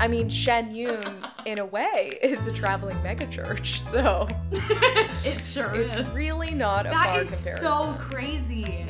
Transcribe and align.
I 0.00 0.08
mean, 0.08 0.30
Shen 0.30 0.74
Yun, 0.74 1.26
in 1.44 1.58
a 1.58 1.66
way, 1.66 2.18
is 2.22 2.46
a 2.46 2.50
traveling 2.52 2.96
megachurch, 3.02 3.76
so 3.78 4.26
it 4.50 5.44
sure 5.44 5.74
it's 5.74 5.96
is. 5.96 6.06
really 6.08 6.52
not 6.54 6.86
a 6.86 6.88
That 6.90 7.04
far 7.08 7.20
is 7.20 7.30
comparison. 7.34 7.62
so 7.68 7.96
crazy. 7.98 8.86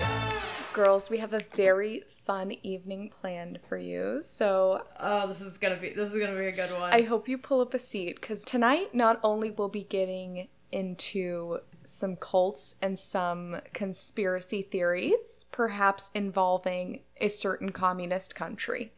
Girls, 0.72 1.10
we 1.10 1.18
have 1.18 1.32
a 1.32 1.40
very 1.56 2.04
fun 2.26 2.52
evening 2.62 3.08
planned 3.10 3.58
for 3.68 3.76
you, 3.76 4.22
so 4.22 4.84
Oh, 5.00 5.26
this 5.26 5.40
is 5.40 5.58
gonna 5.58 5.74
be 5.76 5.90
this 5.90 6.12
is 6.14 6.20
gonna 6.20 6.38
be 6.38 6.46
a 6.46 6.52
good 6.52 6.70
one. 6.78 6.92
I 6.94 7.02
hope 7.02 7.28
you 7.28 7.38
pull 7.38 7.60
up 7.60 7.74
a 7.74 7.78
seat 7.80 8.20
because 8.20 8.44
tonight 8.44 8.94
not 8.94 9.18
only 9.24 9.50
will 9.50 9.68
be 9.68 9.82
getting 9.82 10.46
into 10.70 11.58
some 11.82 12.14
cults 12.14 12.76
and 12.80 12.96
some 12.96 13.56
conspiracy 13.72 14.62
theories, 14.62 15.46
perhaps 15.50 16.12
involving 16.14 17.00
a 17.20 17.26
certain 17.26 17.72
communist 17.72 18.36
country, 18.36 18.92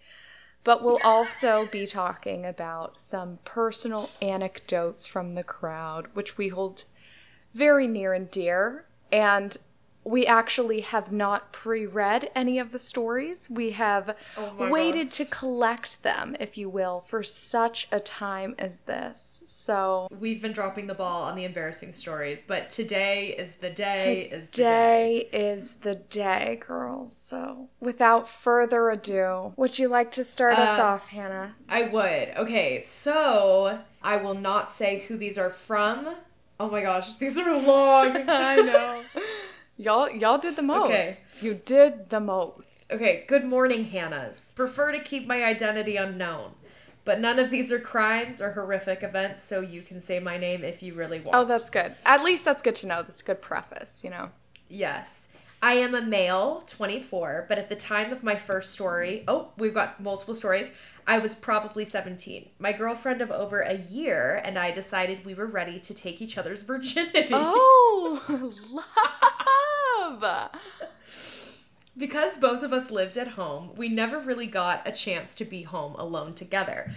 but 0.64 0.82
we'll 0.82 1.00
also 1.02 1.68
be 1.70 1.86
talking 1.86 2.46
about 2.46 2.98
some 2.98 3.38
personal 3.44 4.10
anecdotes 4.20 5.06
from 5.06 5.30
the 5.30 5.42
crowd, 5.42 6.08
which 6.14 6.38
we 6.38 6.48
hold 6.48 6.84
very 7.52 7.86
near 7.86 8.12
and 8.12 8.30
dear. 8.30 8.86
And 9.10 9.56
we 10.04 10.26
actually 10.26 10.80
have 10.80 11.12
not 11.12 11.52
pre 11.52 11.86
read 11.86 12.30
any 12.34 12.58
of 12.58 12.72
the 12.72 12.78
stories. 12.78 13.48
We 13.48 13.70
have 13.72 14.16
Oh 14.36 14.52
waited 14.58 15.10
to 15.12 15.24
collect 15.24 16.02
them, 16.02 16.36
if 16.40 16.58
you 16.58 16.68
will, 16.68 17.00
for 17.00 17.22
such 17.22 17.88
a 17.92 18.00
time 18.00 18.54
as 18.58 18.80
this. 18.80 19.42
So 19.46 20.08
We've 20.18 20.42
been 20.42 20.52
dropping 20.52 20.86
the 20.86 20.94
ball 20.94 21.22
on 21.22 21.36
the 21.36 21.44
embarrassing 21.44 21.92
stories, 21.92 22.42
but 22.46 22.68
today 22.70 23.28
is 23.38 23.52
the 23.60 23.70
day. 23.70 24.22
is 24.22 24.48
the 24.48 24.56
day. 24.56 24.62
today 24.62 25.28
is 25.32 25.74
the 25.74 25.94
day, 25.94 26.60
girls. 26.66 27.16
So 27.16 27.68
without 27.80 28.28
further 28.28 28.90
ado, 28.90 29.52
would 29.56 29.78
you 29.78 29.88
like 29.88 30.10
to 30.12 30.24
start 30.24 30.58
us 30.58 30.78
Uh, 30.78 30.82
off, 30.82 31.08
Hannah? 31.08 31.54
I 31.68 31.84
would. 31.84 32.32
Okay, 32.36 32.80
so 32.80 33.80
I 34.02 34.16
will 34.16 34.34
not 34.34 34.72
say 34.72 35.00
who 35.00 35.16
these 35.16 35.38
are 35.38 35.50
from. 35.50 36.16
Oh 36.58 36.68
my 36.70 36.82
gosh, 36.82 37.16
these 37.16 37.38
are 37.38 37.56
long. 37.58 38.28
I 38.28 38.56
know. 38.56 39.02
Y'all 39.76 40.10
y'all 40.10 40.38
did 40.38 40.56
the 40.56 40.62
most. 40.62 40.90
Okay. 40.90 41.12
You 41.40 41.54
did 41.54 42.10
the 42.10 42.20
most. 42.20 42.92
Okay, 42.92 43.24
good 43.26 43.44
morning, 43.44 43.86
Hannahs. 43.86 44.54
Prefer 44.54 44.92
to 44.92 45.00
keep 45.00 45.26
my 45.26 45.42
identity 45.42 45.96
unknown. 45.96 46.52
But 47.04 47.20
none 47.20 47.38
of 47.38 47.50
these 47.50 47.72
are 47.72 47.80
crimes 47.80 48.40
or 48.40 48.52
horrific 48.52 49.02
events, 49.02 49.42
so 49.42 49.60
you 49.60 49.82
can 49.82 50.00
say 50.00 50.20
my 50.20 50.38
name 50.38 50.62
if 50.62 50.82
you 50.82 50.94
really 50.94 51.18
want. 51.18 51.34
Oh, 51.34 51.44
that's 51.44 51.68
good. 51.68 51.96
At 52.06 52.22
least 52.22 52.44
that's 52.44 52.62
good 52.62 52.76
to 52.76 52.86
know. 52.86 53.02
That's 53.02 53.20
a 53.22 53.24
good 53.24 53.42
preface, 53.42 54.04
you 54.04 54.10
know. 54.10 54.30
Yes. 54.68 55.26
I 55.60 55.74
am 55.74 55.94
a 55.94 56.02
male, 56.02 56.64
24, 56.66 57.46
but 57.48 57.56
at 57.56 57.68
the 57.68 57.76
time 57.76 58.12
of 58.12 58.22
my 58.24 58.34
first 58.34 58.72
story, 58.72 59.22
oh, 59.28 59.50
we've 59.56 59.74
got 59.74 60.00
multiple 60.00 60.34
stories. 60.34 60.68
I 61.06 61.18
was 61.18 61.34
probably 61.34 61.84
17. 61.84 62.48
My 62.58 62.72
girlfriend 62.72 63.20
of 63.20 63.30
over 63.30 63.60
a 63.60 63.76
year 63.76 64.40
and 64.44 64.58
I 64.58 64.70
decided 64.70 65.24
we 65.24 65.34
were 65.34 65.46
ready 65.46 65.80
to 65.80 65.94
take 65.94 66.22
each 66.22 66.38
other's 66.38 66.62
virginity. 66.72 67.28
Oh, 67.32 68.52
love. 70.20 70.50
Because 71.96 72.38
both 72.38 72.62
of 72.62 72.72
us 72.72 72.90
lived 72.90 73.18
at 73.18 73.28
home, 73.28 73.72
we 73.76 73.90
never 73.90 74.18
really 74.18 74.46
got 74.46 74.88
a 74.88 74.92
chance 74.92 75.34
to 75.34 75.44
be 75.44 75.62
home 75.62 75.94
alone 75.96 76.32
together. 76.32 76.90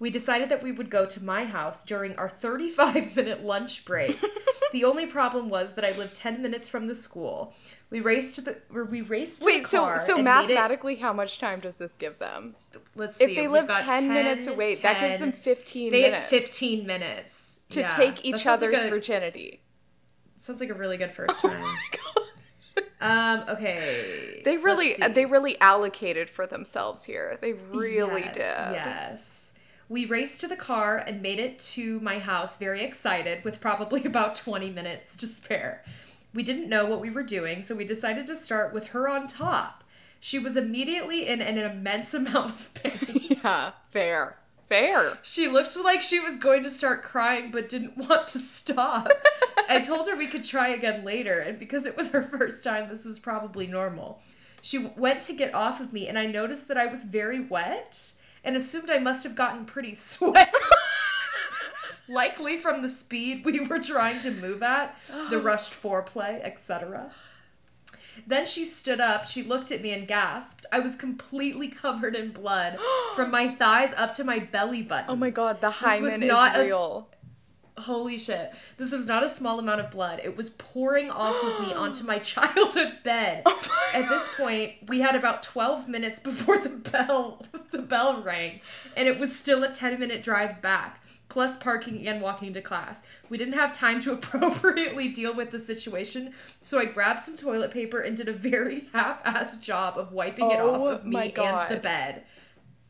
We 0.00 0.10
decided 0.10 0.48
that 0.48 0.62
we 0.62 0.72
would 0.72 0.90
go 0.90 1.06
to 1.06 1.22
my 1.24 1.44
house 1.44 1.84
during 1.84 2.16
our 2.16 2.28
35 2.28 3.14
minute 3.14 3.44
lunch 3.44 3.84
break. 3.84 4.18
the 4.72 4.84
only 4.84 5.06
problem 5.06 5.48
was 5.48 5.72
that 5.74 5.84
I 5.84 5.92
lived 5.92 6.14
10 6.14 6.40
minutes 6.42 6.68
from 6.68 6.86
the 6.86 6.94
school. 6.94 7.54
We 7.90 8.00
raced 8.00 8.36
to 8.36 8.40
the 8.42 8.56
we 8.90 9.00
raced 9.00 9.42
to 9.42 9.46
Wait, 9.46 9.62
the 9.64 9.68
so 9.68 9.96
so 9.96 10.14
and 10.16 10.24
made 10.24 10.30
it- 10.30 10.42
mathematically, 10.48 10.96
how 10.96 11.12
much 11.12 11.38
time 11.38 11.60
does 11.60 11.78
this 11.78 11.96
give 11.96 12.18
them? 12.18 12.54
let's 12.94 13.16
see. 13.16 13.24
If 13.24 13.34
they 13.36 13.48
live 13.48 13.66
got 13.66 13.82
10, 13.82 14.08
minutes 14.08 14.46
away, 14.46 14.74
that 14.74 15.00
gives 15.00 15.18
them 15.18 15.32
15 15.32 15.90
they 15.92 16.02
minutes 16.02 16.26
15 16.30 16.86
minutes 16.86 17.58
to 17.70 17.80
Yeah, 17.80 17.86
take 17.88 18.24
each 18.24 18.36
sounds 18.44 18.62
like 18.62 18.70
other's 18.72 18.84
a- 18.84 18.90
virginity. 18.90 19.62
Sounds 20.38 20.60
like 20.60 20.70
a 20.70 20.74
really 20.74 20.96
good 20.96 21.12
first 21.20 21.40
time. 21.42 21.64
um. 23.00 23.44
Okay. 23.48 24.42
They 24.44 24.56
really 24.56 24.94
they 24.94 25.26
really 25.26 25.60
allocated 25.60 26.30
for 26.30 26.46
themselves 26.46 27.04
here. 27.04 27.38
They 27.40 27.52
really 27.52 28.22
Yes, 28.22 28.34
did. 28.34 28.42
Yes. 28.74 29.49
We 29.90 30.06
raced 30.06 30.40
to 30.42 30.46
the 30.46 30.54
car 30.54 30.98
and 30.98 31.20
made 31.20 31.40
it 31.40 31.58
to 31.74 31.98
my 31.98 32.20
house 32.20 32.56
very 32.56 32.82
excited 32.82 33.42
with 33.42 33.58
probably 33.58 34.04
about 34.06 34.36
20 34.36 34.70
minutes 34.70 35.16
to 35.16 35.26
spare. 35.26 35.82
We 36.32 36.44
didn't 36.44 36.68
know 36.68 36.86
what 36.86 37.00
we 37.00 37.10
were 37.10 37.24
doing, 37.24 37.62
so 37.62 37.74
we 37.74 37.84
decided 37.84 38.28
to 38.28 38.36
start 38.36 38.72
with 38.72 38.88
her 38.88 39.08
on 39.08 39.26
top. 39.26 39.82
She 40.20 40.38
was 40.38 40.56
immediately 40.56 41.26
in 41.26 41.42
an 41.42 41.58
immense 41.58 42.14
amount 42.14 42.54
of 42.54 42.74
pain. 42.74 43.38
Yeah, 43.42 43.72
fair. 43.90 44.36
Fair. 44.68 45.18
She 45.22 45.48
looked 45.48 45.76
like 45.76 46.02
she 46.02 46.20
was 46.20 46.36
going 46.36 46.62
to 46.62 46.70
start 46.70 47.02
crying 47.02 47.50
but 47.50 47.68
didn't 47.68 47.96
want 48.08 48.28
to 48.28 48.38
stop. 48.38 49.08
I 49.68 49.80
told 49.80 50.06
her 50.06 50.14
we 50.14 50.28
could 50.28 50.44
try 50.44 50.68
again 50.68 51.04
later, 51.04 51.40
and 51.40 51.58
because 51.58 51.84
it 51.84 51.96
was 51.96 52.10
her 52.10 52.22
first 52.22 52.62
time, 52.62 52.88
this 52.88 53.04
was 53.04 53.18
probably 53.18 53.66
normal. 53.66 54.22
She 54.62 54.78
went 54.78 55.22
to 55.22 55.32
get 55.32 55.52
off 55.52 55.80
of 55.80 55.92
me, 55.92 56.06
and 56.06 56.16
I 56.16 56.26
noticed 56.26 56.68
that 56.68 56.76
I 56.76 56.86
was 56.86 57.02
very 57.02 57.40
wet 57.40 58.12
and 58.44 58.56
assumed 58.56 58.90
I 58.90 58.98
must 58.98 59.24
have 59.24 59.34
gotten 59.34 59.64
pretty 59.64 59.94
sweaty. 59.94 60.50
Likely 62.08 62.58
from 62.58 62.82
the 62.82 62.88
speed 62.88 63.44
we 63.44 63.60
were 63.60 63.78
trying 63.78 64.20
to 64.22 64.30
move 64.32 64.62
at, 64.62 64.96
the 65.30 65.38
rushed 65.40 65.72
foreplay, 65.72 66.40
etc. 66.44 67.12
Then 68.26 68.46
she 68.46 68.64
stood 68.64 69.00
up, 69.00 69.26
she 69.28 69.42
looked 69.44 69.70
at 69.70 69.80
me 69.80 69.92
and 69.92 70.08
gasped. 70.08 70.66
I 70.72 70.80
was 70.80 70.96
completely 70.96 71.68
covered 71.68 72.16
in 72.16 72.32
blood 72.32 72.78
from 73.14 73.30
my 73.30 73.48
thighs 73.48 73.94
up 73.96 74.12
to 74.14 74.24
my 74.24 74.40
belly 74.40 74.82
button. 74.82 75.06
Oh 75.08 75.16
my 75.16 75.30
god, 75.30 75.60
the 75.60 75.70
hymen 75.70 76.26
not 76.26 76.54
is 76.56 76.60
s- 76.62 76.66
real. 76.66 77.08
Holy 77.80 78.18
shit. 78.18 78.52
This 78.76 78.92
was 78.92 79.06
not 79.06 79.22
a 79.22 79.28
small 79.28 79.58
amount 79.58 79.80
of 79.80 79.90
blood. 79.90 80.20
It 80.22 80.36
was 80.36 80.50
pouring 80.50 81.10
off 81.10 81.42
of 81.42 81.66
me 81.66 81.72
onto 81.74 82.04
my 82.04 82.18
childhood 82.20 82.98
bed. 83.02 83.42
Oh 83.46 83.90
At 83.94 84.08
this 84.08 84.28
point, 84.36 84.74
we 84.88 85.00
had 85.00 85.16
about 85.16 85.42
12 85.42 85.88
minutes 85.88 86.20
before 86.20 86.58
the 86.58 86.68
bell 86.68 87.44
the 87.70 87.82
bell 87.82 88.22
rang, 88.22 88.60
and 88.96 89.08
it 89.08 89.18
was 89.18 89.34
still 89.36 89.62
a 89.62 89.68
10-minute 89.68 90.22
drive 90.22 90.60
back, 90.60 91.00
plus 91.28 91.56
parking 91.56 92.06
and 92.06 92.20
walking 92.20 92.52
to 92.52 92.60
class. 92.60 93.02
We 93.28 93.38
didn't 93.38 93.54
have 93.54 93.72
time 93.72 94.00
to 94.02 94.12
appropriately 94.14 95.08
deal 95.08 95.34
with 95.34 95.50
the 95.50 95.58
situation, 95.58 96.32
so 96.60 96.78
I 96.78 96.86
grabbed 96.86 97.22
some 97.22 97.36
toilet 97.36 97.70
paper 97.70 98.00
and 98.00 98.16
did 98.16 98.28
a 98.28 98.32
very 98.32 98.88
half-assed 98.92 99.60
job 99.60 99.98
of 99.98 100.12
wiping 100.12 100.50
it 100.50 100.60
off 100.60 100.80
Oh 100.80 100.86
of 100.86 101.04
my 101.04 101.26
me 101.26 101.34
and 101.36 101.70
the 101.70 101.76
bed. 101.76 102.24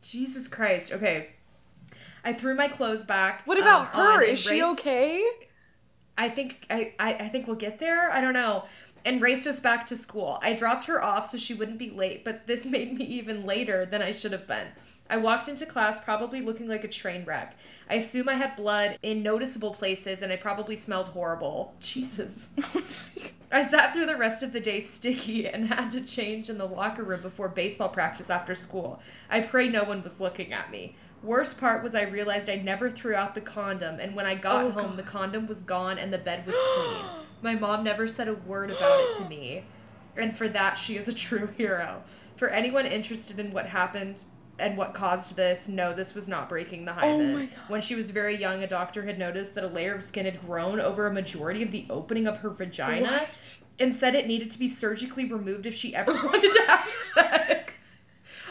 Jesus 0.03 0.49
Christ. 0.49 0.93
Okay. 0.93 1.31
I 2.25 2.33
threw 2.33 2.55
my 2.55 2.69
clothes 2.69 3.03
back. 3.03 3.43
What 3.47 3.59
about 3.59 3.95
um, 3.95 4.03
her? 4.03 4.23
Is 4.23 4.39
she 4.39 4.63
raced- 4.63 4.81
okay? 4.81 5.29
I 6.19 6.29
think 6.29 6.67
I, 6.69 6.93
I 6.99 7.15
I 7.15 7.29
think 7.29 7.47
we'll 7.47 7.57
get 7.57 7.79
there. 7.79 8.11
I 8.11 8.21
don't 8.21 8.35
know. 8.35 8.65
And 9.05 9.23
raced 9.23 9.47
us 9.47 9.61
back 9.61 9.87
to 9.87 9.97
school. 9.97 10.39
I 10.43 10.53
dropped 10.53 10.85
her 10.85 11.03
off 11.03 11.31
so 11.31 11.39
she 11.39 11.55
wouldn't 11.55 11.79
be 11.79 11.91
late, 11.91 12.25
but 12.25 12.47
this 12.47 12.65
made 12.77 12.97
me 12.97 13.05
even 13.05 13.47
later 13.47 13.87
than 13.87 14.03
I 14.03 14.13
should 14.13 14.33
have 14.33 14.47
been. 14.47 14.69
I 15.11 15.17
walked 15.17 15.49
into 15.49 15.67
class 15.67 15.99
probably 15.99 16.41
looking 16.41 16.69
like 16.69 16.85
a 16.85 16.89
train 16.89 17.25
wreck. 17.25 17.57
I 17.91 17.95
assume 17.95 18.29
I 18.29 18.35
had 18.35 18.55
blood 18.55 18.97
in 19.03 19.25
noticeable 19.25 19.75
places 19.75 20.23
and 20.23 20.33
I 20.33 20.37
probably 20.37 20.77
smelled 20.77 21.09
horrible. 21.09 21.75
Jesus. 21.81 22.51
I 23.53 23.67
sat 23.67 23.93
through 23.93 24.07
the 24.07 24.17
rest 24.17 24.45
of 24.45 24.53
the 24.53 24.61
day 24.61 24.81
sticky 24.81 25.49
and 25.49 25.67
had 25.67 25.91
to 25.93 26.01
change 26.03 26.49
in 26.49 26.59
the 26.59 26.67
locker 26.67 27.03
room 27.03 27.23
before 27.23 27.49
baseball 27.49 27.89
practice 27.89 28.31
after 28.31 28.55
school. 28.55 29.01
I 29.29 29.41
pray 29.41 29.69
no 29.69 29.83
one 29.83 30.03
was 30.03 30.21
looking 30.21 30.53
at 30.53 30.71
me. 30.71 30.95
Worst 31.23 31.59
part 31.61 31.83
was 31.83 31.95
I 31.95 32.03
realized 32.03 32.49
I 32.49 32.57
never 32.57 32.91
threw 32.91 33.15
out 33.15 33.35
the 33.35 33.41
condom, 33.43 34.01
and 34.01 34.15
when 34.17 34.25
I 34.27 34.35
got 34.35 34.65
Oh, 34.65 34.71
home, 34.71 34.91
God. 34.91 34.97
the 34.97 35.03
condom 35.03 35.47
was 35.47 35.63
gone 35.63 35.99
and 35.99 36.13
the 36.13 36.19
bed 36.19 36.47
was 36.47 36.57
clean. 36.77 37.05
My 37.43 37.55
mom 37.55 37.85
never 37.85 38.09
said 38.09 38.29
a 38.29 38.35
word 38.35 38.71
about 38.71 39.01
it 39.01 39.17
to 39.19 39.25
me, 39.29 39.65
and 40.17 40.37
for 40.37 40.49
that, 40.49 40.75
she 40.79 40.97
is 40.97 41.09
a 41.09 41.13
true 41.27 41.49
hero. 41.57 42.03
For 42.37 42.49
anyone 42.49 42.87
interested 42.87 43.39
in 43.39 43.51
what 43.51 43.67
happened 43.67 44.25
and 44.59 44.77
what 44.79 44.95
caused 44.95 45.37
this, 45.37 45.69
no, 45.69 45.93
this 45.95 46.15
was 46.15 46.27
not 46.29 46.49
breaking 46.49 46.85
the 46.87 46.93
oh 46.93 46.95
hymen. 46.95 47.31
Oh 47.33 47.39
my 47.39 47.45
God. 47.47 47.55
When 47.69 47.81
she 47.83 47.95
was 47.95 48.11
very 48.11 48.37
young, 48.39 48.63
a 48.63 48.67
doctor 48.67 49.03
had 49.05 49.19
noticed 49.19 49.55
that 49.55 49.65
a 49.65 49.69
layer 49.69 49.95
of 49.95 50.03
skin 50.05 50.25
had 50.25 50.39
grown 50.41 50.81
over 50.81 51.07
a 51.07 51.13
majority 51.13 51.63
of 51.63 51.71
the 51.71 51.87
opening 51.91 52.27
of 52.27 52.39
her 52.39 52.51
vagina 52.51 53.09
What? 53.11 53.59
and 53.79 53.95
said 53.95 54.15
it 54.15 54.27
needed 54.27 54.51
to 54.51 54.59
be 54.59 54.69
surgically 54.69 55.25
removed 55.31 55.65
if 55.67 55.75
she 55.75 55.95
ever 55.95 56.13
wanted 56.15 56.53
to 56.53 56.63
have 56.67 56.89
sex. 57.15 57.70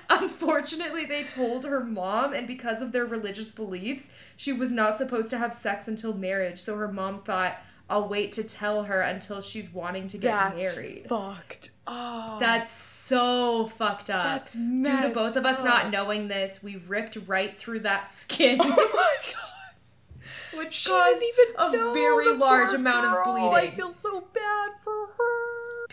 Unfortunately, 0.09 1.05
they 1.05 1.23
told 1.23 1.65
her 1.65 1.83
mom, 1.83 2.33
and 2.33 2.47
because 2.47 2.81
of 2.81 2.91
their 2.91 3.05
religious 3.05 3.51
beliefs, 3.51 4.11
she 4.35 4.51
was 4.51 4.71
not 4.71 4.97
supposed 4.97 5.29
to 5.31 5.37
have 5.37 5.53
sex 5.53 5.87
until 5.87 6.13
marriage. 6.13 6.59
So 6.59 6.75
her 6.77 6.91
mom 6.91 7.21
thought, 7.21 7.57
I'll 7.89 8.07
wait 8.07 8.31
to 8.33 8.43
tell 8.43 8.83
her 8.83 9.01
until 9.01 9.41
she's 9.41 9.69
wanting 9.71 10.07
to 10.09 10.17
get 10.17 10.31
That's 10.31 10.75
married. 10.75 11.05
fucked. 11.09 11.71
Oh, 11.87 12.37
That's 12.39 12.71
so 12.71 13.67
fucked 13.77 14.09
up. 14.09 14.25
That's 14.25 14.53
Due 14.53 14.83
to 14.83 15.11
both 15.13 15.35
of 15.35 15.45
us 15.45 15.59
up. 15.59 15.65
not 15.65 15.89
knowing 15.91 16.27
this, 16.27 16.61
we 16.61 16.77
ripped 16.77 17.17
right 17.27 17.57
through 17.59 17.81
that 17.81 18.09
skin. 18.09 18.57
oh 18.61 18.67
my 18.67 19.15
god. 19.33 20.59
which 20.59 20.73
She 20.73 20.89
caused 20.89 21.23
even 21.23 21.55
a 21.57 21.93
very 21.93 22.31
large 22.35 22.73
amount 22.73 23.07
of 23.07 23.23
bleeding. 23.25 23.53
I 23.53 23.75
feel 23.75 23.89
so 23.91 24.21
bad 24.33 24.69
for 24.83 25.07
her. 25.07 25.48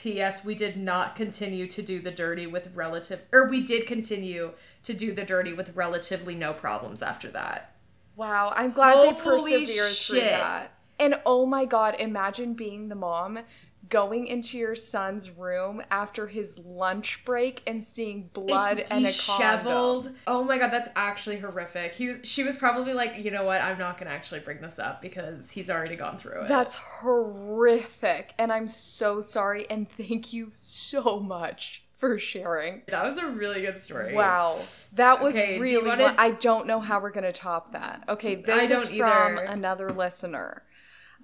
P.S. 0.07 0.45
We 0.45 0.55
did 0.55 0.77
not 0.77 1.17
continue 1.17 1.67
to 1.67 1.83
do 1.83 2.01
the 2.01 2.13
dirty 2.13 2.47
with 2.47 2.71
relative, 2.73 3.23
or 3.33 3.49
we 3.49 3.61
did 3.61 3.89
continue 3.89 4.53
to 4.85 4.95
do 4.95 5.13
the 5.13 5.25
dirty 5.25 5.53
with 5.53 5.75
relatively 5.75 6.37
no 6.37 6.53
problems 6.53 7.03
after 7.03 7.29
that. 7.33 7.75
Wow, 8.15 8.53
I'm 8.55 8.71
glad 8.71 9.03
they 9.03 9.21
persevered 9.21 9.97
through 9.97 10.21
that. 10.21 10.71
And 11.01 11.21
oh 11.27 11.45
my 11.45 11.65
god, 11.65 11.97
imagine 11.99 12.55
being 12.55 12.89
the 12.89 12.95
mom 12.95 13.41
going 13.89 14.27
into 14.27 14.59
your 14.59 14.75
son's 14.75 15.31
room 15.31 15.83
after 15.91 16.27
his 16.27 16.59
lunch 16.59 17.25
break 17.25 17.63
and 17.67 17.83
seeing 17.83 18.29
blood 18.33 18.79
It's 18.79 18.91
and 18.91 19.07
a 19.07 19.13
condom. 19.13 20.17
Oh 20.27 20.43
my 20.45 20.59
god, 20.59 20.73
that's 20.73 20.89
actually 20.97 21.39
horrific. 21.39 21.93
He 21.95 22.09
was, 22.09 22.19
she 22.25 22.43
was 22.43 22.57
probably 22.57 22.93
like, 22.95 23.23
you 23.25 23.31
know 23.31 23.45
what? 23.45 23.61
I'm 23.63 23.79
not 23.79 23.99
gonna 23.99 24.11
actually 24.11 24.41
bring 24.41 24.61
this 24.61 24.79
up 24.79 25.01
because 25.03 25.51
he's 25.53 25.71
already 25.71 25.97
gone 25.97 26.19
through 26.19 26.43
it. 26.43 26.49
That's 26.49 26.75
horrific. 26.77 28.35
And 28.39 28.53
I'm 28.53 28.69
so 28.69 29.21
sorry 29.21 29.69
and 29.71 29.89
thank 29.91 30.33
you 30.33 30.49
so 30.53 31.21
much 31.21 31.83
for 31.99 32.19
sharing. 32.19 32.83
that 32.89 33.05
was 33.07 33.17
a 33.17 33.27
really 33.27 33.63
good 33.63 33.81
story. 33.81 34.15
Wow. 34.15 34.59
That 34.93 35.23
was 35.23 35.35
Okay, 35.35 35.57
do 35.57 35.63
really 35.63 35.89
wanna- 35.89 36.15
I 36.19 36.31
don't 36.33 36.67
know 36.67 36.79
how 36.81 37.01
we're 37.01 37.11
going 37.11 37.25
to 37.25 37.33
top 37.33 37.73
that. 37.73 38.05
Okay, 38.07 38.35
this 38.35 38.71
I 38.71 38.75
is 38.75 38.87
don't 38.89 38.99
from 38.99 39.39
either. 39.39 39.45
another 39.45 39.89
listener. 39.89 40.63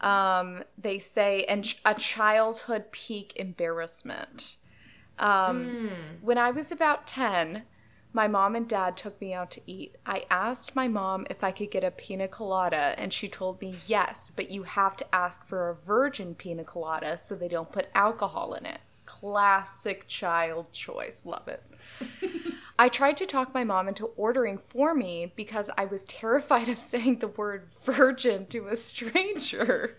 Um, 0.02 0.64
they 0.76 0.99
say 0.99 1.44
and 1.44 1.72
a 1.84 1.94
childhood 1.94 2.90
peak 2.93 3.32
embarrassment. 3.37 4.56
Um, 5.19 5.64
Hmm. 5.88 6.16
When 6.20 6.38
I 6.38 6.50
was 6.50 6.72
about 6.72 7.06
10, 7.06 7.62
my 8.12 8.28
mom 8.28 8.54
and 8.56 8.69
dad 8.69 8.96
took 8.96 9.20
me 9.20 9.32
out 9.32 9.50
to 9.52 9.60
eat. 9.66 9.96
I 10.04 10.25
asked 10.31 10.75
my 10.76 10.88
mom 10.88 11.26
if 11.31 11.43
I 11.44 11.50
could 11.50 11.70
get 11.70 11.84
a 11.84 11.90
pina 11.90 12.28
colada, 12.28 12.94
and 12.99 13.12
she 13.12 13.28
told 13.28 13.60
me 13.60 13.75
yes, 13.87 14.31
but 14.34 14.50
you 14.50 14.64
have 14.64 14.96
to 14.96 15.14
ask 15.14 15.46
for 15.46 15.69
a 15.70 15.75
virgin 15.75 16.34
pina 16.34 16.64
colada 16.64 17.16
so 17.16 17.34
they 17.34 17.49
don't 17.49 17.72
put 17.72 17.88
alcohol 17.94 18.54
in 18.54 18.66
it. 18.66 18.81
Classic 19.06 20.06
child 20.08 20.72
choice. 20.72 21.25
Love 21.25 21.49
it. 21.49 21.62
I 22.78 22.88
tried 22.88 23.16
to 23.19 23.26
talk 23.26 23.54
my 23.54 23.64
mom 23.64 23.88
into 23.88 24.06
ordering 24.16 24.58
for 24.58 24.94
me 24.94 25.32
because 25.36 25.70
I 25.76 25.84
was 25.84 26.04
terrified 26.04 26.69
of 26.69 26.78
saying 26.78 27.19
the 27.19 27.28
word 27.28 27.69
virgin 27.84 28.46
to 28.46 28.66
a 28.66 28.76
stranger. 28.76 29.98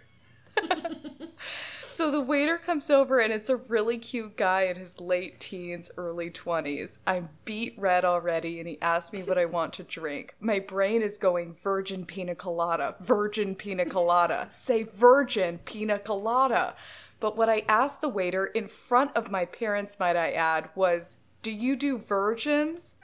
so 1.87 2.11
the 2.11 2.21
waiter 2.21 2.57
comes 2.57 2.89
over 2.89 3.19
and 3.19 3.31
it's 3.31 3.49
a 3.49 3.55
really 3.55 3.97
cute 3.97 4.35
guy 4.35 4.63
in 4.63 4.75
his 4.75 4.99
late 4.99 5.39
teens, 5.39 5.91
early 5.97 6.29
20s. 6.29 6.99
I'm 7.05 7.29
beat 7.45 7.75
red 7.77 8.05
already 8.05 8.59
and 8.59 8.67
he 8.67 8.81
asks 8.81 9.13
me 9.13 9.23
what 9.23 9.37
I 9.37 9.45
want 9.45 9.73
to 9.73 9.83
drink. 9.83 10.35
My 10.39 10.59
brain 10.59 11.01
is 11.01 11.17
going 11.17 11.53
virgin 11.53 12.05
pina 12.05 12.35
colada, 12.35 12.95
virgin 12.99 13.55
pina 13.55 13.85
colada, 13.85 14.47
say 14.51 14.83
virgin 14.83 15.59
pina 15.59 15.99
colada. 15.99 16.75
But 17.19 17.37
what 17.37 17.49
I 17.49 17.63
asked 17.69 18.01
the 18.01 18.09
waiter 18.09 18.47
in 18.47 18.67
front 18.67 19.15
of 19.15 19.31
my 19.31 19.45
parents, 19.45 19.97
might 19.97 20.17
I 20.17 20.31
add, 20.31 20.69
was, 20.75 21.19
Do 21.43 21.51
you 21.51 21.75
do 21.75 21.97
virgins? 21.97 22.95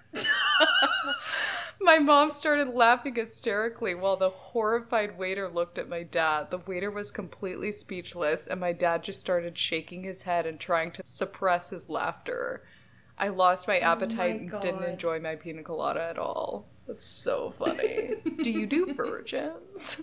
My 1.81 2.00
mom 2.00 2.31
started 2.31 2.69
laughing 2.69 3.15
hysterically 3.15 3.95
while 3.95 4.15
the 4.15 4.30
horrified 4.30 5.18
waiter 5.18 5.50
looked 5.50 5.77
at 5.77 5.89
my 5.89 6.03
dad. 6.03 6.50
The 6.50 6.57
waiter 6.57 6.89
was 6.89 7.12
completely 7.12 7.71
speechless, 7.71 8.47
and 8.47 8.59
my 8.59 8.74
dad 8.74 9.03
just 9.03 9.19
started 9.19 9.57
shaking 9.57 10.03
his 10.03 10.24
head 10.24 10.45
and 10.45 10.59
trying 10.59 10.91
to 10.91 11.03
suppress 11.06 11.69
his 11.69 11.89
laughter. 11.89 12.63
I 13.18 13.27
lost 13.27 13.68
my 13.68 13.80
oh 13.80 13.83
appetite 13.83 14.39
and 14.39 14.62
didn't 14.62 14.83
enjoy 14.83 15.19
my 15.19 15.36
pina 15.36 15.63
colada 15.63 16.01
at 16.01 16.18
all. 16.18 16.68
That's 16.88 17.06
so 17.06 17.51
funny. 17.51 18.15
do 18.41 18.51
you 18.51 18.65
do 18.65 18.94
virgins? 18.94 20.01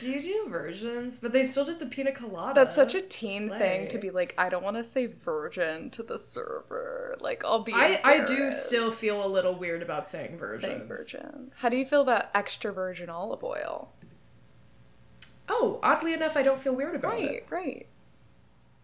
Do 0.00 0.10
you 0.10 0.20
do 0.22 0.46
versions? 0.48 1.18
But 1.18 1.32
they 1.32 1.44
still 1.46 1.64
did 1.64 1.78
the 1.78 1.86
pina 1.86 2.12
colada. 2.12 2.54
That's 2.54 2.74
such 2.74 2.94
a 2.94 3.00
teen 3.00 3.48
Slay. 3.48 3.58
thing 3.58 3.88
to 3.88 3.98
be 3.98 4.10
like, 4.10 4.34
I 4.38 4.48
don't 4.48 4.64
want 4.64 4.76
to 4.76 4.84
say 4.84 5.06
virgin 5.06 5.90
to 5.90 6.02
the 6.02 6.18
server. 6.18 7.16
Like, 7.20 7.44
I'll 7.44 7.62
be. 7.62 7.72
I, 7.74 8.00
I 8.02 8.24
do 8.24 8.50
still 8.50 8.90
feel 8.90 9.24
a 9.24 9.28
little 9.28 9.54
weird 9.54 9.82
about 9.82 10.08
saying 10.08 10.38
virgin. 10.38 10.60
saying 10.70 10.88
virgin. 10.88 11.52
How 11.56 11.68
do 11.68 11.76
you 11.76 11.84
feel 11.84 12.00
about 12.02 12.26
extra 12.34 12.72
virgin 12.72 13.10
olive 13.10 13.44
oil? 13.44 13.92
Oh, 15.48 15.80
oddly 15.82 16.12
enough, 16.14 16.36
I 16.36 16.42
don't 16.42 16.58
feel 16.60 16.74
weird 16.74 16.94
about 16.94 17.12
Right, 17.12 17.24
it. 17.24 17.46
right. 17.50 17.62
Right. 17.64 17.86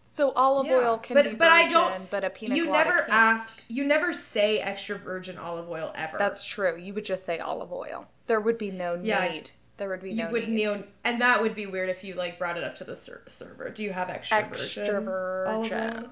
So 0.09 0.31
olive 0.33 0.67
Yeah. 0.69 0.75
oil 0.77 0.99
can 0.99 1.15
but, 1.15 1.25
be 1.25 1.31
but 1.35 1.49
virgin, 1.51 1.67
I 1.67 1.69
don't. 1.69 2.11
but 2.11 2.23
a 2.25 2.31
pina 2.31 2.55
you 2.55 2.67
colada 2.67 2.85
never 2.91 2.99
can't. 3.03 3.13
ask. 3.13 3.65
You 3.69 3.85
never 3.85 4.13
say 4.13 4.59
extra 4.61 4.97
virgin 4.99 5.37
olive 5.39 5.69
oil 5.69 5.93
ever. 5.97 6.17
That's 6.19 6.45
true. 6.45 6.77
You 6.77 6.95
would 6.95 7.05
just 7.05 7.25
say 7.25 7.39
olive 7.41 7.73
oil. 7.73 8.07
There 8.29 8.41
would 8.41 8.57
be 8.59 8.71
no 8.71 8.95
Yeah. 9.03 9.29
need. 9.29 9.51
There 9.77 9.89
would 9.89 10.01
be 10.03 10.11
you 10.11 10.25
no 10.25 10.31
would 10.31 10.49
need. 10.49 10.55
kneel, 10.55 10.83
and 11.05 11.21
that 11.21 11.43
would 11.43 11.55
be 11.55 11.67
weird 11.67 11.89
if 11.91 12.03
you 12.03 12.15
like 12.15 12.39
brought 12.39 12.57
it 12.57 12.65
up 12.65 12.75
to 12.77 12.85
the 12.85 12.97
ser- 12.97 13.23
server. 13.29 13.69
Do 13.71 13.83
you 13.83 13.93
have 13.93 14.09
extra, 14.09 14.39
Extra 14.39 14.85
virgin? 15.01 15.09
olive 15.09 15.69
virgin. 15.69 16.05
oil? 16.05 16.11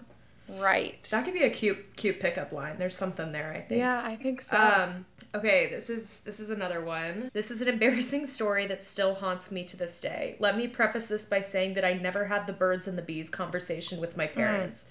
Right. 0.60 1.08
That 1.10 1.24
could 1.24 1.32
be 1.32 1.42
a 1.44 1.48
cute, 1.50 1.96
cute 1.96 2.20
pickup 2.20 2.52
line. 2.52 2.76
There's 2.78 2.94
something 2.96 3.32
there, 3.32 3.50
I 3.50 3.60
think. 3.62 3.78
yeah, 3.78 4.02
I 4.04 4.16
think 4.16 4.42
so. 4.42 4.58
Um, 4.60 5.06
okay, 5.34 5.70
this 5.70 5.88
is 5.88 6.20
this 6.20 6.38
is 6.38 6.50
another 6.50 6.82
one. 6.82 7.30
This 7.32 7.50
is 7.50 7.62
an 7.62 7.68
embarrassing 7.68 8.26
story 8.26 8.66
that 8.66 8.86
still 8.86 9.14
haunts 9.14 9.50
me 9.50 9.64
to 9.64 9.76
this 9.78 10.00
day. 10.00 10.36
Let 10.40 10.58
me 10.58 10.68
preface 10.68 11.08
this 11.08 11.24
by 11.24 11.40
saying 11.40 11.72
that 11.74 11.84
I 11.86 11.94
never 11.94 12.26
had 12.26 12.46
the 12.46 12.52
birds 12.52 12.86
and 12.86 12.98
the 12.98 13.02
bees 13.02 13.30
conversation 13.30 13.98
with 14.00 14.18
my 14.18 14.26
parents. 14.26 14.84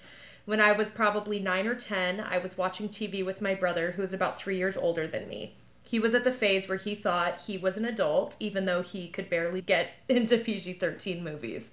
When 0.44 0.60
I 0.60 0.72
was 0.72 0.90
probably 0.90 1.38
9 1.38 1.66
or 1.68 1.74
10, 1.76 2.20
I 2.20 2.36
was 2.38 2.58
watching 2.58 2.88
TV 2.90 3.24
with 3.24 3.40
my 3.40 3.54
brother 3.54 3.92
who 3.92 4.02
is 4.02 4.12
about 4.12 4.38
3 4.38 4.56
years 4.58 4.76
older 4.76 5.06
than 5.06 5.26
me. 5.28 5.54
He 5.94 6.00
was 6.00 6.12
at 6.12 6.24
the 6.24 6.32
phase 6.32 6.68
where 6.68 6.76
he 6.76 6.96
thought 6.96 7.42
he 7.42 7.56
was 7.56 7.76
an 7.76 7.84
adult 7.84 8.34
even 8.40 8.64
though 8.64 8.82
he 8.82 9.06
could 9.06 9.30
barely 9.30 9.60
get 9.60 9.90
into 10.08 10.36
PG-13 10.36 11.22
movies. 11.22 11.70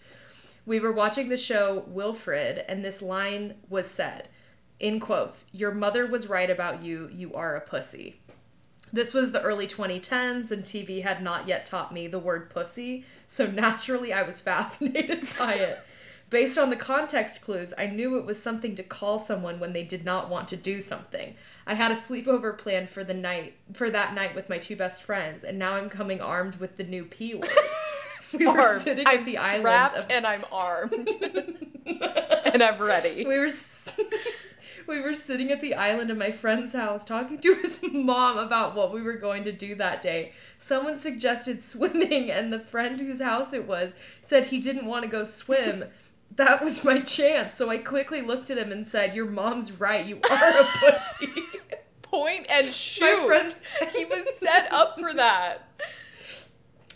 We 0.63 0.79
were 0.79 0.91
watching 0.91 1.29
the 1.29 1.37
show 1.37 1.85
Wilfred, 1.87 2.63
and 2.67 2.85
this 2.85 3.01
line 3.01 3.55
was 3.67 3.87
said 3.89 4.29
in 4.79 4.99
quotes 4.99 5.47
Your 5.51 5.71
mother 5.71 6.05
was 6.05 6.29
right 6.29 6.51
about 6.51 6.83
you, 6.83 7.09
you 7.11 7.33
are 7.33 7.55
a 7.55 7.61
pussy. 7.61 8.19
This 8.93 9.11
was 9.11 9.31
the 9.31 9.41
early 9.41 9.65
2010s, 9.65 10.51
and 10.51 10.63
TV 10.63 11.01
had 11.01 11.23
not 11.23 11.47
yet 11.47 11.65
taught 11.65 11.91
me 11.91 12.05
the 12.05 12.19
word 12.19 12.51
pussy, 12.51 13.03
so 13.27 13.47
naturally 13.47 14.13
I 14.13 14.21
was 14.21 14.39
fascinated 14.39 15.27
by 15.39 15.53
it. 15.55 15.79
Based 16.31 16.57
on 16.57 16.69
the 16.69 16.77
context 16.77 17.41
clues, 17.41 17.73
I 17.77 17.87
knew 17.87 18.17
it 18.17 18.25
was 18.25 18.41
something 18.41 18.73
to 18.75 18.83
call 18.83 19.19
someone 19.19 19.59
when 19.59 19.73
they 19.73 19.83
did 19.83 20.05
not 20.05 20.29
want 20.29 20.47
to 20.47 20.55
do 20.55 20.79
something. 20.81 21.35
I 21.67 21.73
had 21.73 21.91
a 21.91 21.95
sleepover 21.95 22.57
planned 22.57 22.89
for 22.89 23.03
the 23.03 23.13
night 23.13 23.53
for 23.73 23.89
that 23.91 24.15
night 24.15 24.33
with 24.33 24.47
my 24.49 24.57
two 24.57 24.77
best 24.77 25.03
friends, 25.03 25.43
and 25.43 25.59
now 25.59 25.73
I'm 25.73 25.89
coming 25.89 26.21
armed 26.21 26.55
with 26.55 26.77
the 26.77 26.83
new 26.85 27.03
P 27.05 27.35
word. 27.35 27.49
We 28.33 28.47
were 28.47 28.61
armed. 28.61 28.81
sitting 28.83 29.05
I'm 29.05 29.19
at 29.19 29.25
the 29.25 29.37
island 29.37 29.93
of 29.93 30.05
and 30.09 30.25
I'm 30.25 30.45
armed. 30.53 31.09
and 31.85 32.63
I'm 32.63 32.81
ready. 32.81 33.25
we 33.25 33.37
were 33.37 33.47
s- 33.47 33.89
we 34.87 35.01
were 35.01 35.13
sitting 35.13 35.51
at 35.51 35.59
the 35.59 35.73
island 35.75 36.09
of 36.11 36.17
my 36.17 36.31
friend's 36.31 36.71
house 36.71 37.03
talking 37.03 37.39
to 37.39 37.55
his 37.55 37.79
mom 37.91 38.37
about 38.37 38.73
what 38.73 38.93
we 38.93 39.01
were 39.01 39.17
going 39.17 39.43
to 39.43 39.51
do 39.51 39.75
that 39.75 40.01
day. 40.01 40.31
Someone 40.59 40.97
suggested 40.97 41.61
swimming 41.61 42.31
and 42.31 42.53
the 42.53 42.59
friend 42.59 43.01
whose 43.01 43.19
house 43.19 43.51
it 43.51 43.67
was 43.67 43.95
said 44.21 44.45
he 44.45 44.59
didn't 44.59 44.85
want 44.85 45.03
to 45.03 45.09
go 45.09 45.25
swim. 45.25 45.83
That 46.35 46.63
was 46.63 46.83
my 46.83 46.99
chance. 47.01 47.55
So 47.55 47.69
I 47.69 47.77
quickly 47.77 48.21
looked 48.21 48.49
at 48.49 48.57
him 48.57 48.71
and 48.71 48.85
said, 48.87 49.13
"Your 49.15 49.25
mom's 49.25 49.71
right. 49.73 50.05
You 50.05 50.17
are 50.29 50.49
a 50.49 50.63
pussy." 50.63 51.43
Point 52.01 52.45
and 52.49 52.67
shoot. 52.67 53.19
My 53.19 53.25
friends- 53.25 53.63
he 53.95 54.05
was 54.05 54.35
set 54.35 54.71
up 54.71 54.99
for 54.99 55.13
that. 55.13 55.67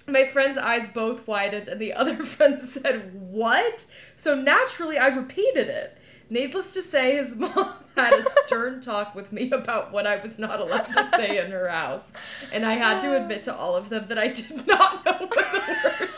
My 0.08 0.26
friend's 0.26 0.58
eyes 0.58 0.88
both 0.90 1.26
widened, 1.28 1.68
and 1.68 1.80
the 1.82 1.94
other 1.94 2.24
friend 2.26 2.60
said, 2.60 3.12
What? 3.14 3.86
So 4.16 4.36
naturally, 4.36 4.98
I 4.98 5.08
repeated 5.08 5.68
it. 5.68 5.98
Needless 6.30 6.74
to 6.74 6.82
say, 6.82 7.16
his 7.18 7.36
mom 7.38 7.74
had 7.96 8.14
a 8.14 8.22
stern 8.24 8.82
talk 8.82 9.16
with 9.16 9.32
me 9.32 9.50
about 9.52 9.92
what 9.92 10.06
I 10.06 10.18
was 10.22 10.38
not 10.38 10.60
allowed 10.60 10.86
to 10.94 11.10
say 11.16 11.38
in 11.44 11.50
her 11.52 11.70
house. 11.70 12.12
And 12.52 12.66
I 12.66 12.74
had 12.74 13.00
to 13.02 13.16
admit 13.20 13.44
to 13.44 13.56
all 13.56 13.76
of 13.76 13.90
them 13.90 14.08
that 14.10 14.18
I 14.18 14.28
did 14.28 14.68
not 14.68 15.06
know 15.06 15.14
what 15.14 15.32
the 15.32 15.98
word. 16.02 16.10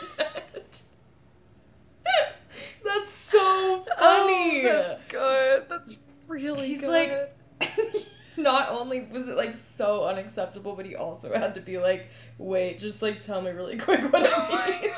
That's 2.88 3.12
so 3.12 3.84
funny. 3.98 4.62
Oh, 4.66 4.72
that's 4.72 4.96
good. 5.08 5.64
That's 5.68 5.96
really 6.26 6.60
good. 6.60 6.66
He's 6.68 6.80
good. 6.80 7.28
like, 7.60 8.06
not 8.36 8.70
only 8.70 9.02
was 9.02 9.28
it 9.28 9.36
like 9.36 9.54
so 9.54 10.04
unacceptable, 10.04 10.74
but 10.74 10.86
he 10.86 10.96
also 10.96 11.34
had 11.34 11.54
to 11.54 11.60
be 11.60 11.78
like, 11.78 12.06
wait, 12.38 12.78
just 12.78 13.02
like 13.02 13.20
tell 13.20 13.42
me 13.42 13.50
really 13.50 13.76
quick 13.78 14.00
what 14.12 14.22
it 14.24 14.82
means. 14.82 14.94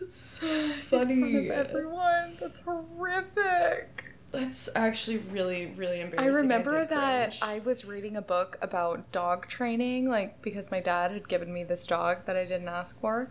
That's 0.00 0.16
so 0.16 0.46
in 0.46 0.70
front 0.72 1.08
funny. 1.10 1.48
of 1.48 1.50
everyone. 1.50 2.36
That's 2.40 2.58
horrific. 2.58 4.04
That's 4.32 4.68
actually 4.74 5.18
really, 5.18 5.66
really 5.76 6.00
embarrassing. 6.00 6.34
I 6.34 6.38
remember 6.38 6.80
did 6.80 6.88
that 6.90 7.30
cringe. 7.30 7.42
I 7.42 7.58
was 7.60 7.84
reading 7.84 8.16
a 8.16 8.22
book 8.22 8.58
about 8.60 9.12
dog 9.12 9.46
training, 9.46 10.08
like 10.08 10.42
because 10.42 10.70
my 10.70 10.80
dad 10.80 11.10
had 11.10 11.28
given 11.28 11.52
me 11.52 11.64
this 11.64 11.86
dog 11.86 12.26
that 12.26 12.36
I 12.36 12.44
didn't 12.44 12.68
ask 12.68 13.00
for, 13.00 13.30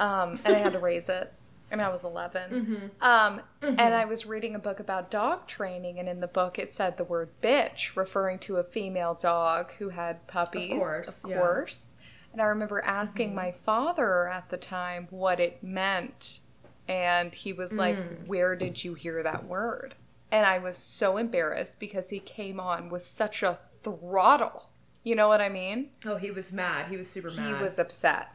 um, 0.00 0.40
and 0.44 0.56
I 0.56 0.58
had 0.58 0.72
to 0.72 0.78
raise 0.80 1.08
it, 1.08 1.32
and 1.72 1.82
I 1.82 1.88
was 1.88 2.04
11 2.04 2.50
Mm-hmm. 2.52 3.04
Um, 3.04 3.40
and 3.62 3.94
I 3.94 4.04
was 4.04 4.26
reading 4.26 4.54
a 4.54 4.58
book 4.60 4.78
about 4.78 5.10
dog 5.10 5.46
training, 5.48 5.98
and 5.98 6.08
in 6.08 6.20
the 6.20 6.26
book 6.28 6.58
it 6.58 6.72
said 6.72 6.96
the 6.98 7.04
word 7.04 7.30
"bitch," 7.42 7.96
referring 7.96 8.38
to 8.40 8.58
a 8.58 8.62
female 8.64 9.14
dog 9.14 9.72
who 9.78 9.88
had 9.88 10.26
puppies. 10.28 10.78
course, 10.78 11.24
of 11.24 11.30
yeah. 11.30 11.38
course. 11.38 11.96
And 12.32 12.40
I 12.40 12.44
remember 12.44 12.80
asking 12.84 13.28
Mm-hmm. 13.28 13.36
my 13.36 13.52
father 13.52 14.28
at 14.28 14.48
the 14.50 14.56
time 14.56 15.06
what 15.10 15.40
it 15.40 15.62
meant, 15.62 16.40
and 16.88 17.34
he 17.34 17.52
was 17.52 17.76
like, 17.76 17.96
Mm. 17.96 18.26
"Where 18.26 18.54
did 18.56 18.84
you 18.84 18.94
hear 18.94 19.22
that 19.22 19.44
word?" 19.46 19.94
and 20.30 20.46
I 20.46 20.58
was 20.58 20.78
so 20.78 21.18
embarrassed 21.18 21.78
because 21.78 22.08
he 22.08 22.18
came 22.18 22.58
on 22.58 22.88
with 22.88 23.04
such 23.04 23.42
a 23.42 23.58
throttle. 23.82 24.70
You 25.04 25.14
know 25.14 25.28
what 25.28 25.42
I 25.42 25.50
mean? 25.50 25.90
Oh, 26.06 26.16
he 26.16 26.30
was 26.30 26.50
mad. 26.52 26.86
He 26.88 26.96
was 26.96 27.10
super 27.10 27.30
mad. 27.30 27.46
He 27.56 27.62
was 27.62 27.78
upset. 27.78 28.28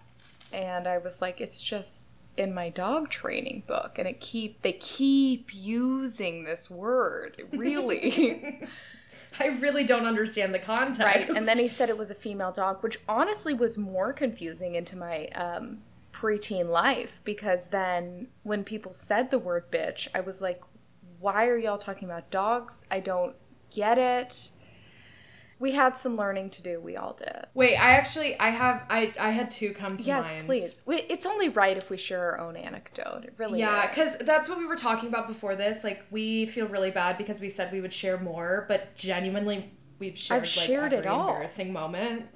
And 0.53 0.87
I 0.87 0.99
was 0.99 1.21
like, 1.23 1.41
it's 1.41 1.59
just 1.59 2.05
in 2.37 2.53
my 2.53 2.69
dog 2.69 3.09
training 3.09 3.63
book 3.67 3.97
and 3.97 4.07
it 4.07 4.19
keep 4.19 4.61
they 4.61 4.73
keep 4.73 5.53
using 5.53 6.43
this 6.43 6.69
word. 6.69 7.43
Really. 7.51 8.61
I 9.39 9.47
really 9.47 9.83
don't 9.83 10.05
understand 10.05 10.53
the 10.53 10.59
context. 10.59 10.99
right. 11.01 11.29
And 11.29 11.47
then 11.47 11.57
he 11.57 11.67
said 11.67 11.89
it 11.89 11.97
was 11.97 12.09
a 12.09 12.15
female 12.15 12.51
dog, 12.51 12.81
which 12.81 12.99
honestly 13.07 13.53
was 13.53 13.77
more 13.77 14.13
confusing 14.13 14.75
into 14.75 14.95
my 14.95 15.25
um 15.27 15.79
preteen 16.13 16.67
life 16.67 17.19
because 17.23 17.67
then 17.67 18.27
when 18.41 18.63
people 18.63 18.93
said 18.93 19.29
the 19.29 19.37
word 19.37 19.69
bitch, 19.71 20.07
I 20.15 20.21
was 20.21 20.41
like, 20.41 20.61
why 21.19 21.45
are 21.45 21.57
y'all 21.57 21.77
talking 21.77 22.07
about 22.07 22.31
dogs? 22.31 22.85
I 22.89 22.99
don't 22.99 23.35
get 23.69 23.97
it. 23.97 24.51
We 25.59 25.71
had 25.71 25.97
some 25.97 26.15
learning 26.15 26.51
to 26.51 26.61
do. 26.61 26.79
We 26.79 26.95
all 26.97 27.13
did. 27.13 27.47
Wait, 27.55 27.75
I 27.77 27.91
actually 27.93 28.39
I 28.39 28.49
have 28.49 28.83
I 28.89 29.13
I 29.19 29.31
had 29.31 29.49
two 29.49 29.73
come 29.73 29.97
to 29.97 30.03
Yes, 30.03 30.31
mind. 30.31 30.45
please. 30.45 30.83
We, 30.85 30.97
it's 30.97 31.25
only 31.25 31.49
right 31.49 31.75
if 31.75 31.89
we 31.89 31.97
share 31.97 32.31
our 32.31 32.39
own 32.39 32.55
anecdote. 32.55 33.23
It 33.25 33.33
really 33.37 33.59
Yeah, 33.59 33.87
because 33.87 34.19
that's 34.19 34.47
what 34.47 34.59
we 34.59 34.65
were 34.65 34.75
talking 34.75 35.09
about 35.09 35.27
before 35.27 35.55
this. 35.55 35.83
Like, 35.83 36.05
we 36.11 36.45
feel 36.45 36.67
really 36.67 36.91
bad 36.91 37.17
because 37.17 37.41
we 37.41 37.49
said 37.49 37.71
we 37.71 37.81
would 37.81 37.93
share 37.93 38.19
more, 38.19 38.65
but 38.67 38.95
genuinely, 38.95 39.71
we've 39.97 40.17
shared 40.17 40.37
I've 40.37 40.43
like 40.43 40.49
shared 40.67 40.93
it 40.93 41.07
all. 41.07 41.27
embarrassing 41.29 41.73
moment. 41.73 42.27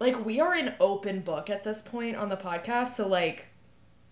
Like, 0.00 0.24
we 0.24 0.40
are 0.40 0.54
an 0.54 0.74
open 0.80 1.20
book 1.20 1.50
at 1.50 1.64
this 1.64 1.82
point 1.82 2.16
on 2.16 2.28
the 2.30 2.36
podcast. 2.36 2.94
So, 2.94 3.06
like, 3.06 3.46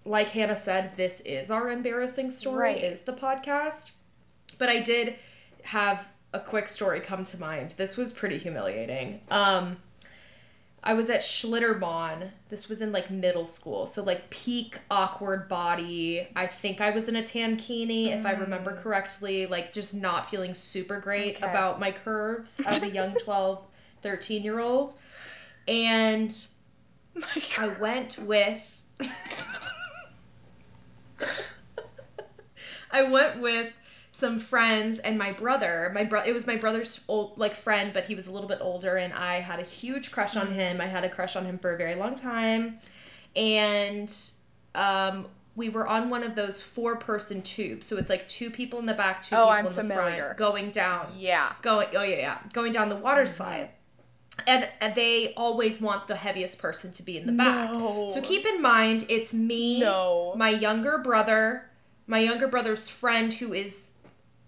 like 0.04 0.28
Hannah 0.28 0.56
said, 0.56 0.96
this 0.96 1.20
is 1.22 1.50
our 1.50 1.70
embarrassing 1.70 2.30
story. 2.30 2.58
Right. 2.74 2.84
Is 2.84 3.00
the 3.02 3.12
podcast? 3.12 3.92
But 4.58 4.68
I 4.68 4.80
did 4.80 5.14
have 5.64 6.08
a 6.32 6.40
quick 6.40 6.68
story 6.68 7.00
come 7.00 7.24
to 7.24 7.38
mind. 7.38 7.74
This 7.76 7.96
was 7.96 8.12
pretty 8.12 8.38
humiliating. 8.38 9.20
Um, 9.30 9.78
I 10.82 10.94
was 10.94 11.10
at 11.10 11.20
Schlitterbahn. 11.20 12.30
This 12.48 12.68
was 12.68 12.80
in 12.80 12.90
like 12.92 13.10
middle 13.10 13.46
school. 13.46 13.84
So 13.86 14.02
like 14.02 14.30
peak 14.30 14.78
awkward 14.90 15.48
body. 15.48 16.26
I 16.34 16.46
think 16.46 16.80
I 16.80 16.90
was 16.90 17.08
in 17.08 17.16
a 17.16 17.22
tankini, 17.22 18.16
if 18.16 18.24
I 18.24 18.32
remember 18.32 18.74
correctly, 18.76 19.46
like 19.46 19.72
just 19.72 19.92
not 19.92 20.30
feeling 20.30 20.54
super 20.54 20.98
great 21.00 21.36
Okay. 21.36 21.50
about 21.50 21.80
my 21.80 21.92
curves 21.92 22.60
as 22.66 22.82
a 22.82 22.88
young 22.90 23.14
12, 23.14 23.66
13 24.02 24.42
year 24.42 24.58
old. 24.60 24.94
And 25.68 26.34
I 27.58 27.68
went 27.80 28.16
with 28.18 28.62
I 32.92 33.02
went 33.02 33.40
with 33.40 33.72
some 34.12 34.40
friends 34.40 34.98
and 34.98 35.16
my 35.16 35.32
brother. 35.32 35.90
My 35.94 36.04
bro 36.04 36.22
it 36.22 36.32
was 36.32 36.46
my 36.46 36.56
brother's 36.56 37.00
old 37.08 37.38
like 37.38 37.54
friend, 37.54 37.92
but 37.92 38.04
he 38.04 38.14
was 38.14 38.26
a 38.26 38.30
little 38.32 38.48
bit 38.48 38.58
older 38.60 38.96
and 38.96 39.12
I 39.12 39.40
had 39.40 39.60
a 39.60 39.64
huge 39.64 40.10
crush 40.10 40.36
on 40.36 40.52
him. 40.52 40.80
I 40.80 40.86
had 40.86 41.04
a 41.04 41.08
crush 41.08 41.36
on 41.36 41.44
him 41.44 41.58
for 41.58 41.74
a 41.74 41.78
very 41.78 41.94
long 41.94 42.14
time. 42.14 42.78
And 43.36 44.14
um 44.74 45.26
we 45.56 45.68
were 45.68 45.86
on 45.86 46.08
one 46.10 46.22
of 46.22 46.36
those 46.36 46.62
four 46.62 46.96
person 46.96 47.42
tubes. 47.42 47.86
So 47.86 47.96
it's 47.98 48.08
like 48.08 48.26
two 48.28 48.50
people 48.50 48.78
in 48.78 48.86
the 48.86 48.94
back, 48.94 49.20
two 49.22 49.34
Oh, 49.34 49.38
people 49.40 49.50
I'm 49.52 49.66
in 49.66 49.74
the 49.88 49.94
front 49.94 50.36
going 50.36 50.70
down 50.70 51.06
yeah. 51.16 51.52
going 51.62 51.88
oh 51.96 52.02
yeah 52.02 52.16
yeah 52.16 52.38
going 52.52 52.72
down 52.72 52.88
the 52.88 52.96
water 52.96 53.26
slide 53.26 53.70
and, 54.46 54.66
and 54.80 54.94
they 54.94 55.34
always 55.36 55.80
want 55.80 56.06
the 56.08 56.16
heaviest 56.16 56.58
person 56.58 56.92
to 56.92 57.02
be 57.02 57.18
in 57.18 57.26
the 57.26 57.32
back 57.32 57.70
No. 57.70 58.10
so 58.14 58.22
keep 58.22 58.46
in 58.46 58.62
mind 58.62 59.04
it's 59.08 59.34
me 59.34 59.80
No. 59.80 60.32
my 60.36 60.48
younger 60.50 60.98
brother 60.98 61.68
my 62.06 62.20
younger 62.20 62.48
brother's 62.48 62.88
friend 62.88 63.34
who 63.34 63.52
is 63.52 63.89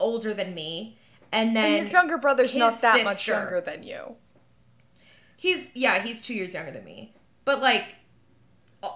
older 0.03 0.35
than 0.35 0.55
me 0.55 0.99
and 1.31 1.57
then 1.57 1.65
And 1.81 1.89
your 1.91 2.01
younger 2.01 2.19
brother's 2.19 2.55
not 2.57 2.81
that 2.83 3.05
much 3.05 3.27
younger 3.27 3.61
than 3.61 3.83
you. 3.83 4.17
he's 5.37 5.71
yeah 5.75 6.01
he's 6.03 6.21
two 6.21 6.35
years 6.35 6.53
younger 6.55 6.73
than 6.73 6.85
me 6.85 7.15
but 7.45 7.61
like 7.61 7.95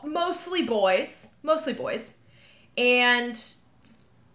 mostly 0.05 0.63
boys 0.65 1.35
mostly 1.43 1.73
boys 1.73 2.15
and 2.77 3.41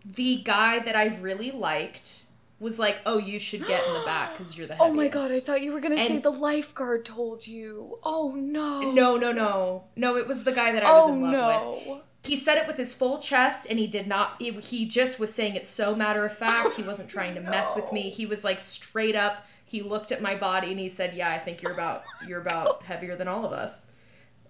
the 0.05 0.37
guy 0.43 0.79
that 0.79 0.95
i 0.95 1.05
really 1.21 1.51
liked 1.51 2.25
was 2.59 2.77
like 2.79 2.99
oh 3.05 3.17
you 3.17 3.37
should 3.39 3.65
get 3.67 3.85
in 3.87 3.93
the 3.93 4.03
back 4.05 4.33
because 4.33 4.57
you're 4.57 4.67
the 4.67 4.77
Oh 4.79 4.91
my 4.93 5.07
god, 5.07 5.31
I 5.31 5.39
thought 5.39 5.61
you 5.63 5.71
were 5.73 5.79
gonna 5.79 5.97
say 5.97 6.19
the 6.19 6.31
lifeguard 6.31 7.05
told 7.05 7.47
you. 7.47 7.97
Oh 8.03 8.35
no. 8.37 8.91
No, 8.91 9.17
no, 9.17 9.31
no. 9.31 9.85
No, 9.95 10.15
it 10.15 10.27
was 10.27 10.43
the 10.43 10.51
guy 10.51 10.71
that 10.73 10.83
I 10.85 10.91
was 10.91 11.09
Oh 11.09 11.13
in 11.13 11.21
love 11.31 11.81
with. 11.87 12.01
He 12.23 12.37
said 12.37 12.57
it 12.57 12.67
with 12.67 12.77
his 12.77 12.93
full 12.93 13.17
chest 13.17 13.65
and 13.69 13.79
he 13.79 13.87
did 13.87 14.05
not 14.07 14.35
he, 14.39 14.51
he 14.51 14.85
just 14.85 15.19
was 15.19 15.33
saying 15.33 15.55
it 15.55 15.67
so 15.67 15.95
matter 15.95 16.25
of 16.25 16.35
fact. 16.37 16.75
He 16.75 16.83
wasn't 16.83 17.09
trying 17.09 17.33
to 17.35 17.41
mess 17.41 17.69
with 17.75 17.91
me. 17.91 18.09
He 18.09 18.25
was 18.25 18.43
like 18.43 18.59
straight 18.59 19.15
up. 19.15 19.45
He 19.65 19.81
looked 19.81 20.11
at 20.11 20.21
my 20.21 20.35
body 20.35 20.71
and 20.71 20.79
he 20.79 20.89
said, 20.89 21.15
"Yeah, 21.15 21.31
I 21.31 21.39
think 21.39 21.61
you're 21.61 21.71
about 21.71 22.03
you're 22.27 22.41
about 22.41 22.83
heavier 22.83 23.15
than 23.15 23.27
all 23.27 23.45
of 23.45 23.53
us." 23.53 23.87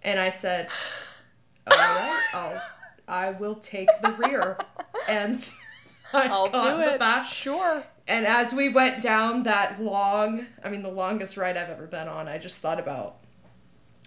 And 0.04 0.20
I 0.20 0.32
said, 0.32 0.68
"All 1.68 1.78
right, 1.78 2.22
I'll 2.34 2.62
I 3.08 3.32
will 3.32 3.56
take 3.56 3.88
the 4.02 4.12
rear." 4.14 4.58
And 5.08 5.48
I 6.14 6.28
I'll 6.28 6.50
got 6.50 6.78
do 6.78 6.84
the 6.84 6.94
it. 6.96 7.00
back. 7.00 7.26
Sure. 7.26 7.84
And 8.08 8.26
as 8.26 8.52
we 8.52 8.68
went 8.68 9.02
down 9.02 9.44
that 9.44 9.82
long, 9.82 10.48
I 10.66 10.70
mean, 10.70 10.82
the 10.82 10.90
longest 10.92 11.38
ride 11.38 11.56
I've 11.56 11.70
ever 11.70 11.88
been 11.88 12.08
on, 12.10 12.28
I 12.28 12.38
just 12.40 12.58
thought 12.58 12.80
about 12.80 13.18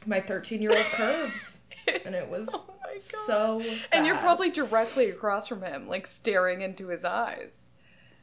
my 0.04 0.20
13 0.20 0.60
year 0.60 0.70
old 0.72 0.84
curves. 0.84 1.60
And 2.06 2.14
it 2.14 2.28
was 2.30 2.48
Oh 2.52 2.73
god. 2.94 3.26
so. 3.26 3.62
and 3.92 4.06
you're 4.06 4.18
probably 4.18 4.50
directly 4.50 5.10
across 5.10 5.46
from 5.48 5.62
him, 5.62 5.86
like 5.88 6.06
staring 6.06 6.60
into 6.60 6.88
his 6.88 7.04
eyes. 7.04 7.72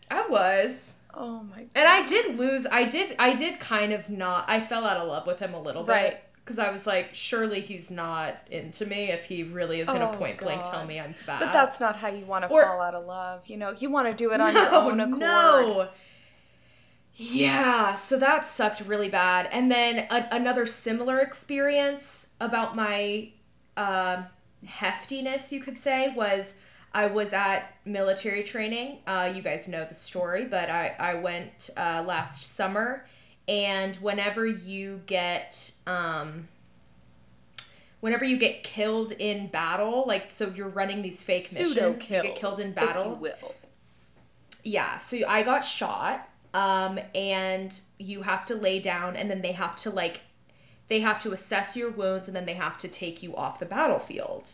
I 0.09 0.27
was. 0.27 0.95
Oh 1.13 1.43
my 1.43 1.61
god. 1.61 1.69
And 1.75 1.87
I 1.87 2.05
did 2.05 2.37
lose. 2.37 2.65
I 2.71 2.83
did. 2.85 3.15
I 3.19 3.33
did 3.33 3.59
kind 3.59 3.93
of 3.93 4.09
not. 4.09 4.45
I 4.47 4.59
fell 4.61 4.85
out 4.85 4.97
of 4.97 5.07
love 5.07 5.27
with 5.27 5.39
him 5.39 5.53
a 5.53 5.61
little 5.61 5.83
bit. 5.83 5.91
Right. 5.91 6.19
Because 6.43 6.57
I 6.57 6.71
was 6.71 6.87
like, 6.87 7.13
surely 7.13 7.61
he's 7.61 7.91
not 7.91 8.35
into 8.49 8.85
me 8.85 9.11
if 9.11 9.25
he 9.25 9.43
really 9.43 9.79
is 9.79 9.87
going 9.87 9.99
to 10.01 10.09
Oh, 10.09 10.17
point 10.17 10.39
blank 10.39 10.63
tell 10.63 10.85
me 10.85 10.99
I'm 10.99 11.13
fat. 11.13 11.39
But 11.39 11.53
that's 11.53 11.79
not 11.79 11.97
how 11.97 12.07
you 12.07 12.25
want 12.25 12.43
to 12.45 12.49
Or- 12.49 12.63
fall 12.63 12.81
out 12.81 12.95
of 12.95 13.05
love. 13.05 13.45
You 13.45 13.57
know, 13.57 13.75
you 13.77 13.91
want 13.91 14.07
to 14.07 14.13
do 14.13 14.31
it 14.33 14.41
on 14.41 14.53
no, 14.55 14.61
your 14.61 14.73
own 14.73 14.99
accord. 14.99 15.19
No. 15.19 15.89
Yeah, 17.15 17.95
so 17.95 18.17
that 18.17 18.47
sucked 18.47 18.81
really 18.81 19.09
bad. 19.09 19.47
And 19.51 19.71
then 19.71 20.07
a- 20.09 20.27
another 20.31 20.65
similar 20.65 21.19
experience 21.19 22.31
about 22.39 22.75
my 22.75 23.29
uh, 23.77 24.23
heftiness, 24.65 25.51
you 25.51 25.59
could 25.59 25.77
say, 25.77 26.13
was 26.15 26.53
I 26.93 27.07
was 27.07 27.33
at 27.33 27.75
military 27.85 28.43
training. 28.43 28.99
Uh, 29.07 29.31
you 29.35 29.41
guys 29.41 29.67
know 29.67 29.85
the 29.85 29.95
story, 29.95 30.45
but 30.45 30.69
I, 30.69 30.95
I 30.99 31.13
went 31.15 31.69
uh, 31.77 32.03
last 32.05 32.55
summer. 32.55 33.05
And 33.47 33.95
whenever 33.97 34.45
you 34.45 35.01
get. 35.05 35.71
Um, 35.87 36.47
Whenever 37.99 38.25
you 38.25 38.37
get 38.39 38.63
killed 38.63 39.11
in 39.11 39.45
battle, 39.45 40.05
like 40.07 40.31
so, 40.31 40.51
you're 40.55 40.67
running 40.67 41.03
these 41.03 41.21
fake 41.21 41.43
Pseudo 41.43 41.93
missions. 41.93 42.09
You 42.09 42.23
get 42.23 42.35
killed 42.35 42.59
in 42.59 42.73
battle. 42.73 43.13
will. 43.13 43.53
Yeah, 44.63 44.97
so 44.97 45.19
I 45.27 45.43
got 45.43 45.59
shot, 45.59 46.27
um, 46.55 46.99
and 47.13 47.79
you 47.99 48.23
have 48.23 48.43
to 48.45 48.55
lay 48.55 48.79
down, 48.79 49.15
and 49.15 49.29
then 49.29 49.43
they 49.43 49.51
have 49.51 49.75
to 49.75 49.91
like, 49.91 50.21
they 50.91 51.00
have 51.00 51.21
to 51.21 51.31
assess 51.31 51.77
your 51.77 51.89
wounds, 51.89 52.27
and 52.27 52.36
then 52.36 52.45
they 52.45 52.53
have 52.53 52.77
to 52.77 52.89
take 52.89 53.24
you 53.24 53.33
off 53.33 53.60
the 53.60 53.65
battlefield. 53.65 54.51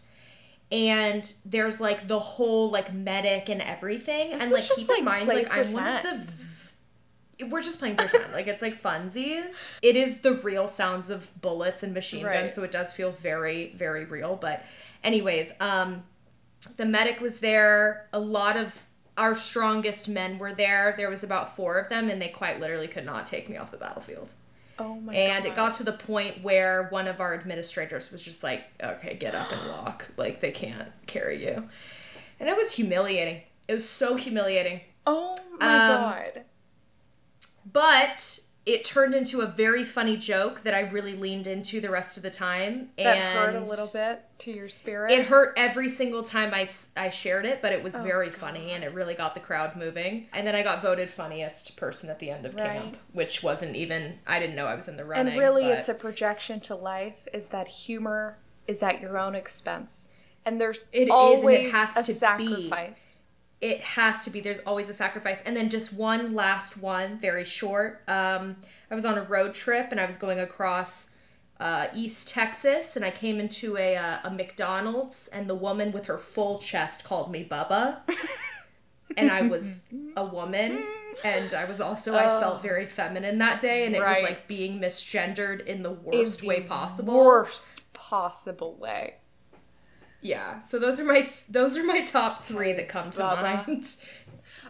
And 0.72 1.34
there's 1.44 1.82
like 1.82 2.08
the 2.08 2.20
whole 2.20 2.70
like 2.70 2.94
medic 2.94 3.50
and 3.50 3.60
everything, 3.60 4.30
This 4.30 4.44
and 4.44 4.52
like 4.52 4.64
keep 4.64 4.88
like, 4.88 5.00
in 5.00 5.06
mind, 5.06 5.28
like 5.28 5.48
I'm 5.52 5.74
one 5.74 5.88
of 5.88 6.04
the. 6.04 7.48
We're 7.48 7.64
just 7.64 7.80
playing 7.80 7.96
pretend, 7.96 8.34
like 8.34 8.46
it's 8.46 8.62
like 8.62 8.80
funsies. 8.80 9.56
It 9.82 9.96
is 9.96 10.20
the 10.20 10.34
real 10.34 10.68
sounds 10.68 11.10
of 11.10 11.32
bullets 11.42 11.82
and 11.82 11.92
machine 11.92 12.24
Right. 12.24 12.42
guns, 12.42 12.54
so 12.54 12.62
it 12.62 12.72
does 12.72 12.94
feel 12.94 13.10
very, 13.14 13.74
very 13.76 14.06
real. 14.06 14.36
But, 14.36 14.64
anyways, 15.04 15.52
um, 15.60 16.04
the 16.76 16.86
medic 16.86 17.20
was 17.20 17.40
there. 17.40 18.06
A 18.14 18.20
lot 18.20 18.58
of 18.58 18.86
our 19.18 19.34
strongest 19.34 20.08
men 20.08 20.38
were 20.38 20.54
there. 20.54 20.94
There 20.98 21.10
was 21.10 21.24
about 21.24 21.56
four 21.56 21.80
of 21.80 21.90
them, 21.90 22.10
and 22.10 22.22
they 22.22 22.30
quite 22.30 22.60
literally 22.60 22.88
could 22.88 23.06
not 23.08 23.26
take 23.26 23.50
me 23.50 23.58
off 23.58 23.72
the 23.72 23.78
battlefield. 23.78 24.34
Oh 24.80 24.96
my 25.00 25.14
and 25.16 25.44
god. 25.44 25.52
it 25.52 25.56
got 25.56 25.74
to 25.76 25.84
the 25.84 25.92
point 25.94 26.44
where 26.44 26.88
one 26.90 27.08
of 27.08 27.20
our 27.20 27.34
administrators 27.34 28.12
was 28.12 28.22
just 28.22 28.44
like, 28.44 28.64
"Okay, 28.82 29.16
get 29.16 29.34
up 29.36 29.52
and 29.52 29.70
walk. 29.70 30.10
Like 30.18 30.40
they 30.40 30.52
can't 30.52 30.90
carry 31.08 31.44
you," 31.44 31.68
and 32.40 32.50
it 32.50 32.56
was 32.56 32.74
humiliating. 32.74 33.42
It 33.68 33.74
was 33.74 33.90
so 33.90 34.16
humiliating. 34.16 34.82
Oh 35.06 35.38
my 35.60 35.80
Um, 35.80 35.88
god. 35.88 36.44
But 37.72 38.40
it 38.68 38.84
turned 38.84 39.16
into 39.16 39.40
a 39.40 39.46
very 39.48 39.86
funny 39.86 40.18
joke 40.18 40.64
that 40.64 40.74
I 40.74 40.82
really 40.82 41.16
leaned 41.16 41.48
into 41.48 41.80
the 41.80 41.90
rest 41.90 42.18
of 42.18 42.24
the 42.24 42.30
time. 42.30 42.90
That 42.98 43.18
and 43.18 43.40
hurt 43.40 43.56
a 43.56 43.64
little 43.64 43.90
bit 43.94 44.26
to 44.40 44.52
your 44.52 44.68
spirit. 44.68 45.14
It 45.14 45.28
hurt 45.28 45.54
every 45.56 45.88
single 45.88 46.22
time 46.22 46.54
I, 46.54 46.68
I 46.98 47.10
shared 47.10 47.46
it, 47.46 47.62
but 47.62 47.72
it 47.72 47.82
was 47.82 47.96
Oh, 47.96 48.04
very 48.04 48.30
funny 48.30 48.72
and 48.72 48.84
it 48.84 48.94
really 48.94 49.14
got 49.14 49.36
the 49.36 49.40
crowd 49.40 49.78
moving. 49.78 50.28
And 50.34 50.46
then 50.46 50.54
I 50.54 50.64
got 50.64 50.82
voted 50.82 51.10
funniest 51.10 51.78
person 51.78 52.10
at 52.10 52.20
the 52.20 52.30
end 52.30 52.46
of 52.46 52.56
Right. 52.56 52.74
camp, 52.74 52.98
which 53.14 53.42
wasn't 53.42 53.78
even, 53.78 54.20
I 54.28 54.38
didn't 54.38 54.58
know 54.58 54.66
I 54.66 54.76
was 54.76 54.90
in 54.90 54.98
the 54.98 55.06
running. 55.06 55.30
and 55.32 55.40
really, 55.40 55.64
but 55.64 55.78
it's 55.78 55.88
a 55.88 55.94
projection 55.94 56.60
to 56.62 56.76
life. 56.76 57.26
Is 57.32 57.48
that 57.48 57.70
humor 57.70 58.38
is 58.68 58.84
at 58.84 59.00
your 59.00 59.18
own 59.18 59.34
expense, 59.34 60.10
and 60.46 60.60
there's 60.60 60.88
It 60.92 61.04
is, 61.04 61.08
and 61.08 61.08
it 61.08 61.12
always 61.14 61.74
has 61.74 62.10
a 62.10 62.14
to 62.14 62.38
be. 62.38 62.70
It 63.60 63.82
has 63.82 64.24
to 64.24 64.30
be. 64.30 64.40
There's 64.40 64.60
always 64.60 64.90
a 64.90 64.94
sacrifice. 64.94 65.42
And 65.44 65.56
then 65.56 65.70
just 65.70 65.94
one 65.94 66.34
last 66.36 66.78
one, 66.78 67.18
very 67.18 67.44
short. 67.44 68.04
Um, 68.08 68.58
I 68.92 68.96
was 68.96 69.06
on 69.06 69.18
a 69.18 69.24
road 69.24 69.54
trip 69.54 69.88
and 69.92 70.00
I 70.00 70.06
was 70.06 70.18
going 70.18 70.40
across 70.40 71.10
uh, 71.60 71.88
East 71.94 72.30
Texas 72.30 72.96
and 72.96 73.04
I 73.04 73.10
came 73.10 73.40
into 73.40 73.78
a, 73.78 73.96
uh, 73.96 74.20
a 74.26 74.30
McDonald's 74.30 75.28
and 75.30 75.50
the 75.50 75.56
woman 75.56 75.92
with 75.92 76.06
her 76.06 76.20
full 76.20 76.60
chest 76.60 77.04
called 77.04 77.32
me 77.32 77.48
Bubba. 77.50 77.98
and 79.18 79.32
I 79.32 79.42
was 79.42 79.84
a 80.16 80.26
woman. 80.26 80.84
And 81.24 81.56
I 81.56 81.66
was 81.66 81.82
also, 81.82 82.16
I 82.16 82.40
felt 82.40 82.62
very 82.62 82.86
feminine 82.86 83.40
that 83.40 83.60
day. 83.60 83.88
And 83.88 83.96
it 83.96 84.00
was 84.00 84.22
like 84.22 84.48
being 84.48 84.80
misgendered 84.80 85.66
in 85.66 85.82
the 85.82 85.92
In 85.92 86.04
worst 86.04 86.44
way 86.44 86.62
possible. 86.62 87.16
Worst 87.16 87.92
possible 87.94 88.76
way. 88.76 89.16
Yeah. 90.22 90.62
So 90.64 90.80
those 90.80 91.00
are 91.00 91.04
my 91.06 91.30
those 91.50 91.78
are 91.78 91.84
my 91.84 92.02
top 92.02 92.44
three 92.44 92.74
that 92.74 92.88
come 92.90 93.12
to 93.12 93.22
Bubba. 93.22 93.42
mind. 93.42 93.96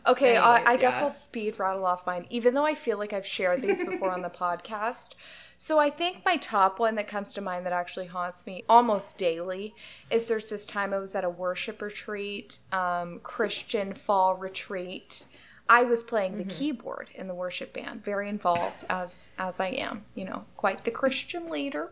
Okay, 0.06 0.38
I, 0.38 0.58
Anyways, 0.58 0.74
I 0.74 0.78
guess 0.82 0.98
yeah. 0.98 1.04
I'll 1.04 1.10
speed 1.10 1.60
rattle 1.60 1.86
off 1.86 2.06
mine, 2.06 2.26
even 2.30 2.54
though 2.54 2.66
I 2.66 2.76
feel 2.76 2.98
like 2.98 3.12
I've 3.14 3.26
shared 3.26 3.62
these 3.62 3.84
before 3.84 4.12
on 4.12 4.22
the 4.22 4.30
podcast. 4.30 5.16
So 5.58 5.80
I 5.80 5.90
think 5.90 6.24
my 6.24 6.38
top 6.38 6.80
one 6.80 6.96
that 6.96 7.08
comes 7.08 7.34
to 7.34 7.42
mind 7.42 7.66
that 7.66 7.74
actually 7.74 8.06
haunts 8.06 8.46
me 8.46 8.64
almost 8.70 9.18
daily 9.18 9.74
is 10.10 10.26
there's 10.26 10.50
this 10.50 10.66
time 10.66 10.94
I 10.94 11.00
was 11.00 11.16
at 11.16 11.24
a 11.24 11.30
worship 11.30 11.82
retreat, 11.82 12.60
um, 12.72 13.20
Christian 13.22 13.94
fall 13.94 14.36
retreat. 14.36 15.26
I 15.68 15.84
was 15.84 16.04
playing 16.04 16.38
the 16.38 16.46
keyboard 16.46 17.10
in 17.14 17.28
the 17.28 17.34
worship 17.34 17.74
band, 17.74 18.04
very 18.06 18.30
involved 18.30 18.86
as 18.90 19.32
as 19.38 19.60
I 19.60 19.68
am, 19.68 20.06
you 20.16 20.24
know, 20.24 20.46
quite 20.56 20.86
the 20.86 20.92
Christian 20.92 21.50
leader. 21.50 21.92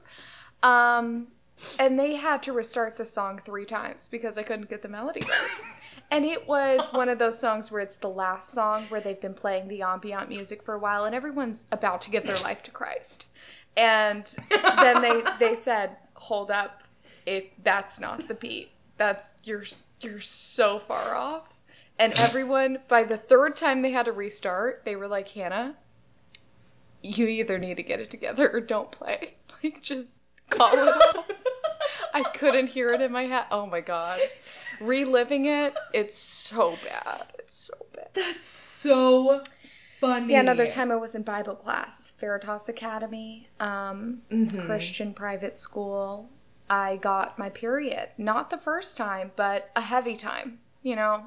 Um, 0.64 1.28
and 1.80 2.00
they 2.00 2.16
had 2.16 2.44
to 2.44 2.54
restart 2.54 2.98
the 2.98 3.06
song 3.06 3.42
three 3.44 3.66
times 3.66 4.08
because 4.08 4.38
I 4.38 4.44
couldn't 4.44 4.70
get 4.70 4.82
the 4.82 4.90
melody 4.90 5.22
right. 5.22 5.50
And 6.12 6.24
it 6.24 6.48
was 6.48 6.88
one 6.92 7.10
of 7.10 7.18
those 7.18 7.40
songs 7.40 7.72
where 7.72 7.82
it's 7.82 7.98
the 7.98 8.10
last 8.10 8.52
song 8.52 8.86
where 8.90 9.02
they've 9.02 9.20
been 9.20 9.34
playing 9.34 9.68
the 9.68 9.82
ambient 9.82 10.30
music 10.30 10.62
for 10.62 10.76
a 10.76 10.80
while 10.80 11.04
and 11.04 11.16
everyone's 11.16 11.66
about 11.72 12.02
to 12.02 12.12
give 12.12 12.26
their 12.26 12.38
life 12.40 12.62
to 12.64 12.72
Christ. 12.72 13.26
And 13.76 14.34
then 14.50 15.02
they 15.02 15.24
they 15.40 15.56
said, 15.56 15.98
"Hold 16.14 16.52
up. 16.52 16.84
It 17.26 17.64
that's 17.64 18.00
not 18.00 18.28
the 18.28 18.36
beat. 18.36 18.72
That's 18.98 19.36
you're 19.44 19.66
you're 20.00 20.22
so 20.22 20.80
far 20.80 21.16
off." 21.16 21.60
And 21.98 22.14
everyone 22.20 22.80
by 22.88 23.04
the 23.04 23.18
third 23.18 23.56
time 23.56 23.82
they 23.82 23.92
had 23.92 24.06
to 24.06 24.12
restart, 24.12 24.84
they 24.86 24.96
were 24.96 25.08
like, 25.08 25.30
"Hannah, 25.30 25.76
you 27.02 27.28
either 27.28 27.58
need 27.58 27.78
to 27.78 27.84
get 27.84 28.00
it 28.00 28.10
together 28.12 28.50
or 28.50 28.62
don't 28.62 28.92
play. 28.92 29.36
Like 29.64 29.82
just 29.82 30.20
call 30.50 30.74
it 30.74 30.88
off." 30.88 31.32
I 32.16 32.24
couldn't 32.24 32.68
hear 32.68 32.92
it 32.92 33.02
in 33.02 33.12
my 33.12 33.24
head. 33.24 33.44
Oh 33.52 33.66
my 33.66 33.82
god. 33.82 34.22
Reliving 34.80 35.46
it, 35.46 35.76
it's 35.94 36.16
so 36.16 36.78
bad. 36.82 37.24
It's 37.38 37.54
so 37.54 37.74
bad. 37.94 38.08
That's 38.14 38.46
so 38.46 39.42
funny. 40.00 40.32
Yeah, 40.32 40.40
another 40.40 40.66
time 40.66 40.94
I 40.94 40.96
was 40.96 41.14
in 41.14 41.24
Bible 41.24 41.56
class, 41.56 42.14
Veritas 42.18 42.70
Academy, 42.70 43.50
um, 43.60 44.22
Christian 44.66 45.14
private 45.14 45.58
school. 45.58 46.30
I 46.70 46.96
got 46.96 47.38
my 47.38 47.50
period. 47.50 48.10
Not 48.18 48.50
the 48.50 48.58
first 48.58 48.96
time, 48.96 49.32
but 49.36 49.70
a 49.76 49.82
heavy 49.82 50.16
time. 50.16 50.60
You 50.84 50.96
know, 50.96 51.26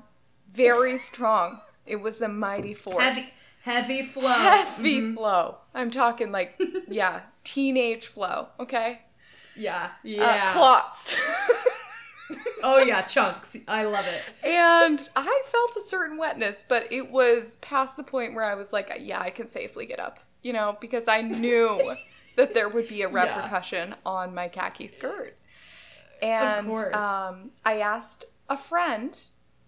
very 0.50 0.96
strong. 1.10 1.60
It 1.84 1.96
was 1.96 2.22
a 2.22 2.28
mighty 2.28 2.72
force. 2.72 3.04
Heavy, 3.04 3.22
heavy 3.62 4.02
flow. 4.06 4.28
Heavy 4.28 5.12
flow. 5.14 5.58
I'm 5.74 5.90
talking 5.90 6.32
like, 6.32 6.58
yeah, 6.88 7.20
teenage 7.44 8.06
flow, 8.06 8.48
okay? 8.58 9.02
Yeah, 9.58 9.86
Uh, 9.86 9.90
yeah. 10.04 10.52
clots. 10.52 11.14
oh 12.62 12.78
yeah, 12.78 13.02
chunks. 13.02 13.56
I 13.66 13.84
love 13.84 14.06
it. 14.06 14.22
and 14.46 15.08
I 15.16 15.42
felt 15.46 15.76
a 15.76 15.80
certain 15.80 16.16
wetness, 16.18 16.64
but 16.68 16.90
it 16.92 17.10
was 17.10 17.56
past 17.56 17.96
the 17.96 18.02
point 18.04 18.34
where 18.34 18.44
I 18.44 18.54
was 18.54 18.72
like, 18.72 18.92
yeah, 19.00 19.20
I 19.20 19.30
can 19.30 19.48
safely 19.48 19.86
get 19.86 19.98
up, 20.00 20.20
you 20.42 20.52
know, 20.52 20.76
because 20.80 21.08
I 21.08 21.22
knew 21.22 21.94
that 22.36 22.54
there 22.54 22.68
would 22.68 22.88
be 22.88 23.02
a 23.02 23.08
Yeah. 23.10 23.12
repercussion 23.36 23.94
on 24.04 24.34
my 24.34 24.48
khaki 24.48 24.86
skirt. 24.88 25.36
And 26.22 26.66
course. 26.66 26.94
um, 26.94 27.50
I 27.64 27.78
asked 27.80 28.24
a 28.48 28.56
friend 28.56 29.18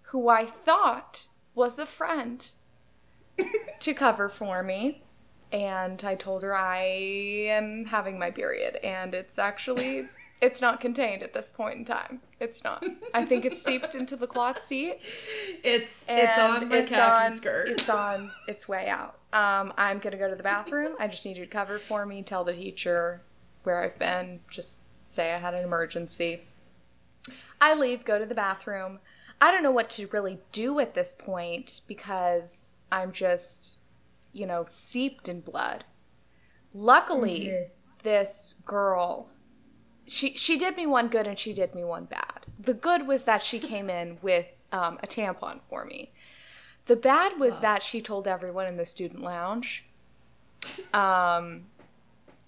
who 0.02 0.28
I 0.28 0.44
thought 0.46 1.26
was 1.54 1.78
a 1.78 1.86
friend 1.86 2.50
to 3.80 3.94
cover 3.94 4.28
for 4.28 4.62
me. 4.62 5.02
And 5.52 6.02
I 6.04 6.14
told 6.14 6.42
her 6.42 6.54
I 6.54 6.78
am 6.78 7.86
having 7.86 8.18
my 8.18 8.30
period, 8.30 8.76
and 8.84 9.14
it's 9.14 9.38
actually 9.38 10.08
it's 10.40 10.60
not 10.60 10.80
contained 10.80 11.22
at 11.22 11.34
this 11.34 11.50
point 11.50 11.78
in 11.78 11.84
time. 11.84 12.20
It's 12.38 12.64
not. 12.64 12.84
I 13.12 13.24
think 13.24 13.44
it's 13.44 13.62
seeped 13.62 13.94
into 13.94 14.16
the 14.16 14.26
cloth 14.26 14.60
seat. 14.60 14.98
It's 15.62 16.06
it's 16.08 16.38
on 16.38 16.68
my 16.68 16.76
it's 16.76 16.92
on, 16.92 17.34
skirt. 17.34 17.68
It's 17.68 17.88
on 17.88 18.30
its 18.46 18.68
way 18.68 18.88
out. 18.88 19.18
Um, 19.32 19.72
I'm 19.76 19.98
gonna 19.98 20.16
go 20.16 20.30
to 20.30 20.36
the 20.36 20.42
bathroom. 20.42 20.94
I 20.98 21.08
just 21.08 21.26
need 21.26 21.36
you 21.36 21.44
to 21.44 21.50
cover 21.50 21.78
for 21.78 22.06
me. 22.06 22.22
Tell 22.22 22.44
the 22.44 22.54
teacher 22.54 23.22
where 23.64 23.82
I've 23.82 23.98
been. 23.98 24.40
Just 24.48 24.84
say 25.08 25.32
I 25.32 25.38
had 25.38 25.54
an 25.54 25.64
emergency. 25.64 26.42
I 27.60 27.74
leave, 27.74 28.04
go 28.04 28.18
to 28.18 28.26
the 28.26 28.34
bathroom. 28.34 29.00
I 29.40 29.50
don't 29.50 29.62
know 29.62 29.70
what 29.70 29.90
to 29.90 30.06
really 30.08 30.38
do 30.52 30.78
at 30.80 30.94
this 30.94 31.14
point 31.14 31.80
because 31.86 32.74
I'm 32.92 33.12
just, 33.12 33.78
you 34.32 34.46
know, 34.46 34.64
seeped 34.66 35.28
in 35.28 35.40
blood. 35.40 35.84
Luckily, 36.72 37.46
Mm-hmm. 37.48 37.72
this 38.02 38.54
girl 38.64 39.28
she 40.06 40.34
she 40.36 40.56
did 40.58 40.76
me 40.76 40.86
one 40.86 41.06
good 41.08 41.26
and 41.28 41.38
she 41.38 41.52
did 41.52 41.74
me 41.74 41.84
one 41.84 42.04
bad. 42.04 42.46
The 42.58 42.74
good 42.74 43.06
was 43.06 43.24
that 43.24 43.42
she 43.42 43.58
came 43.60 43.88
in 43.88 44.18
with 44.22 44.46
um, 44.72 44.98
a 45.02 45.06
tampon 45.06 45.60
for 45.68 45.84
me. 45.84 46.12
The 46.86 46.96
bad 46.96 47.38
was 47.38 47.60
that 47.60 47.82
she 47.82 48.00
told 48.00 48.26
everyone 48.26 48.66
in 48.66 48.76
the 48.76 48.86
student 48.86 49.22
lounge. 49.22 49.84
Um, 50.92 51.66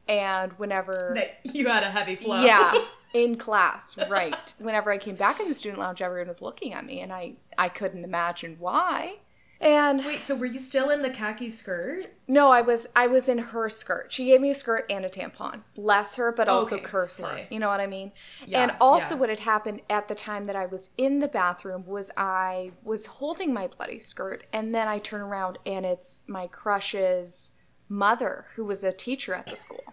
and 0.09 0.53
whenever 0.55 1.13
that 1.15 1.41
you 1.55 1.69
had 1.69 1.83
a 1.85 1.91
heavy 1.91 2.17
flow. 2.17 2.43
yeah, 2.43 2.75
in 3.15 3.37
class, 3.37 3.97
right. 4.09 4.55
Whenever 4.59 4.91
I 4.91 4.99
came 4.99 5.15
back 5.15 5.39
in 5.39 5.49
the 5.49 5.55
student 5.55 5.79
lounge, 5.81 6.03
everyone 6.03 6.29
was 6.29 6.43
looking 6.43 6.73
at 6.73 6.85
me, 6.85 7.01
and 7.01 7.13
I 7.13 7.35
I 7.57 7.69
couldn't 7.69 8.03
imagine 8.05 8.57
why. 8.59 9.19
And 9.63 10.05
Wait, 10.05 10.27
so 10.27 10.35
were 10.35 10.47
you 10.47 10.59
still 10.59 10.91
in 10.91 11.03
the 11.03 11.11
khaki 11.11 11.49
skirt? 11.49 12.09
no, 12.27 12.51
I 12.51 12.63
was 12.63 12.89
I 12.97 13.07
was 13.07 13.29
in 13.29 13.39
her 13.39 13.69
skirt. 13.69 14.11
She 14.11 14.27
gave 14.27 14.41
me 14.41 14.51
a 14.51 14.55
skirt 14.55 14.85
and 14.91 15.05
a 15.05 15.09
tampon. 15.09 15.63
Bless 15.77 16.17
her, 16.17 16.33
but 16.33 16.49
also 16.49 16.77
Okay, 16.77 16.85
curse 16.85 17.21
her. 17.21 17.47
You 17.49 17.61
know 17.61 17.69
what 17.69 17.79
I 17.79 17.87
mean? 17.87 18.11
Yeah, 18.45 18.63
and 18.65 18.75
also 18.81 19.15
yeah. 19.15 19.21
what 19.21 19.29
had 19.29 19.41
happened 19.41 19.83
at 19.89 20.09
the 20.09 20.17
time 20.17 20.47
that 20.47 20.57
I 20.57 20.67
was 20.67 20.91
in 20.99 21.21
the 21.21 21.29
bathroom 21.29 21.87
was 21.87 22.11
I 22.17 22.73
was 22.83 23.07
holding 23.07 23.55
my 23.55 23.69
bloody 23.69 24.01
skirt 24.01 24.45
and 24.53 24.75
then 24.75 24.89
I 24.89 24.99
turn 24.99 25.21
around 25.21 25.59
and 25.65 25.87
it's 25.87 26.23
my 26.27 26.49
crush's 26.49 27.53
mother 27.89 28.47
who 28.57 28.65
was 28.65 28.83
a 28.83 28.91
teacher 28.91 29.33
at 29.33 29.47
the 29.47 29.57
school. 29.57 29.85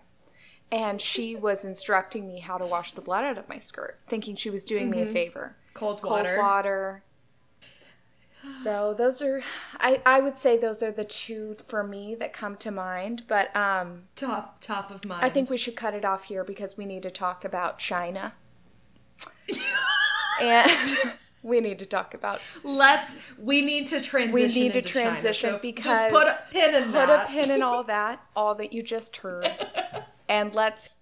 And 0.72 1.02
she 1.02 1.36
was 1.36 1.64
instructing 1.64 2.28
me 2.28 2.40
how 2.40 2.58
to 2.58 2.66
wash 2.66 2.94
the 2.94 3.02
blood 3.02 3.24
out 3.24 3.38
of 3.38 3.50
my 3.50 3.58
skirt, 3.58 4.00
thinking 4.08 4.36
she 4.36 4.50
was 4.50 4.64
doing 4.64 4.90
me 4.90 5.02
a 5.02 5.04
mm-hmm. 5.04 5.14
favor 5.14 5.56
Cold 5.74 6.02
cold 6.02 6.14
water. 6.14 6.38
water. 6.38 7.04
So 8.50 8.94
those 8.98 9.22
are 9.22 9.42
I, 9.80 10.02
I 10.06 10.20
would 10.20 10.38
say 10.38 10.58
those 10.58 10.84
are 10.84 10.92
the 10.92 11.04
two 11.04 11.58
for 11.68 11.84
me 11.84 12.16
that 12.16 12.34
come 12.34 12.56
to 12.58 12.72
mind. 12.72 13.24
But 13.28 13.56
um 13.56 14.04
Top 14.16 14.60
top 14.62 14.92
of 14.92 15.06
mind. 15.06 15.24
I 15.24 15.30
think 15.30 15.50
we 15.50 15.58
should 15.58 15.76
cut 15.76 15.94
it 15.94 16.06
off 16.06 16.26
here 16.26 16.44
because 16.44 16.78
we 16.78 16.86
need 16.86 17.04
to 17.04 17.12
talk 17.12 17.46
about 17.46 17.80
China. 17.80 18.34
and 20.42 20.72
we 21.44 21.62
need 21.62 21.80
to 21.80 21.86
talk 21.86 22.14
about 22.14 22.42
let's 22.64 23.16
we 23.38 23.62
need 23.62 23.88
to 23.88 24.02
transition. 24.02 24.34
we 24.34 24.48
need 24.48 24.74
to 24.74 24.80
into 24.80 24.94
China, 24.94 25.10
transition 25.10 25.52
so 25.52 25.60
because 25.60 26.12
put 26.12 26.28
a 26.28 26.38
pin 26.52 26.76
in 26.76 26.84
put 26.86 26.94
that. 26.94 27.30
a 27.30 27.32
pin 27.32 27.52
in 27.52 27.62
all 27.62 27.84
that, 27.84 28.22
all 28.36 28.56
that 28.56 28.74
you 28.74 28.84
just 28.84 29.18
heard. 29.18 29.50
and 30.30 30.54
let's 30.54 30.98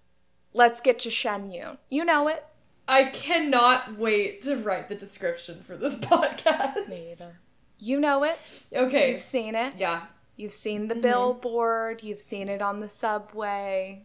let's 0.52 0.80
get 0.80 0.98
to 1.00 1.10
Shen 1.10 1.50
Yun. 1.50 1.78
You 1.90 2.04
know 2.04 2.28
it. 2.28 2.44
I 2.88 3.04
cannot 3.04 3.98
wait 3.98 4.42
to 4.42 4.56
write 4.56 4.88
the 4.88 4.94
description 4.94 5.62
for 5.62 5.76
this 5.76 5.94
podcast. 5.96 6.88
Me 6.88 7.12
either. 7.12 7.38
You 7.78 8.00
know 8.00 8.24
it. 8.24 8.38
Okay. 8.74 9.12
You've 9.12 9.20
seen 9.20 9.54
it. 9.54 9.74
Yeah. 9.78 10.02
You've 10.36 10.52
seen 10.54 10.88
the 10.88 10.94
Mm-hmm. 10.94 11.02
billboard, 11.02 12.02
you've 12.02 12.20
seen 12.20 12.48
it 12.48 12.62
on 12.62 12.78
the 12.80 12.88
subway, 12.88 14.04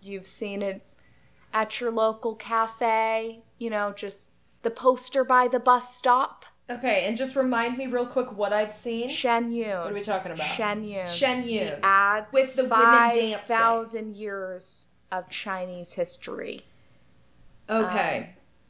you've 0.00 0.26
seen 0.26 0.62
it 0.62 0.82
at 1.52 1.80
your 1.80 1.90
local 1.90 2.34
cafe, 2.36 3.40
you 3.58 3.70
know, 3.70 3.92
just 3.92 4.30
the 4.62 4.70
poster 4.70 5.24
by 5.24 5.48
the 5.48 5.58
bus 5.60 5.94
stop. 5.94 6.44
Okay, 6.70 7.04
and 7.06 7.16
just 7.16 7.36
remind 7.36 7.76
me 7.78 7.86
real 7.86 8.06
quick 8.06 8.32
what 8.32 8.52
I've 8.52 8.72
seen. 8.72 9.08
Shen 9.08 9.50
Yun. 9.52 9.78
What 9.80 9.90
are 9.92 9.94
we 9.94 10.02
talking 10.02 10.32
about? 10.32 10.46
Shen 10.48 10.82
Yun. 10.84 11.06
Shen 11.06 11.44
Yun. 11.48 11.66
The 11.66 11.84
ads 11.86 12.32
With 12.32 12.56
the 12.56 12.64
women 12.64 12.78
dancing. 13.14 13.32
5,000 13.34 14.16
years 14.16 14.86
of 15.12 15.28
Chinese 15.30 15.92
history. 15.92 16.64
Okay. 17.68 18.18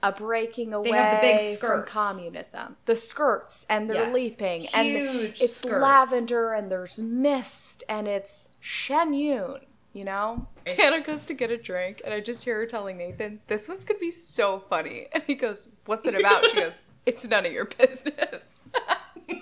Um, 0.03 0.11
a 0.11 0.13
breaking 0.13 0.73
away 0.75 0.91
have 0.91 1.21
the 1.21 1.27
big 1.27 1.59
from 1.59 1.85
communism. 1.85 2.77
The 2.85 2.97
skirts 2.97 3.67
and 3.69 3.89
they're 3.91 4.05
Yes. 4.05 4.15
leaping 4.15 4.67
and 4.69 4.87
it's 4.87 5.57
skirts. 5.57 5.83
lavender 5.83 6.53
and 6.53 6.71
there's 6.71 6.99
mist 7.01 7.83
and 7.89 8.07
it's 8.07 8.51
Shen 8.61 9.15
Yun, 9.15 9.61
you 9.93 10.05
know? 10.05 10.47
Hannah 10.67 11.01
goes 11.01 11.25
to 11.27 11.35
get 11.35 11.51
a 11.51 11.57
drink 11.57 12.03
and 12.05 12.13
I 12.15 12.21
just 12.21 12.45
hear 12.45 12.57
her 12.59 12.67
telling 12.67 12.99
Nathan, 12.99 13.41
"This 13.49 13.69
one's 13.69 13.85
gonna 13.85 13.99
be 13.99 14.11
so 14.11 14.61
funny." 14.69 15.09
And 15.13 15.23
he 15.27 15.35
goes, 15.35 15.69
"What's 15.87 16.07
it 16.07 16.15
about?" 16.15 16.45
She 16.47 16.57
goes, 16.57 16.81
"It's 17.07 17.27
none 17.27 17.47
of 17.47 17.53
your 17.53 17.65
business." 17.65 18.53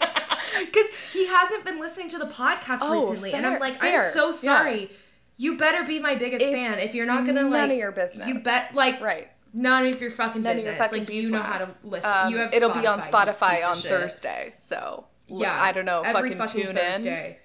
Because 0.60 0.86
he 1.12 1.26
hasn't 1.26 1.64
been 1.64 1.80
listening 1.80 2.08
to 2.10 2.18
the 2.18 2.26
podcast 2.26 2.78
Oh, 2.82 3.08
recently, 3.08 3.32
and 3.32 3.44
I'm 3.44 3.58
like, 3.58 3.74
fair, 3.74 4.06
I'm 4.06 4.12
so 4.12 4.26
yeah. 4.28 4.32
sorry. 4.32 4.90
You 5.36 5.58
better 5.58 5.82
be 5.84 5.98
my 5.98 6.14
biggest 6.14 6.44
fan. 6.44 6.78
If 6.78 6.94
you're 6.94 7.06
not 7.06 7.26
gonna 7.26 7.42
none 7.42 7.50
like, 7.50 7.60
none 7.62 7.70
of 7.72 7.76
your 7.76 7.90
business. 7.90 8.28
you 8.28 8.38
bet 8.40 8.72
like 8.74 9.00
right. 9.00 9.28
None 9.54 9.86
of 9.86 10.02
your 10.02 10.10
fucking 10.10 10.42
None 10.42 10.56
business. 10.56 10.72
of 10.72 10.76
your 10.78 10.84
fucking 10.84 10.98
like 11.04 11.12
you 11.14 11.30
know 11.30 11.40
how 11.40 11.58
to 11.58 11.64
listen. 11.64 12.04
Um, 12.04 12.30
you 12.30 12.36
have 12.38 12.52
it'll 12.52 12.74
be 12.74 12.86
on 12.86 13.00
Spotify 13.00 13.64
on. 13.66 13.76
Thursday. 13.76 14.50
So 14.52 15.06
Yeah, 15.28 15.56
I 15.58 15.72
don't 15.72 15.86
know. 15.86 16.02
Every 16.02 16.32
fucking, 16.32 16.38
fucking 16.38 16.62
tune 16.66 16.76
Thursday. 16.76 17.38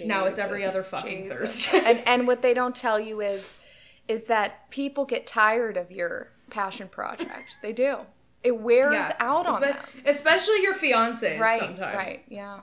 in. 0.00 0.08
Now 0.08 0.26
it's 0.26 0.38
every 0.38 0.64
other 0.64 0.82
fucking 0.82 1.24
Jesus. 1.24 1.66
Thursday. 1.66 1.82
and 1.90 2.06
and 2.06 2.26
what 2.26 2.42
they 2.42 2.52
don't 2.52 2.74
tell 2.76 3.00
you 3.00 3.20
is 3.22 3.56
is 4.08 4.24
that 4.24 4.68
people 4.70 5.04
get 5.04 5.26
tired 5.26 5.76
of 5.76 5.90
your 5.90 6.30
passion 6.50 6.88
project. 6.88 7.58
They 7.62 7.72
do. 7.72 7.98
It 8.42 8.58
wears 8.60 8.94
Yeah. 8.94 9.16
out 9.20 9.46
on 9.46 9.62
Espe- 9.62 9.72
them. 9.72 10.02
especially 10.06 10.62
your 10.62 10.74
fiance. 10.74 11.38
Right. 11.38 11.60
sometimes. 11.60 11.94
Right. 11.96 12.18
Yeah. 12.28 12.60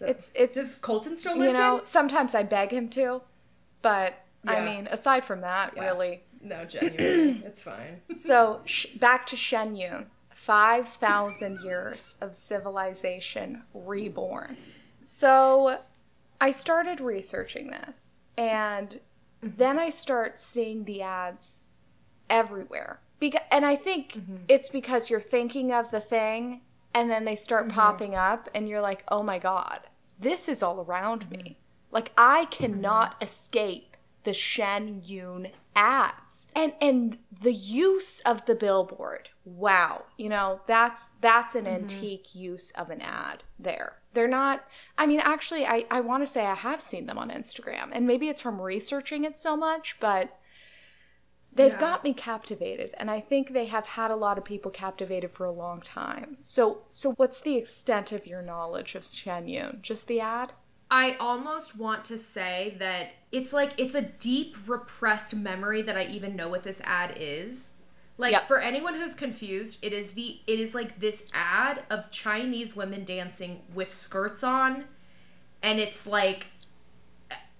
It's 0.00 0.32
it's 0.34 0.54
Does 0.56 0.78
Colton 0.78 1.16
still 1.16 1.34
you 1.34 1.40
listen? 1.42 1.54
know 1.56 1.80
sometimes 1.82 2.34
I 2.34 2.42
beg 2.42 2.70
him 2.72 2.88
to, 2.90 3.22
but 3.82 4.14
I 4.46 4.60
mean 4.64 4.88
aside 4.90 5.24
from 5.24 5.42
that, 5.42 5.74
Yeah. 5.76 5.84
really. 5.90 6.22
No, 6.40 6.64
genuinely, 6.64 7.42
it's 7.46 7.60
fine. 7.60 8.00
So 8.14 8.62
sh- 8.64 8.86
back 8.96 9.26
to 9.26 9.36
Shen 9.36 9.76
Yun, 9.76 10.06
five 10.30 10.88
thousand 10.88 11.60
years 11.62 12.16
of 12.20 12.34
civilization 12.34 13.62
reborn. 13.74 14.56
So 15.02 15.80
I 16.40 16.50
started 16.50 17.00
researching 17.00 17.70
this, 17.70 18.22
and 18.36 19.00
mm-hmm. 19.42 19.56
then 19.56 19.78
I 19.78 19.90
start 19.90 20.38
seeing 20.38 20.84
the 20.84 21.02
ads 21.02 21.70
everywhere. 22.28 23.00
Beca- 23.20 23.42
and 23.50 23.66
I 23.66 23.76
think 23.76 24.12
mm-hmm. 24.12 24.36
it's 24.48 24.68
because 24.68 25.10
you're 25.10 25.20
thinking 25.20 25.72
of 25.72 25.90
the 25.90 26.00
thing, 26.00 26.62
and 26.94 27.10
then 27.10 27.24
they 27.24 27.36
start 27.36 27.66
mm-hmm. 27.66 27.74
popping 27.74 28.14
up, 28.14 28.48
and 28.54 28.68
you're 28.68 28.80
like, 28.80 29.04
oh 29.08 29.22
my 29.22 29.38
god, 29.38 29.80
this 30.18 30.48
is 30.48 30.62
all 30.62 30.80
around 30.80 31.30
me. 31.30 31.58
Like 31.90 32.12
I 32.16 32.46
cannot 32.46 33.22
escape 33.22 33.96
the 34.24 34.34
Shen 34.34 35.02
Yun 35.04 35.48
ads. 35.74 36.48
And 36.54 36.72
and 36.80 37.18
the 37.42 37.52
use 37.52 38.20
of 38.20 38.46
the 38.46 38.54
billboard. 38.54 39.30
Wow. 39.44 40.04
You 40.16 40.28
know, 40.28 40.60
that's 40.66 41.10
that's 41.20 41.54
an 41.54 41.64
mm-hmm. 41.64 41.74
antique 41.74 42.34
use 42.34 42.70
of 42.72 42.90
an 42.90 43.00
ad 43.00 43.44
there. 43.58 43.96
They're 44.12 44.28
not 44.28 44.64
I 44.98 45.06
mean 45.06 45.20
actually 45.20 45.66
I 45.66 45.86
I 45.90 46.00
want 46.00 46.22
to 46.22 46.26
say 46.26 46.44
I 46.44 46.54
have 46.54 46.82
seen 46.82 47.06
them 47.06 47.18
on 47.18 47.30
Instagram 47.30 47.90
and 47.92 48.06
maybe 48.06 48.28
it's 48.28 48.40
from 48.40 48.60
researching 48.60 49.24
it 49.24 49.36
so 49.36 49.56
much, 49.56 49.98
but 50.00 50.38
they've 51.52 51.72
Yeah. 51.72 51.80
got 51.80 52.04
me 52.04 52.12
captivated 52.12 52.94
and 52.98 53.10
I 53.10 53.20
think 53.20 53.52
they 53.52 53.66
have 53.66 53.86
had 53.86 54.10
a 54.10 54.16
lot 54.16 54.38
of 54.38 54.44
people 54.44 54.70
captivated 54.70 55.32
for 55.32 55.44
a 55.44 55.52
long 55.52 55.80
time. 55.80 56.36
So 56.40 56.82
so 56.88 57.12
what's 57.12 57.40
the 57.40 57.56
extent 57.56 58.12
of 58.12 58.26
your 58.26 58.42
knowledge 58.42 58.94
of 58.94 59.06
Shen 59.06 59.48
Yun? 59.48 59.78
Just 59.82 60.08
the 60.08 60.20
ad? 60.20 60.52
I 60.90 61.16
almost 61.20 61.76
want 61.76 62.04
to 62.06 62.18
say 62.18 62.74
that 62.78 63.10
it's 63.30 63.52
like 63.52 63.72
it's 63.78 63.94
a 63.94 64.02
deep 64.02 64.56
repressed 64.66 65.34
memory 65.34 65.82
that 65.82 65.96
I 65.96 66.04
even 66.06 66.34
know 66.34 66.48
what 66.48 66.64
this 66.64 66.80
ad 66.82 67.14
is. 67.16 67.72
Like 68.18 68.32
Yep. 68.32 68.48
for 68.48 68.58
anyone 68.58 68.94
who's 68.96 69.14
confused, 69.14 69.78
it 69.82 69.92
is 69.92 70.08
the 70.14 70.40
it 70.46 70.58
is 70.58 70.74
like 70.74 71.00
this 71.00 71.22
ad 71.32 71.84
of 71.90 72.10
Chinese 72.10 72.74
women 72.74 73.04
dancing 73.04 73.62
with 73.72 73.94
skirts 73.94 74.42
on 74.42 74.84
and 75.62 75.78
it's 75.78 76.06
like 76.06 76.48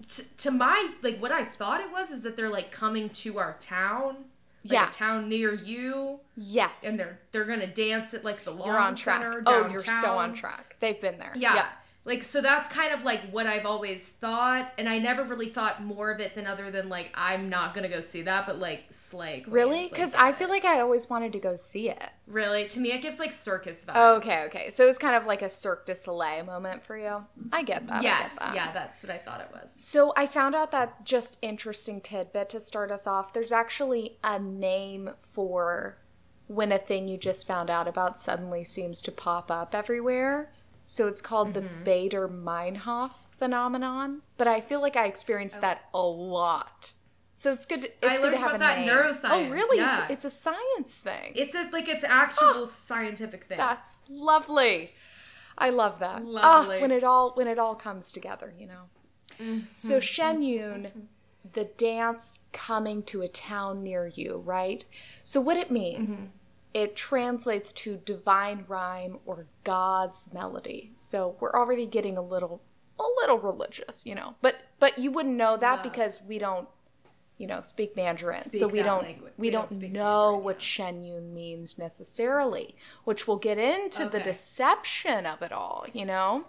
t- 0.09 0.23
to 0.37 0.51
my 0.51 0.91
like 1.01 1.17
what 1.19 1.31
I 1.31 1.45
thought 1.45 1.81
it 1.81 1.91
was 1.91 2.11
is 2.11 2.21
that 2.23 2.35
they're 2.35 2.49
like 2.49 2.71
coming 2.71 3.09
to 3.09 3.39
our 3.39 3.55
town. 3.59 4.25
Like 4.63 4.73
Yeah. 4.73 4.89
a 4.89 4.91
town 4.91 5.27
near 5.29 5.53
you 5.55 6.19
Yes. 6.35 6.83
and 6.85 6.99
they're 6.99 7.17
they're 7.31 7.45
going 7.45 7.61
to 7.61 7.67
dance 7.67 8.13
at 8.13 8.23
like 8.23 8.43
the 8.43 8.51
lawn 8.51 8.67
you're 8.67 8.77
on 8.77 8.95
track. 8.95 9.21
center 9.21 9.41
Oh, 9.47 9.67
you're 9.67 9.79
so 9.79 10.17
on 10.17 10.33
track. 10.33 10.75
They've 10.79 10.99
been 11.01 11.17
there. 11.17 11.31
Yeah. 11.35 11.55
Yep. 11.55 11.65
Like 12.03 12.23
so 12.23 12.41
that's 12.41 12.67
kind 12.67 12.91
of 12.91 13.03
like 13.03 13.29
what 13.29 13.45
I've 13.45 13.65
always 13.65 14.07
thought 14.07 14.71
and 14.79 14.89
I 14.89 14.97
never 14.97 15.23
really 15.23 15.49
thought 15.49 15.83
more 15.83 16.09
of 16.09 16.19
it 16.19 16.33
than 16.33 16.47
other 16.47 16.71
than 16.71 16.89
like 16.89 17.11
I'm 17.13 17.47
not 17.47 17.75
going 17.75 17.83
to 17.83 17.95
go 17.95 18.01
see 18.01 18.23
that 18.23 18.47
but 18.47 18.57
like 18.57 18.85
slay. 18.89 19.41
queens, 19.41 19.53
Really? 19.53 19.87
Because 19.87 20.13
get 20.13 20.19
I 20.21 20.33
feel 20.33 20.49
like 20.49 20.65
I 20.65 20.79
always 20.79 21.11
wanted 21.11 21.31
to 21.33 21.39
go 21.39 21.55
see 21.55 21.89
it. 21.89 22.09
really 22.25 22.65
to 22.69 22.79
me 22.79 22.91
it 22.91 23.03
gives 23.03 23.19
like 23.19 23.31
circus 23.31 23.85
vibes. 23.85 23.91
Oh, 23.93 24.15
okay, 24.15 24.45
okay. 24.47 24.69
So 24.71 24.83
it 24.83 24.87
was 24.87 24.97
kind 24.97 25.15
of 25.15 25.27
like 25.27 25.43
a 25.43 25.49
Cirque 25.49 25.85
du 25.85 25.93
Soleil 25.93 26.43
moment 26.43 26.83
for 26.83 26.97
you. 26.97 27.23
I 27.51 27.61
get 27.61 27.85
that. 27.85 27.97
I 27.97 28.01
get 28.01 28.03
Yes, 28.03 28.35
that. 28.39 28.55
yeah, 28.55 28.71
that's 28.71 29.03
what 29.03 29.11
I 29.11 29.19
thought 29.19 29.41
it 29.41 29.49
was. 29.53 29.71
So 29.77 30.11
I 30.17 30.25
found 30.25 30.55
out 30.55 30.71
that 30.71 31.05
just 31.05 31.37
interesting 31.43 32.01
tidbit 32.01 32.49
to 32.49 32.59
start 32.59 32.89
us 32.91 33.05
off. 33.05 33.31
There's 33.31 33.51
actually 33.51 34.17
a 34.23 34.39
name 34.39 35.11
for 35.19 35.97
when 36.47 36.71
a 36.71 36.77
thing 36.79 37.07
you 37.07 37.17
just 37.17 37.45
found 37.45 37.69
out 37.69 37.87
about 37.87 38.17
suddenly 38.19 38.63
seems 38.63 39.01
to 39.03 39.11
pop 39.11 39.51
up 39.51 39.75
everywhere. 39.75 40.51
So 40.91 41.07
it's 41.07 41.21
called 41.21 41.53
the 41.53 41.61
mm-hmm. 41.61 41.83
Baader-Meinhof 41.85 43.11
phenomenon. 43.31 44.23
But 44.35 44.49
I 44.49 44.59
feel 44.59 44.81
like 44.81 44.97
I 44.97 45.05
experienced 45.05 45.59
oh. 45.59 45.61
that 45.61 45.83
a 45.93 46.01
lot. 46.01 46.91
So 47.31 47.53
it's 47.53 47.65
good. 47.65 47.83
To, 47.83 47.87
it's 47.87 47.97
I 48.03 48.15
good 48.17 48.23
learned 48.23 48.35
about 48.35 48.59
that 48.59 48.79
name. 48.79 48.89
Oh, 48.89 48.91
neuroscience, 48.91 49.29
Oh, 49.29 49.49
really? 49.49 49.77
yeah. 49.77 50.03
It's, 50.09 50.25
it's 50.25 50.25
a 50.25 50.29
science 50.29 50.95
thing. 50.97 51.31
It's 51.35 51.55
a 51.55 51.69
like 51.71 51.87
it's 51.87 52.03
actual 52.03 52.63
ah, 52.63 52.65
scientific 52.65 53.45
thing. 53.45 53.57
That's 53.57 53.99
lovely. 54.09 54.91
I 55.57 55.69
love 55.69 55.99
that. 55.99 56.25
Lovely. 56.25 56.77
Ah, 56.79 56.81
when 56.81 56.91
it 56.91 57.05
all 57.05 57.31
when 57.35 57.47
it 57.47 57.57
all 57.57 57.75
comes 57.75 58.11
together, 58.11 58.53
you 58.59 58.67
know. 58.67 58.89
Mm-hmm. 59.39 59.67
So 59.71 60.01
Shen 60.01 60.41
mm-hmm. 60.41 60.43
Yun, 60.43 61.07
the 61.53 61.63
dance 61.63 62.41
coming 62.51 63.01
to 63.03 63.21
a 63.21 63.29
town 63.29 63.81
near 63.81 64.07
you, 64.13 64.41
right? 64.43 64.83
So 65.23 65.39
what 65.39 65.55
it 65.55 65.71
means, 65.71 66.33
it 66.73 66.95
translates 66.95 67.73
to 67.73 67.97
divine 67.97 68.65
rhyme 68.67 69.19
or 69.25 69.47
God's 69.63 70.29
melody. 70.33 70.91
So 70.95 71.35
we're 71.39 71.53
already 71.53 71.85
getting 71.85 72.17
a 72.17 72.21
little 72.21 72.61
a 72.99 73.03
little 73.21 73.39
religious, 73.39 74.05
you 74.05 74.15
know. 74.15 74.35
But 74.41 74.57
but 74.79 74.97
you 74.97 75.11
wouldn't 75.11 75.35
know 75.35 75.57
that 75.57 75.83
because 75.83 76.21
we 76.27 76.37
don't 76.37 76.67
you 77.37 77.47
know, 77.47 77.63
speak 77.63 77.95
Mandarin. 77.95 78.39
Speak 78.41 78.59
so 78.59 78.67
we 78.67 78.83
don't 78.83 79.01
language. 79.01 79.33
we, 79.35 79.47
We 79.47 79.51
don't, 79.51 79.67
don't 79.67 79.81
know 79.91 80.33
Mandarin, 80.33 80.43
what 80.43 80.61
Shen 80.61 81.03
Yun 81.03 81.33
means 81.33 81.75
necessarily, 81.75 82.75
which 83.03 83.27
we'll 83.27 83.37
get 83.37 83.57
into 83.57 84.07
the 84.07 84.19
deception 84.19 85.25
of 85.25 85.41
it 85.41 85.51
all, 85.51 85.87
you 85.91 86.05
know? 86.05 86.45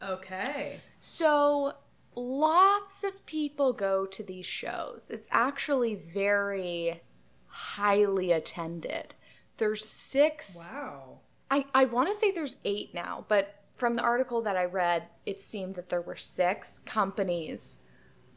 okay. 0.00 0.78
So 1.00 1.74
lots 2.14 3.02
of 3.02 3.26
people 3.26 3.72
go 3.72 4.06
to 4.06 4.22
these 4.22 4.46
shows. 4.46 5.10
It's 5.12 5.28
actually 5.32 5.96
very 5.96 7.02
highly 7.48 8.30
attended. 8.30 9.15
There's 9.58 9.84
six 9.84 10.70
Wow. 10.72 11.20
I, 11.50 11.64
I 11.74 11.84
want 11.84 12.08
to 12.08 12.14
say 12.14 12.30
there's 12.30 12.56
eight 12.64 12.92
now, 12.92 13.24
but 13.28 13.62
from 13.74 13.94
the 13.94 14.02
article 14.02 14.42
that 14.42 14.56
I 14.56 14.64
read, 14.64 15.04
it 15.24 15.40
seemed 15.40 15.74
that 15.76 15.90
there 15.90 16.00
were 16.00 16.16
six 16.16 16.78
companies 16.80 17.78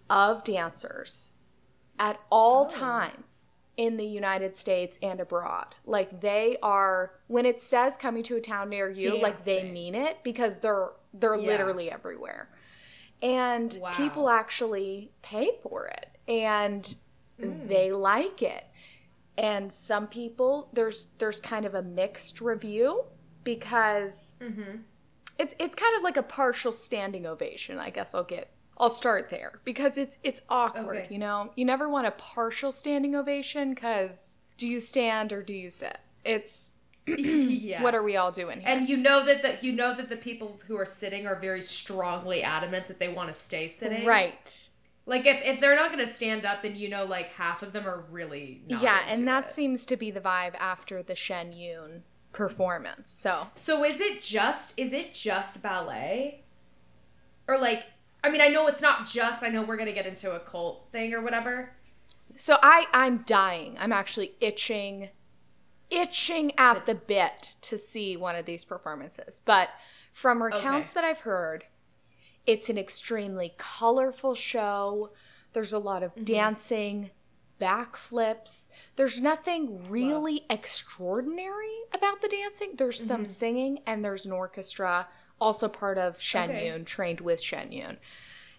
of 0.10 0.44
dancers 0.44 1.32
at 1.98 2.20
all 2.30 2.66
oh. 2.66 2.70
times 2.70 3.52
in 3.78 3.96
the 3.96 4.06
United 4.06 4.56
States 4.56 5.00
and 5.02 5.20
abroad. 5.22 5.76
Like 5.86 6.22
they 6.22 6.58
are 6.62 7.14
when 7.28 7.46
it 7.46 7.62
says 7.62 7.96
coming 7.96 8.24
to 8.24 8.36
a 8.36 8.42
town 8.42 8.70
near 8.70 8.90
you, 8.90 9.22
like 9.22 9.46
they 9.46 9.72
mean 9.72 9.96
it 9.96 10.18
because 10.24 10.60
they're 10.60 10.90
they're 11.14 11.36
Yeah. 11.36 11.48
literally 11.48 11.90
everywhere. 11.90 12.50
And 13.22 13.78
Wow. 13.82 13.94
people 13.94 14.30
actually 14.30 15.12
pay 15.22 15.58
for 15.64 15.88
it 15.88 16.10
and 16.28 16.96
mm. 17.40 17.68
they 17.68 17.92
like 17.92 18.42
it 18.42 18.66
and 19.40 19.72
some 19.72 20.06
people 20.06 20.70
there's 20.74 21.08
there's 21.18 21.40
kind 21.40 21.66
of 21.66 21.74
a 21.74 21.82
mixed 21.82 22.42
review 22.42 23.06
because 23.44 24.36
mm-hmm. 24.40 24.80
it's 25.40 25.56
it's 25.58 25.74
kind 25.74 25.96
of 25.98 26.04
like 26.04 26.18
a 26.18 26.24
partial 26.24 26.72
standing 26.72 27.26
ovation 27.26 27.80
i 27.80 27.90
guess 27.90 28.14
i'll 28.14 28.24
get 28.24 28.52
i'll 28.78 28.90
start 28.90 29.30
there 29.30 29.62
because 29.64 29.98
it's 29.98 30.18
it's 30.24 30.42
awkward 30.50 30.98
Okay. 30.98 31.08
you 31.10 31.18
know 31.18 31.52
you 31.56 31.64
never 31.66 31.90
want 31.90 32.06
a 32.06 32.12
partial 32.12 32.72
standing 32.72 33.16
ovation 33.16 33.74
because 33.74 34.38
do 34.58 34.68
you 34.68 34.82
stand 34.82 35.32
or 35.32 35.42
do 35.42 35.54
you 35.54 35.70
sit 35.72 36.00
it's 36.26 36.76
yes. 37.08 37.82
what 37.82 37.96
are 37.96 38.04
we 38.04 38.18
all 38.18 38.32
doing 38.32 38.60
here 38.60 38.70
And 38.70 38.90
you 38.90 38.98
know 38.98 39.26
that 39.26 39.42
the, 39.42 39.66
you 39.66 39.72
know 39.72 39.96
that 39.96 40.10
the 40.10 40.18
people 40.18 40.60
who 40.68 40.76
are 40.78 40.86
sitting 40.86 41.26
are 41.26 41.36
very 41.40 41.62
strongly 41.62 42.44
adamant 42.44 42.88
that 42.88 43.00
they 43.00 43.08
want 43.08 43.30
to 43.30 43.34
stay 43.34 43.70
sitting. 43.70 44.06
right 44.06 44.69
Like 45.10 45.26
if, 45.26 45.44
if 45.44 45.60
they're 45.60 45.76
not 45.76 45.92
going 45.92 46.06
to 46.06 46.12
stand 46.12 46.46
up, 46.46 46.62
then 46.62 46.76
you 46.76 46.88
know 46.88 47.04
like 47.04 47.30
half 47.30 47.64
of 47.64 47.74
them 47.74 47.88
are 47.88 48.06
really 48.12 48.62
not 48.70 48.84
yeah 48.84 49.00
and 49.08 49.28
that 49.28 49.46
it. 49.46 49.50
seems 49.50 49.84
to 49.88 49.98
be 49.98 50.12
the 50.12 50.22
vibe 50.22 50.54
after 50.60 51.02
the 51.02 51.16
shen 51.16 51.52
yun 51.52 52.04
performance 52.32 53.10
so 53.10 53.48
So 53.56 53.84
is 53.84 54.00
it 54.00 54.22
just 54.22 54.80
is 54.80 54.94
it 54.94 55.16
just 55.16 55.64
ballet? 55.64 56.44
Or 57.48 57.58
like 57.58 57.88
I 58.24 58.30
mean 58.30 58.40
I 58.40 58.50
know 58.50 58.68
it's 58.68 58.84
not 58.84 59.08
just 59.08 59.44
I 59.44 59.50
know 59.50 59.64
we're 59.64 59.78
gonna 59.78 59.94
get 59.94 60.06
into 60.06 60.32
a 60.32 60.40
cult 60.40 60.90
thing 60.92 61.12
or 61.16 61.22
whatever. 61.22 61.74
So 62.36 62.58
I 62.62 62.86
I'm 62.94 63.24
dying. 63.26 63.78
I'm 63.80 63.92
actually 63.92 64.34
itching 64.40 65.10
itching 65.90 66.52
at 66.56 66.86
the 66.86 66.94
bit 66.94 67.56
to 67.62 67.80
see 67.80 68.16
one 68.16 68.36
of 68.36 68.46
these 68.46 68.64
performances. 68.64 69.42
But 69.44 69.70
from 70.14 70.44
recounts 70.44 70.94
that 70.94 71.04
I've 71.04 71.22
heard, 71.22 71.66
it's 72.50 72.68
an 72.68 72.80
extremely 72.80 73.54
colorful 73.60 74.34
show. 74.34 75.12
There's 75.54 75.72
a 75.72 75.78
lot 75.78 76.02
of 76.02 76.16
mm-hmm. 76.16 76.24
dancing, 76.24 77.12
backflips. 77.62 78.70
There's 78.96 79.22
nothing 79.22 79.88
really 79.88 80.46
extraordinary 80.50 81.76
about 81.94 82.24
the 82.24 82.28
dancing. 82.28 82.72
There's 82.76 82.98
mm-hmm. 82.98 83.08
some 83.08 83.26
singing 83.28 83.80
and 83.86 84.04
there's 84.04 84.26
an 84.26 84.32
orchestra. 84.32 85.08
also 85.40 85.68
part 85.70 85.98
of 86.00 86.20
Shen 86.20 86.50
Okay. 86.50 86.68
Yun, 86.68 86.86
trained 86.86 87.22
with 87.22 87.40
Shen 87.40 87.72
Yun. 87.72 87.98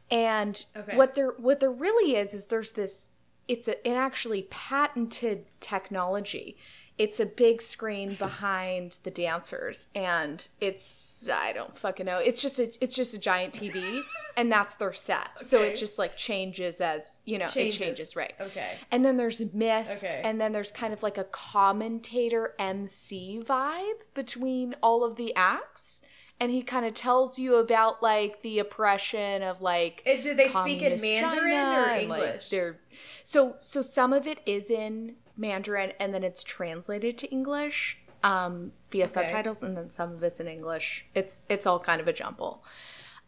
And 0.09 0.65
Okay. 0.77 0.97
what 0.97 1.17
there 1.17 1.33
what 1.37 1.59
there 1.59 1.71
really 1.71 2.17
is 2.17 2.33
is 2.33 2.47
there's 2.47 2.73
this 2.73 3.09
it's 3.49 3.67
a, 3.67 3.85
an 3.87 3.97
actually 3.97 4.47
patented 4.51 5.47
technology. 5.59 6.57
It's 7.05 7.19
a 7.19 7.25
big 7.25 7.63
screen 7.63 8.13
behind 8.13 8.99
the 9.05 9.11
dancers 9.11 9.89
and 9.95 10.47
it's 10.61 11.29
I 11.33 11.53
don't 11.55 11.75
fucking 11.77 12.05
know. 12.05 12.19
It's 12.19 12.43
just 12.43 12.59
a, 12.59 12.65
it's 12.85 12.95
just 12.95 13.15
a 13.15 13.19
giant 13.19 13.55
TV 13.55 14.03
and 14.37 14.53
that's 14.53 14.75
their 14.75 14.93
set. 14.93 15.41
So 15.41 15.63
it 15.63 15.77
just 15.77 15.99
like 15.99 16.15
changes 16.15 16.81
as, 16.83 17.17
you 17.25 17.39
know, 17.39 17.47
Changes. 17.47 17.81
it 17.81 17.85
changes, 17.85 18.17
right. 18.17 18.35
Okay. 18.39 18.73
And 18.91 19.03
then 19.03 19.17
there's 19.17 19.41
mist, 19.55 20.05
Okay. 20.05 20.21
and 20.23 20.39
then 20.39 20.53
there's 20.53 20.73
kind 20.73 20.93
of 20.93 21.03
like 21.03 21.17
a 21.17 21.25
commentator 21.25 22.55
MC 22.59 23.43
vibe 23.43 24.01
between 24.13 24.75
all 24.83 25.03
of 25.03 25.17
the 25.17 25.35
acts. 25.35 26.03
And 26.43 26.51
he 26.51 26.63
kind 26.63 26.87
of 26.87 26.95
tells 26.95 27.39
you 27.39 27.57
about 27.57 28.03
like 28.03 28.43
the 28.43 28.59
oppression 28.59 29.43
of 29.43 29.61
like 29.63 30.03
It, 30.07 30.23
did 30.23 30.37
they 30.39 30.49
speak 30.49 30.83
in 30.83 31.01
Mandarin 31.01 31.51
China 31.51 31.81
or 31.81 31.85
and, 31.85 32.09
like, 32.09 32.23
English? 32.23 32.49
they're 32.51 32.79
so 33.25 33.57
so 33.59 33.83
some 33.83 34.13
of 34.13 34.27
it 34.27 34.39
is 34.47 34.71
in 34.71 35.17
Mandarin 35.41 35.93
and 35.99 36.15
then 36.15 36.23
it's 36.23 36.45
translated 36.45 37.19
to 37.19 37.31
English 37.31 37.99
um, 38.23 38.73
via 38.91 39.09
subtitles, 39.09 39.63
and 39.63 39.77
then 39.77 39.91
some 39.91 40.13
of 40.13 40.23
it's 40.23 40.41
in 40.41 40.47
English. 40.47 41.07
It's 41.15 41.43
it's 41.49 41.67
all 41.67 41.81
kind 41.81 42.01
of 42.01 42.09
a 42.09 42.13
jumble. 42.13 42.63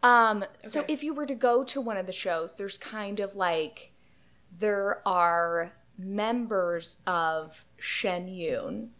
Um, 0.02 0.44
so 0.58 0.84
if 0.88 1.02
you 1.02 1.14
were 1.14 1.26
to 1.26 1.34
go 1.34 1.64
to 1.64 1.80
one 1.80 1.96
of 1.96 2.06
the 2.06 2.12
shows, 2.12 2.56
there's 2.56 2.76
kind 2.76 3.20
of 3.20 3.36
like 3.36 3.92
there 4.58 5.00
are 5.06 5.72
members 5.96 6.98
of 7.06 7.64
Shen 7.78 8.28
Yun 8.28 8.90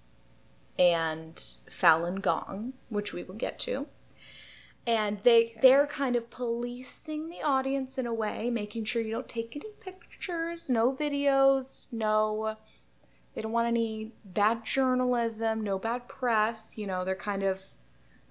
and 0.79 1.37
Falun 1.69 2.23
Gong, 2.23 2.75
which 2.89 3.13
we 3.13 3.23
will 3.23 3.35
get 3.35 3.59
to. 3.61 3.87
And 4.87 5.19
they 5.21 5.57
they're 5.61 5.87
kind 5.87 6.17
of 6.17 6.31
policing 6.31 7.29
the 7.29 7.43
audience 7.43 7.99
in 7.99 8.07
a 8.07 8.15
way, 8.15 8.51
making 8.51 8.85
sure 8.85 9.03
you 9.03 9.13
don't 9.13 9.29
take 9.29 9.55
any 9.55 9.71
pictures, 9.81 10.71
no 10.71 10.93
videos, 10.93 11.93
no 11.93 12.57
they 13.35 13.43
don't 13.43 13.53
want 13.53 13.69
any 13.69 14.13
bad 14.25 14.65
journalism, 14.65 15.63
no 15.63 15.79
bad 15.79 16.09
press, 16.09 16.77
you 16.77 16.87
know, 16.87 17.05
they're 17.05 17.15
kind 17.15 17.43
of 17.43 17.65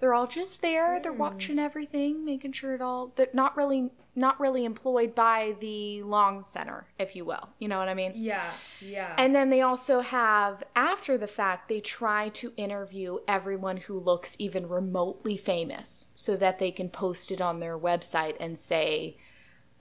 they're 0.00 0.14
all 0.14 0.26
just 0.26 0.62
there, 0.62 0.98
they're 1.00 1.12
watching 1.12 1.60
everything, 1.60 2.24
making 2.24 2.50
sure 2.50 2.74
it 2.74 2.80
all 2.80 3.12
they're 3.14 3.28
not 3.32 3.56
really 3.56 3.90
not 4.14 4.38
really 4.40 4.64
employed 4.64 5.14
by 5.14 5.54
the 5.60 6.02
Long 6.02 6.42
Center, 6.42 6.86
if 6.98 7.16
you 7.16 7.24
will. 7.24 7.48
You 7.58 7.68
know 7.68 7.78
what 7.78 7.88
I 7.88 7.94
mean? 7.94 8.12
yeah, 8.14 8.50
yeah. 8.80 9.14
And 9.16 9.34
then 9.34 9.48
they 9.48 9.62
also 9.62 10.00
have, 10.00 10.62
after 10.76 11.16
the 11.16 11.26
fact, 11.26 11.68
they 11.68 11.80
try 11.80 12.28
to 12.30 12.52
interview 12.56 13.18
everyone 13.26 13.78
who 13.78 13.98
looks 13.98 14.36
even 14.38 14.68
remotely 14.68 15.36
famous 15.36 16.10
so 16.14 16.36
that 16.36 16.58
they 16.58 16.70
can 16.70 16.90
post 16.90 17.30
it 17.30 17.40
on 17.40 17.60
their 17.60 17.78
website 17.78 18.36
and 18.38 18.58
say, 18.58 19.16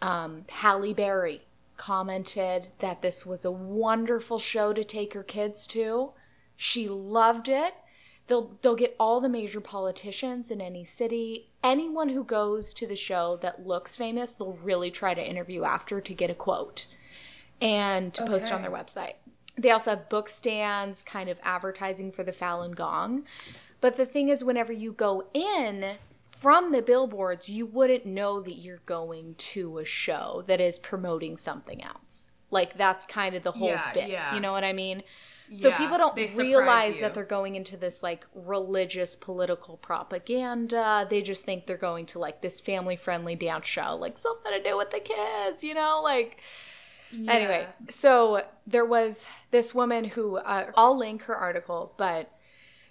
um, 0.01 0.45
Halle 0.49 0.93
Berry 0.93 1.41
commented 1.81 2.67
that 2.77 3.01
this 3.01 3.25
was 3.25 3.43
a 3.43 3.49
wonderful 3.49 4.37
show 4.37 4.71
to 4.71 4.83
take 4.83 5.15
her 5.15 5.23
kids 5.23 5.65
to. 5.65 6.11
She 6.55 6.87
loved 6.87 7.49
it. 7.49 7.73
They'll, 8.27 8.55
they'll 8.61 8.75
get 8.75 8.95
all 8.99 9.19
the 9.19 9.27
major 9.27 9.59
politicians 9.59 10.51
in 10.51 10.61
any 10.61 10.83
city. 10.83 11.49
Anyone 11.63 12.09
who 12.09 12.23
goes 12.23 12.71
to 12.73 12.85
the 12.85 12.95
show 12.95 13.35
that 13.37 13.65
looks 13.65 13.95
famous, 13.95 14.35
they'll 14.35 14.53
really 14.53 14.91
try 14.91 15.15
to 15.15 15.27
interview 15.27 15.63
after 15.63 15.99
to 15.99 16.13
get 16.13 16.29
a 16.29 16.35
quote 16.35 16.85
and 17.59 18.13
to 18.13 18.27
post 18.27 18.53
on 18.53 18.61
their 18.61 18.69
website. 18.69 19.15
They 19.57 19.71
also 19.71 19.89
have 19.89 20.07
book 20.07 20.29
stands, 20.29 21.03
kind 21.03 21.29
of 21.29 21.39
advertising 21.41 22.11
for 22.11 22.21
the 22.21 22.31
Falun 22.31 22.75
Gong. 22.75 23.23
But 23.81 23.97
the 23.97 24.05
thing 24.05 24.29
is, 24.29 24.43
whenever 24.43 24.71
you 24.71 24.93
go 24.93 25.25
in 25.33 25.97
from 26.41 26.71
the 26.71 26.81
billboards, 26.81 27.49
you 27.49 27.65
wouldn't 27.65 28.05
know 28.05 28.41
that 28.41 28.53
you're 28.55 28.81
going 28.85 29.35
to 29.37 29.77
a 29.77 29.85
show 29.85 30.43
that 30.47 30.59
is 30.61 30.79
promoting 30.79 31.37
something 31.37 31.83
else. 31.83 32.31
Like 32.49 32.77
that's 32.77 33.05
kind 33.05 33.35
of 33.35 33.43
the 33.43 33.53
whole 33.53 33.69
Yeah, 33.69 33.93
bit. 33.93 34.09
yeah. 34.09 34.35
You 34.35 34.41
know 34.41 34.51
what 34.51 34.63
I 34.63 34.73
mean? 34.73 35.03
So 35.55 35.69
Yeah, 35.69 35.77
people 35.77 35.97
don't 35.97 36.15
realize 36.37 36.95
you. 36.95 37.01
that 37.01 37.13
they're 37.13 37.25
going 37.25 37.55
into 37.55 37.75
this 37.77 38.01
like 38.01 38.25
religious 38.33 39.15
political 39.15 39.77
propaganda. 39.77 41.05
They 41.09 41.21
just 41.21 41.45
think 41.45 41.67
they're 41.67 41.77
going 41.77 42.05
to 42.07 42.19
like 42.19 42.41
this 42.41 42.59
family 42.61 42.95
friendly 42.95 43.35
dance 43.35 43.67
show, 43.67 43.95
like 43.95 44.17
something 44.17 44.51
to 44.51 44.63
do 44.63 44.77
with 44.77 44.91
the 44.91 44.99
kids, 44.99 45.63
you 45.63 45.73
know, 45.73 46.01
like 46.03 46.39
Anyway, 47.27 47.67
so 47.89 48.43
there 48.65 48.85
was 48.85 49.27
this 49.51 49.75
woman 49.75 50.05
who 50.05 50.37
uh, 50.37 50.71
I'll 50.75 50.97
link 50.97 51.23
her 51.23 51.35
article, 51.35 51.93
but 51.97 52.31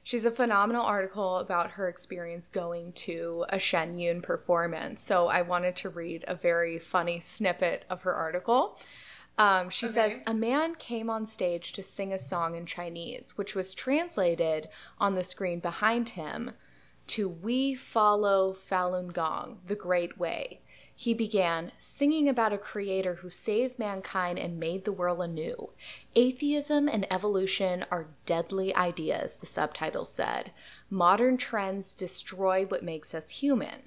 she's 0.03 0.25
a 0.25 0.31
phenomenal 0.31 0.85
article 0.85 1.37
about 1.37 1.73
her 1.73 1.89
experience 1.89 2.49
going 2.49 2.93
to 2.93 3.45
a 3.49 3.59
Shen 3.59 3.99
Yun 3.99 4.23
performance. 4.23 5.01
So 5.01 5.29
I 5.29 5.43
wanted 5.43 5.77
to 5.77 5.89
read 5.89 6.25
a 6.27 6.35
very 6.35 6.79
funny 6.79 7.21
snippet 7.21 7.85
of 7.89 8.03
her 8.03 8.15
article. 8.15 8.79
Um, 9.39 9.71
she 9.71 9.87
says, 9.87 10.21
A 10.27 10.35
man 10.35 10.75
came 10.75 11.09
on 11.09 11.25
stage 11.25 11.73
to 11.73 11.83
sing 11.83 12.13
a 12.13 12.19
song 12.19 12.55
in 12.55 12.67
Chinese, 12.67 13.39
which 13.39 13.55
was 13.55 13.75
translated 13.75 14.69
on 14.99 15.15
the 15.15 15.25
screen 15.25 15.61
behind 15.61 16.11
him 16.11 16.53
to 17.07 17.29
We 17.29 17.75
Follow 17.75 18.53
Falun 18.53 19.13
Gong, 19.13 19.61
the 19.67 19.75
Great 19.75 20.19
Way. 20.19 20.61
He 21.01 21.15
began 21.15 21.73
singing 21.79 22.29
about 22.29 22.53
a 22.53 22.59
creator 22.59 23.15
who 23.15 23.31
saved 23.31 23.79
mankind 23.79 24.39
and 24.39 24.61
made 24.61 24.85
the 24.85 24.93
world 24.93 25.23
anew. 25.23 25.71
Atheism 26.15 26.91
and 26.91 27.11
evolution 27.11 27.87
are 27.91 28.09
deadly 28.27 28.75
ideas, 28.75 29.37
the 29.37 29.47
subtitle 29.47 30.05
said. 30.05 30.51
Modern 30.91 31.39
trends 31.39 31.95
destroy 31.95 32.67
what 32.67 32.85
makes 32.85 33.15
us 33.15 33.31
human. 33.31 33.85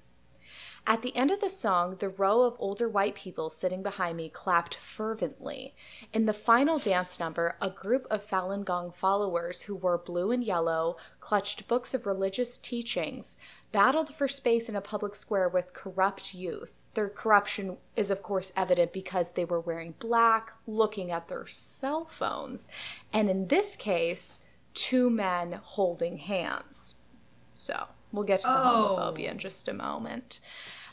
At 0.88 1.04
the 1.04 1.16
end 1.16 1.30
of 1.30 1.40
the 1.40 1.52
song, 1.52 1.98
the 1.98 2.10
row 2.10 2.42
of 2.42 2.56
older 2.58 2.90
white 2.90 3.14
people 3.14 3.52
sitting 3.52 3.84
behind 3.84 4.18
me 4.18 4.28
clapped 4.28 4.74
fervently. 4.74 5.76
In 6.14 6.26
the 6.26 6.34
final 6.34 6.80
dance 6.80 7.20
number, 7.20 7.58
a 7.62 7.70
group 7.70 8.08
of 8.10 8.28
Falun 8.28 8.66
Gong 8.66 8.92
followers 8.92 9.62
who 9.62 9.76
wore 9.76 10.00
blue 10.00 10.32
and 10.32 10.44
yellow, 10.44 10.98
clutched 11.20 11.68
books 11.68 11.94
of 11.94 12.08
religious 12.08 12.58
teachings, 12.58 13.38
battled 13.72 14.16
for 14.16 14.28
space 14.28 14.68
in 14.68 14.76
a 14.76 14.82
public 14.82 15.14
square 15.14 15.48
with 15.48 15.76
corrupt 15.76 16.34
youth. 16.34 16.83
Their 16.94 17.10
corruption 17.10 17.78
is, 17.96 18.12
of 18.12 18.22
course, 18.22 18.52
evident 18.56 18.94
because 18.94 19.32
they 19.32 19.46
were 19.46 19.60
wearing 19.60 19.96
black, 20.00 20.52
looking 20.68 21.12
at 21.12 21.28
their 21.28 21.48
cell 21.48 22.06
phones, 22.06 22.70
and 23.12 23.30
in 23.30 23.48
this 23.48 23.76
case, 23.76 24.42
two 24.74 25.10
men 25.10 25.60
holding 25.64 26.18
hands. 26.18 26.96
So 27.54 27.88
we'll 28.12 28.24
get 28.26 28.42
to 28.42 28.48
the 28.48 28.54
Oh. 28.54 28.96
homophobia 28.98 29.32
in 29.32 29.38
just 29.40 29.68
a 29.68 29.74
moment. 29.74 30.40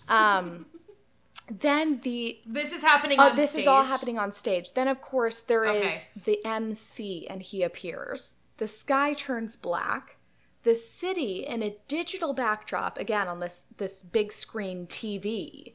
Um, 0.09 0.67
then 1.51 2.01
the 2.03 2.41
This 2.47 2.73
is 2.73 2.83
happening 2.83 3.19
uh, 3.19 3.35
this 3.35 3.55
is 3.55 3.67
all 3.67 3.85
happening 3.85 4.19
on 4.19 4.33
stage. 4.33 4.73
Then 4.73 4.89
of 4.89 5.01
course 5.03 5.41
there 5.41 5.65
is 5.65 5.85
Okay. 5.85 6.07
the 6.25 6.45
MC 6.47 7.27
and 7.29 7.43
he 7.43 7.63
appears. 7.63 8.37
The 8.59 8.69
sky 8.69 9.15
turns 9.15 9.57
black. 9.57 10.17
The 10.63 10.75
city 10.75 11.47
in 11.47 11.63
a 11.63 11.77
digital 11.89 12.35
backdrop 12.35 12.99
again 12.99 13.29
on 13.29 13.41
this 13.41 13.67
this 13.79 14.03
big 14.03 14.33
screen 14.33 14.87
TV 14.87 15.75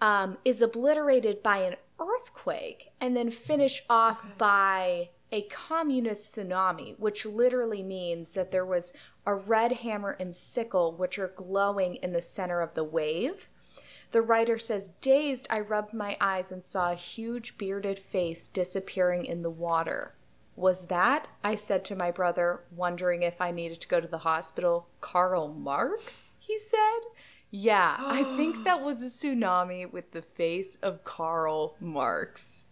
um, 0.00 0.38
is 0.44 0.62
obliterated 0.62 1.42
by 1.42 1.58
an 1.58 1.76
earthquake 2.00 2.92
and 3.00 3.16
then 3.16 3.30
finish 3.30 3.84
off 3.88 4.26
by 4.38 5.10
a 5.32 5.42
communist 5.42 6.34
tsunami, 6.36 6.98
which 6.98 7.24
literally 7.24 7.82
means 7.82 8.32
that 8.32 8.50
there 8.50 8.64
was 8.64 8.92
a 9.26 9.34
red 9.34 9.72
hammer 9.72 10.16
and 10.18 10.34
sickle, 10.34 10.92
which 10.92 11.18
are 11.18 11.32
glowing 11.36 11.96
in 11.96 12.12
the 12.12 12.22
center 12.22 12.60
of 12.60 12.74
the 12.74 12.84
wave. 12.84 13.48
The 14.12 14.22
writer 14.22 14.58
says, 14.58 14.90
Dazed, 15.00 15.46
I 15.50 15.60
rubbed 15.60 15.94
my 15.94 16.16
eyes 16.20 16.50
and 16.50 16.64
saw 16.64 16.90
a 16.90 16.96
huge 16.96 17.56
bearded 17.56 17.98
face 17.98 18.48
disappearing 18.48 19.24
in 19.24 19.42
the 19.42 19.50
water. 19.50 20.14
Was 20.60 20.88
that? 20.88 21.26
I 21.42 21.54
said 21.54 21.86
to 21.86 21.96
my 21.96 22.10
brother, 22.10 22.64
wondering 22.70 23.22
if 23.22 23.40
I 23.40 23.50
needed 23.50 23.80
to 23.80 23.88
go 23.88 23.98
to 23.98 24.06
the 24.06 24.18
hospital. 24.18 24.88
Karl 25.00 25.48
Marx? 25.48 26.32
He 26.38 26.58
said. 26.58 27.00
Yeah, 27.50 27.96
I 27.98 28.24
think 28.36 28.64
that 28.64 28.82
was 28.82 29.00
a 29.00 29.06
tsunami 29.06 29.90
with 29.90 30.12
the 30.12 30.20
face 30.20 30.76
of 30.76 31.02
Karl 31.02 31.76
Marx. 31.80 32.66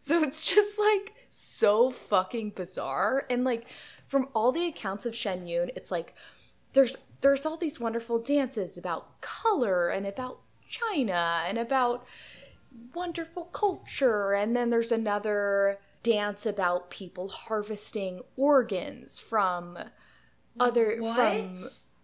So 0.00 0.24
it's 0.24 0.42
just 0.42 0.76
like 0.76 1.14
so 1.28 1.90
fucking 1.90 2.50
bizarre. 2.50 3.26
And 3.30 3.44
like 3.44 3.68
from 4.08 4.28
all 4.34 4.50
the 4.50 4.66
accounts 4.66 5.06
of 5.06 5.14
Shen 5.14 5.46
Yun, 5.46 5.70
it's 5.76 5.92
like 5.92 6.16
there's 6.72 6.96
there's 7.20 7.46
all 7.46 7.56
these 7.56 7.78
wonderful 7.78 8.18
dances 8.18 8.76
about 8.76 9.20
color 9.20 9.88
and 9.88 10.04
about 10.04 10.40
China 10.68 11.44
and 11.46 11.58
about 11.58 12.04
wonderful 12.92 13.44
culture. 13.44 14.32
And 14.32 14.56
then 14.56 14.70
there's 14.70 14.90
another 14.90 15.78
dance 16.02 16.46
about 16.46 16.90
people 16.90 17.28
harvesting 17.28 18.22
organs 18.36 19.18
from 19.18 19.78
other 20.58 20.96
from 20.96 21.54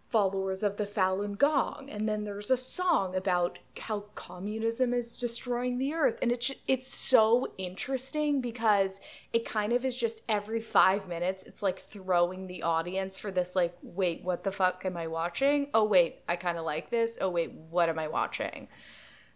followers 0.09 0.63
of 0.63 0.77
the 0.77 0.87
Falun 0.87 1.37
Gong, 1.37 1.89
and 1.91 2.09
then 2.09 2.25
there's 2.25 2.51
a 2.51 2.57
song 2.57 3.17
about 3.17 3.59
how 3.81 4.05
communism 4.15 4.95
is 4.95 5.19
destroying 5.19 5.79
the 5.79 5.93
earth, 5.93 6.19
and 6.23 6.31
it's 6.31 6.53
it's 6.69 6.89
so 6.89 7.53
interesting 7.59 8.41
because 8.41 9.01
it 9.33 9.45
kind 9.45 9.73
of 9.73 9.85
is 9.85 9.97
just 9.97 10.23
every 10.29 10.61
five 10.61 11.09
minutes, 11.09 11.43
it's 11.43 11.63
like 11.63 11.79
throwing 11.79 12.47
the 12.47 12.63
audience 12.63 13.19
for 13.19 13.31
this 13.31 13.57
like, 13.57 13.77
wait, 13.83 14.23
what 14.23 14.45
the 14.45 14.53
fuck 14.53 14.85
am 14.85 14.97
I 14.97 15.07
watching? 15.07 15.69
Oh 15.75 15.85
wait, 15.85 16.21
I 16.29 16.37
kind 16.37 16.57
of 16.57 16.65
like 16.65 16.91
this. 16.91 17.19
Oh 17.21 17.29
wait, 17.29 17.53
what 17.53 17.89
am 17.89 17.99
I 17.99 18.07
watching? 18.09 18.69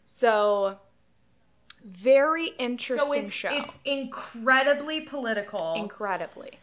So 0.06 0.78
very 1.84 2.48
interesting 2.58 3.06
So 3.08 3.12
it's 3.12 3.32
show. 3.32 3.48
it's 3.52 3.76
incredibly 3.84 5.00
political, 5.00 5.74
incredibly. 5.74 6.58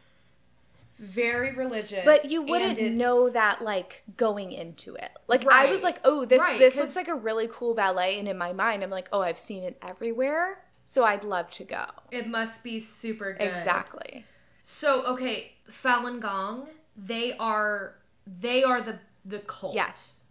very 0.99 1.56
religious. 1.56 2.03
But 2.06 2.25
you 2.25 2.41
wouldn't 2.41 2.80
know 2.93 3.30
that 3.30 3.62
like 3.62 4.03
going 4.17 4.51
into 4.51 4.95
it. 4.95 5.10
Like 5.27 5.45
I 5.51 5.67
was 5.67 5.84
like, 5.84 5.99
oh, 6.03 6.25
this 6.25 6.41
Right, 6.41 6.58
this 6.60 6.77
looks 6.77 6.95
like 6.95 7.08
a 7.08 7.15
really 7.15 7.47
cool 7.51 7.73
ballet, 7.73 8.17
and 8.19 8.27
in 8.27 8.38
my 8.38 8.53
mind, 8.53 8.84
I'm 8.84 8.89
like, 8.89 9.08
oh, 9.12 9.21
I've 9.21 9.38
seen 9.39 9.63
it 9.63 9.77
everywhere, 9.82 10.63
so 10.84 11.03
I'd 11.03 11.23
love 11.23 11.49
to 11.51 11.63
go. 11.63 11.86
It 12.12 12.27
must 12.27 12.63
be 12.63 12.80
super 12.80 13.34
good. 13.34 13.41
Exactly. 13.47 14.25
So 14.63 15.03
okay, 15.06 15.53
Falun 15.69 16.19
Gong, 16.19 16.69
they 16.95 17.36
are 17.38 17.95
they 18.25 18.63
are 18.63 18.82
the 18.82 18.99
the 19.25 19.39
cult. 19.39 19.75
Yes. 19.75 20.23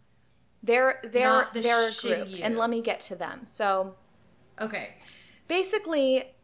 They're 0.63 1.01
they're 1.05 1.47
the 1.53 1.61
they're 1.61 1.89
a 1.89 1.93
group, 1.93 2.29
and 2.43 2.57
let 2.57 2.71
me 2.71 2.81
get 2.83 2.99
to 3.03 3.15
them. 3.15 3.45
So 3.45 3.95
Okay. 4.61 4.95
basically, 5.49 6.35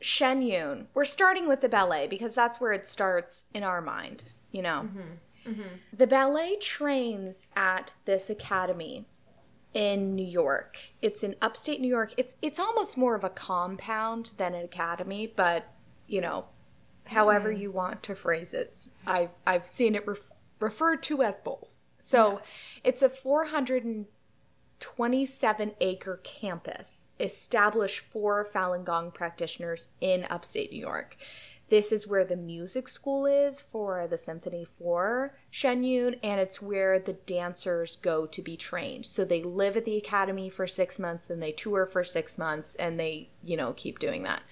Shen 0.00 0.42
Yun. 0.42 0.88
We're 0.94 1.04
starting 1.04 1.48
with 1.48 1.60
the 1.60 1.68
ballet 1.68 2.06
because 2.06 2.34
that's 2.34 2.60
where 2.60 2.72
it 2.72 2.86
starts 2.86 3.46
in 3.54 3.62
our 3.62 3.80
mind. 3.80 4.32
You 4.52 4.62
know, 4.62 4.88
mm-hmm. 4.88 5.50
Mm-hmm. 5.50 5.76
the 5.92 6.06
ballet 6.06 6.56
trains 6.56 7.48
at 7.56 7.94
this 8.04 8.30
academy 8.30 9.06
in 9.74 10.14
New 10.14 10.24
York. 10.24 10.78
It's 11.02 11.22
in 11.22 11.36
upstate 11.42 11.80
New 11.80 11.88
York. 11.88 12.14
It's 12.16 12.36
it's 12.40 12.58
almost 12.58 12.96
more 12.96 13.14
of 13.14 13.24
a 13.24 13.30
compound 13.30 14.32
than 14.38 14.54
an 14.54 14.64
academy, 14.64 15.32
but 15.34 15.66
you 16.06 16.20
know, 16.20 16.46
however 17.06 17.50
mm-hmm. 17.50 17.62
you 17.62 17.70
want 17.70 18.02
to 18.04 18.14
phrase 18.14 18.54
it, 18.54 18.88
I've 19.06 19.30
I've 19.46 19.66
seen 19.66 19.94
it 19.94 20.06
ref- 20.06 20.32
referred 20.60 21.02
to 21.04 21.22
as 21.22 21.38
both. 21.38 21.76
So 21.98 22.40
it's 22.84 23.02
a 23.02 23.08
427 24.80 25.72
acre 25.80 26.20
campus 26.22 27.08
established 27.18 28.00
for 28.00 28.44
Falun 28.44 28.84
Gong 28.84 29.10
practitioners 29.10 29.88
in 30.00 30.26
upstate 30.28 30.72
New 30.72 30.80
York. 30.80 31.16
This 31.68 31.90
is 31.90 32.06
where 32.06 32.24
the 32.24 32.36
music 32.36 32.88
school 32.88 33.26
is 33.26 33.60
for 33.60 34.06
the 34.06 34.18
Symphony 34.18 34.64
for 34.64 35.34
Shen 35.50 35.82
Yun, 35.82 36.14
and 36.22 36.40
it's 36.40 36.62
where 36.62 36.98
the 37.00 37.14
dancers 37.14 37.96
go 37.96 38.24
to 38.26 38.40
be 38.40 38.56
trained. 38.56 39.04
So 39.04 39.24
they 39.24 39.42
live 39.42 39.76
at 39.76 39.84
the 39.84 39.96
academy 39.96 40.48
for 40.48 40.68
six 40.68 40.98
months, 40.98 41.26
then 41.26 41.40
they 41.40 41.50
tour 41.50 41.84
for 41.84 42.04
six 42.04 42.38
months, 42.38 42.76
and 42.76 43.00
they, 43.00 43.30
you 43.42 43.56
know, 43.56 43.72
keep 43.72 43.98
doing 43.98 44.22
that. 44.22 44.42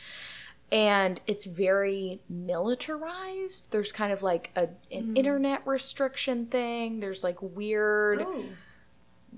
And 0.72 1.20
it's 1.28 1.44
very 1.44 2.20
militarized. 2.28 3.70
There's 3.70 3.92
kind 3.92 4.12
of 4.12 4.24
like 4.24 4.50
a, 4.56 4.70
an 4.90 5.14
mm. 5.14 5.18
internet 5.18 5.64
restriction 5.64 6.46
thing. 6.46 6.98
There's 6.98 7.22
like 7.22 7.40
weird 7.40 8.22
Ooh. 8.22 8.46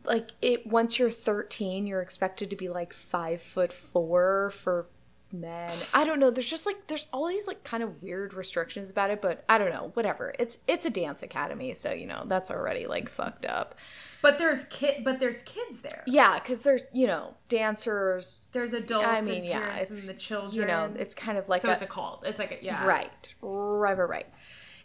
Like 0.06 0.30
it 0.40 0.66
once 0.66 0.98
you're 0.98 1.10
13 1.10 1.86
you're 1.86 2.02
expected 2.02 2.50
to 2.50 2.56
be 2.56 2.68
like 2.68 2.92
five 2.92 3.40
foot 3.40 3.72
four 3.72 4.50
for 4.50 4.86
men. 5.32 5.72
I 5.94 6.04
don't 6.04 6.18
know. 6.18 6.30
There's 6.30 6.48
just 6.48 6.66
like 6.66 6.86
there's 6.86 7.06
all 7.12 7.28
these 7.28 7.46
like 7.46 7.64
kind 7.64 7.82
of 7.82 8.02
weird 8.02 8.34
restrictions 8.34 8.90
about 8.90 9.10
it 9.10 9.20
but 9.20 9.44
i 9.48 9.58
don't 9.58 9.70
know. 9.70 9.90
Whatever. 9.94 10.34
It's 10.38 10.58
it's 10.66 10.86
a 10.86 10.90
dance 10.90 11.22
academy 11.22 11.74
so 11.74 11.92
you 11.92 12.06
know 12.06 12.24
that's 12.26 12.50
already 12.50 12.86
like 12.86 13.08
fucked 13.08 13.46
up. 13.46 13.74
But 14.22 14.38
there's 14.38 14.64
kid 14.64 15.04
but 15.04 15.20
there's 15.20 15.38
kids 15.38 15.80
there. 15.80 16.02
yeah 16.06 16.38
because 16.38 16.62
there's 16.62 16.84
you 16.92 17.06
know 17.06 17.34
dancers. 17.48 18.48
There's 18.52 18.72
adults 18.72 19.06
i 19.06 19.20
mean 19.20 19.36
and 19.36 19.46
yeah 19.46 19.76
it's 19.76 20.06
the 20.06 20.14
children. 20.14 20.54
you 20.54 20.66
know 20.66 20.92
it's 20.96 21.14
kind 21.14 21.38
of 21.38 21.48
like 21.48 21.62
so 21.62 21.68
a, 21.68 21.72
it's 21.72 21.82
a 21.82 21.86
cult. 21.86 22.24
It's 22.26 22.38
like 22.38 22.52
a 22.60 22.64
yeah. 22.64 22.84
right. 22.86 23.34
Right 23.40 23.98
right 23.98 24.08
right. 24.08 24.26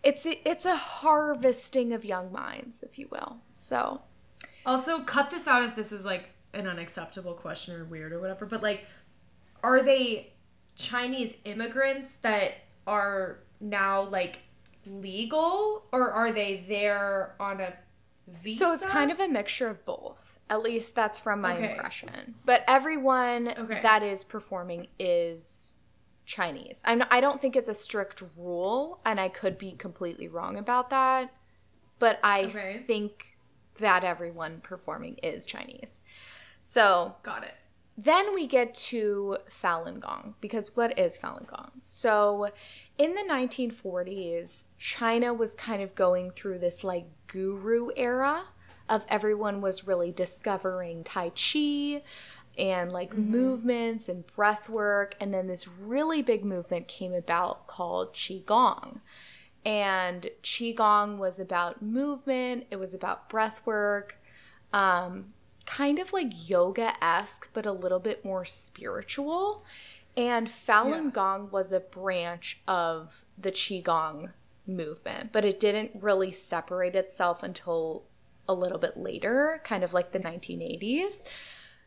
It's 0.04 0.26
it's 0.26 0.66
a 0.66 0.76
harvesting 0.76 1.94
of 1.94 2.04
young 2.04 2.32
minds 2.32 2.84
if 2.84 2.98
you 2.98 3.08
will. 3.12 3.38
So 3.52 4.02
Also, 4.65 5.02
cut 5.04 5.30
this 5.32 5.47
out 5.47 5.63
if 5.63 5.76
this 5.76 5.91
is 5.91 6.06
like 6.06 6.30
an 6.54 6.67
unacceptable 6.67 7.34
question 7.34 7.76
or 7.76 7.86
weird 7.86 8.12
or 8.13 8.19
whatever. 8.19 8.45
But 8.45 8.62
like, 8.62 8.86
are 9.63 9.82
they 9.82 10.34
Chinese 10.76 11.34
immigrants 11.45 12.13
that 12.21 12.54
are 12.88 13.39
now 13.60 14.02
like 14.04 14.39
legal, 14.86 15.84
or 15.91 16.12
are 16.12 16.32
they 16.32 16.65
there 16.67 17.36
on 17.39 17.62
a 17.62 17.74
visa? 18.28 18.58
So 18.65 18.74
it's 18.74 18.86
kind 18.86 19.12
of 19.12 19.19
a 19.19 19.28
mixture 19.28 19.67
of 19.67 19.86
both. 19.86 20.39
At 20.50 20.63
least 20.63 20.95
that's 20.95 21.19
from 21.19 21.41
my 21.41 21.56
Okay. 21.56 21.71
impression. 21.74 22.36
But 22.45 22.63
everyone 22.67 23.54
Okay. 23.58 23.80
that 23.82 24.04
is 24.04 24.24
performing 24.24 24.88
is 25.00 25.78
Chinese. 26.26 26.82
I'm, 26.86 27.04
I 27.12 27.21
don't 27.21 27.41
think 27.41 27.56
it's 27.56 27.69
a 27.69 27.74
strict 27.74 28.24
rule, 28.36 29.00
and 29.06 29.19
I 29.19 29.30
could 29.30 29.58
be 29.58 29.74
completely 29.74 30.28
wrong 30.28 30.58
about 30.58 30.89
that. 30.89 31.34
But 32.00 32.19
I 32.24 32.45
Okay. 32.45 32.84
think 32.88 33.38
that 33.80 34.04
everyone 34.04 34.62
performing 34.62 35.16
is 35.24 35.46
Chinese. 35.48 36.04
So 36.62 37.16
got 37.24 37.44
it. 37.44 37.56
then 37.98 38.34
we 38.34 38.48
get 38.48 38.74
to 38.74 39.38
Falun 39.50 40.00
Gong 40.00 40.36
because 40.42 40.76
what 40.76 40.98
is 40.98 41.18
Falun 41.18 41.48
Gong? 41.48 41.72
So 41.84 42.50
in 42.98 43.16
the 43.16 43.22
1940s, 43.22 44.66
China 44.78 45.34
was 45.34 45.56
kind 45.56 45.82
of 45.82 45.96
going 45.96 46.32
through 46.32 46.60
this 46.60 46.84
like 46.84 47.06
guru 47.28 47.90
era 47.96 48.44
of 48.90 49.06
everyone 49.08 49.62
was 49.62 49.88
really 49.88 50.12
discovering 50.12 51.04
Tai 51.04 51.30
Chi 51.30 52.04
and 52.58 52.92
like 52.92 53.12
mm-hmm. 53.12 53.32
movements 53.32 54.10
and 54.10 54.28
breath 54.36 54.70
work. 54.70 55.16
And 55.20 55.34
then 55.34 55.48
this 55.48 55.68
really 55.68 56.22
big 56.22 56.44
movement 56.44 56.88
came 56.88 57.14
about 57.14 57.68
called 57.68 58.14
Qigong. 58.14 59.00
And 59.65 60.28
Qigong 60.43 61.17
was 61.17 61.39
about 61.39 61.82
movement, 61.82 62.65
it 62.71 62.78
was 62.78 62.93
about 62.93 63.30
breath 63.30 63.62
work. 63.65 64.17
Um, 64.74 65.34
kind 65.65 66.00
of 66.00 66.12
like 66.13 66.50
yoga 66.50 66.93
esque, 67.04 67.50
but 67.54 67.65
a 67.65 67.71
little 67.71 68.00
bit 68.00 68.26
more 68.26 68.45
spiritual. 68.45 69.63
And 70.17 70.47
Falun 70.47 71.06
Yeah. 71.06 71.12
Gong 71.12 71.52
was 71.52 71.71
a 71.71 71.80
branch 71.80 72.60
of 72.67 73.26
the 73.38 73.52
Qigong 73.52 74.32
movement, 74.67 75.32
but 75.32 75.45
it 75.45 75.60
didn't 75.60 75.91
really 76.02 76.32
separate 76.32 76.95
itself 76.95 77.43
until 77.43 78.04
a 78.47 78.54
little 78.54 78.78
bit 78.80 78.97
later, 78.97 79.62
kind 79.63 79.84
of 79.84 79.93
like 79.93 80.12
the 80.12 80.19
1980s. 80.19 81.26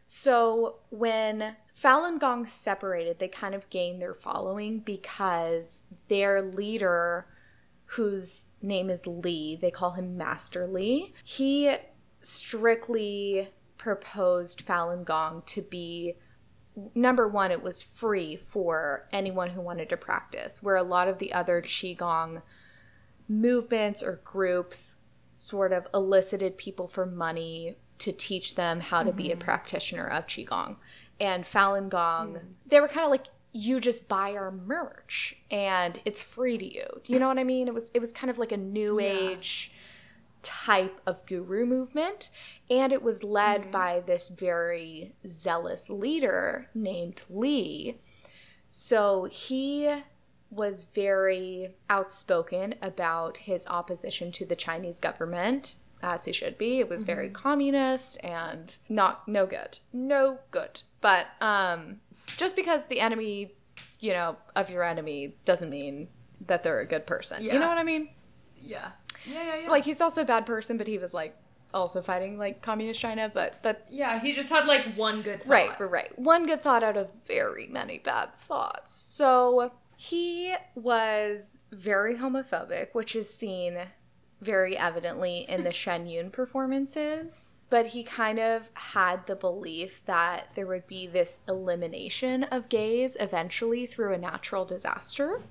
So 0.07 0.77
when 0.91 1.57
Falun 1.79 2.19
Gong 2.19 2.47
separated, 2.47 3.19
they 3.19 3.29
kind 3.29 3.55
of 3.55 3.69
gained 3.71 4.01
their 4.01 4.15
following 4.15 4.79
because 4.81 5.83
their 6.09 6.43
leader, 6.43 7.27
whose 7.87 8.47
name 8.63 8.91
is 8.91 9.07
Li, 9.07 9.59
they 9.61 9.71
call 9.71 9.93
him 9.93 10.17
Master 10.17 10.67
Li, 10.67 11.15
he 11.23 11.77
strictly 12.21 13.51
proposed 13.77 14.67
Falun 14.67 15.05
Gong 15.05 15.43
to 15.47 15.63
be 15.63 16.17
number 16.95 17.29
one, 17.29 17.51
it 17.51 17.63
was 17.63 17.83
free 17.83 18.37
for 18.37 19.07
anyone 19.13 19.51
who 19.51 19.61
wanted 19.61 19.89
to 19.89 19.97
practice, 19.97 20.63
where 20.63 20.77
a 20.77 20.83
lot 20.83 21.09
of 21.09 21.19
the 21.19 21.33
other 21.33 21.63
Qigong 21.63 22.43
movements 23.29 24.03
or 24.03 24.21
groups 24.25 24.97
sort 25.33 25.73
of 25.73 25.87
elicited 25.95 26.59
people 26.59 26.89
for 26.89 27.07
money 27.07 27.77
to 27.99 28.13
teach 28.13 28.55
them 28.55 28.81
how 28.81 29.03
to 29.03 29.13
be 29.13 29.31
a 29.31 29.35
mm-hmm. 29.35 29.45
practitioner 29.45 30.07
of 30.07 30.27
Qigong. 30.27 30.77
And 31.21 31.45
Falun 31.45 31.89
Gong, 31.89 32.35
hmm. 32.35 32.47
they 32.67 32.81
were 32.81 32.89
kind 32.89 33.05
of 33.05 33.11
like, 33.11 33.27
you 33.57 33.79
just 33.79 34.09
buy 34.09 34.35
our 34.35 34.51
merch 34.51 35.37
and 35.51 36.01
it's 36.05 36.21
free 36.21 36.59
to 36.59 36.75
you. 36.75 36.85
Do 37.05 37.13
you 37.13 37.21
know 37.21 37.29
what 37.29 37.39
I 37.39 37.45
mean? 37.45 37.69
It 37.69 37.75
was 37.75 37.91
it 37.95 38.01
was 38.01 38.13
kind 38.13 38.29
of 38.31 38.37
like 38.39 38.51
a 38.53 38.57
new 38.57 39.01
Yeah. 39.01 39.07
age 39.31 39.73
type 40.43 41.01
of 41.07 41.25
guru 41.25 41.65
movement 41.65 42.29
and 42.69 42.93
it 42.93 43.03
was 43.03 43.25
led 43.25 43.63
Mm-hmm. 43.63 43.71
by 43.71 44.01
this 44.05 44.29
very 44.29 45.15
zealous 45.27 45.89
leader 45.89 46.69
named 46.75 47.23
Li. 47.31 48.01
So 48.71 49.25
he 49.31 50.03
was 50.51 50.85
very 50.85 51.75
outspoken 51.89 52.75
about 52.83 53.39
his 53.39 53.67
opposition 53.69 54.33
to 54.33 54.45
the 54.45 54.57
Chinese 54.57 54.99
government 55.01 55.77
as 56.03 56.25
he 56.27 56.33
should 56.33 56.59
be. 56.59 56.81
It 56.81 56.89
was 56.89 57.03
very 57.05 57.29
Mm-hmm. 57.29 57.43
communist 57.43 58.23
and 58.25 58.77
not 58.89 59.27
no 59.29 59.47
good. 59.47 59.79
No 59.93 60.41
good. 60.51 60.83
But 61.01 61.27
um 61.41 62.01
just 62.27 62.57
because 62.57 62.87
the 62.87 63.01
enemy, 63.01 63.55
you 64.01 64.13
know, 64.13 64.37
of 64.57 64.71
your 64.71 64.85
enemy 64.85 65.37
doesn't 65.45 65.71
mean 65.71 66.09
that 66.47 66.63
they're 66.63 66.81
a 66.81 66.87
good 66.87 67.07
person. 67.07 67.43
You 67.43 67.59
know 67.59 67.69
what 67.69 67.79
I 67.79 67.85
mean? 67.85 68.11
Yeah. 68.61 68.91
Yeah, 69.27 69.43
yeah, 69.43 69.57
yeah. 69.63 69.71
like 69.71 69.85
he's 69.85 70.01
also 70.01 70.23
a 70.23 70.25
bad 70.25 70.45
person, 70.45 70.77
but 70.77 70.87
he 70.87 70.99
was 70.99 71.15
like 71.15 71.37
also 71.73 72.03
fighting 72.03 72.39
like 72.39 72.61
communist 72.63 73.01
China. 73.01 73.31
But 73.33 73.63
that 73.63 73.87
yeah, 73.91 74.21
he 74.21 74.33
just 74.33 74.51
had 74.51 74.67
like 74.67 74.85
one 74.97 75.23
good 75.23 75.41
thought. 75.43 75.49
right, 75.49 75.81
right, 75.81 75.91
right. 75.91 76.19
One 76.19 76.47
good 76.47 76.63
thought 76.63 76.83
out 76.83 76.97
of 76.97 77.13
very 77.27 77.67
many 77.67 77.99
bad 77.99 78.35
thoughts. 78.35 78.93
So 78.93 79.73
he 79.97 80.55
was 80.75 81.61
very 81.73 82.17
homophobic, 82.17 82.89
which 82.93 83.17
is 83.17 83.33
seen 83.35 83.79
very 84.45 84.77
evidently 84.77 85.47
in 85.49 85.65
the 85.65 85.73
Shen 85.73 86.07
Yun 86.07 86.31
performances, 86.31 87.57
but 87.71 87.89
he 87.89 88.05
kind 88.05 88.39
of 88.39 88.71
had 88.75 89.27
the 89.27 89.37
belief 89.37 90.05
that 90.07 90.49
there 90.55 90.67
would 90.67 90.87
be 90.87 91.07
this 91.07 91.41
elimination 91.49 92.45
of 92.45 92.69
gays 92.69 93.17
eventually 93.19 93.87
through 93.87 94.13
a 94.13 94.19
natural 94.19 94.65
disaster. 94.65 95.43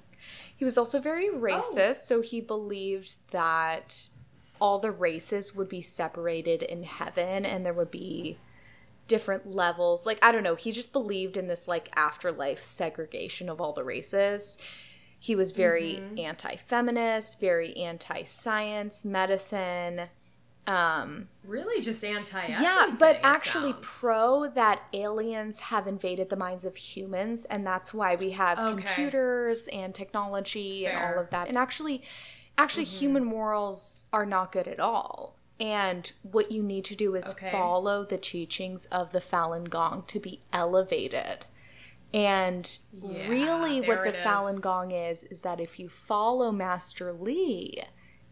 He 0.56 0.64
was 0.64 0.78
also 0.78 1.00
very 1.00 1.30
oh. 1.30 1.38
racist, 1.38 2.06
so 2.06 2.22
he 2.22 2.40
believed 2.40 3.30
that 3.32 4.08
all 4.62 4.80
the 4.80 4.92
races 4.92 5.54
would 5.54 5.68
be 5.68 5.82
separated 5.82 6.64
in 6.64 6.84
heaven 6.84 7.46
and 7.46 7.66
there 7.66 7.74
would 7.74 7.92
be 7.92 8.38
different 9.08 9.52
levels. 9.52 10.06
Like, 10.06 10.20
I 10.22 10.32
don't 10.32 10.44
know, 10.44 10.56
he 10.56 10.72
just 10.72 10.94
believed 10.94 11.36
in 11.36 11.48
this 11.48 11.68
like 11.68 11.90
afterlife 11.96 12.64
segregation 12.64 13.50
of 13.50 13.60
all 13.60 13.74
the 13.74 13.84
races. 13.84 14.58
He 15.24 15.38
was 15.38 15.52
very 15.52 16.04
anti 16.18 16.58
feminist, 16.58 17.40
very 17.40 17.74
anti 17.78 18.24
science, 18.24 19.06
medicine. 19.06 20.10
Um, 20.68 21.30
Really, 21.46 21.82
just 21.82 22.04
anti. 22.04 22.48
yeah, 22.48 22.88
but 23.00 23.22
actually 23.24 23.74
pro 23.82 24.50
that 24.50 24.82
aliens 24.92 25.62
have 25.62 25.88
invaded 25.88 26.30
the 26.30 26.36
minds 26.36 26.66
of 26.66 26.76
humans, 26.76 27.46
and 27.46 27.66
that's 27.66 27.94
why 27.94 28.16
we 28.16 28.32
have 28.32 28.60
Okay. 28.60 28.68
computers 28.76 29.70
and 29.70 29.96
technology 29.96 30.86
and 30.88 30.98
all 30.98 31.18
of 31.18 31.30
that. 31.30 31.48
And 31.48 31.58
actually, 31.58 32.04
actually, 32.58 32.84
human 32.84 33.24
morals 33.24 34.04
are 34.12 34.26
not 34.26 34.52
good 34.52 34.68
at 34.68 34.82
all. 34.82 35.38
And 35.58 36.12
what 36.24 36.52
you 36.52 36.62
need 36.62 36.84
to 36.84 36.96
do 36.98 37.16
is 37.16 37.30
Okay. 37.30 37.50
follow 37.50 38.04
the 38.04 38.18
teachings 38.18 38.88
of 38.88 39.14
the 39.14 39.22
Falun 39.22 39.70
Gong 39.70 40.04
to 40.08 40.20
be 40.20 40.42
elevated. 40.52 41.46
And 42.14 42.78
Yeah, 43.02 43.28
really, 43.28 43.82
what 43.82 44.04
the 44.04 44.10
is. 44.18 44.26
Falun 44.26 44.62
Gong 44.62 44.92
is, 44.92 45.24
is 45.26 45.42
that 45.42 45.60
if 45.60 45.80
you 45.80 45.90
follow 45.90 46.52
Master 46.52 47.12
Li, 47.12 47.82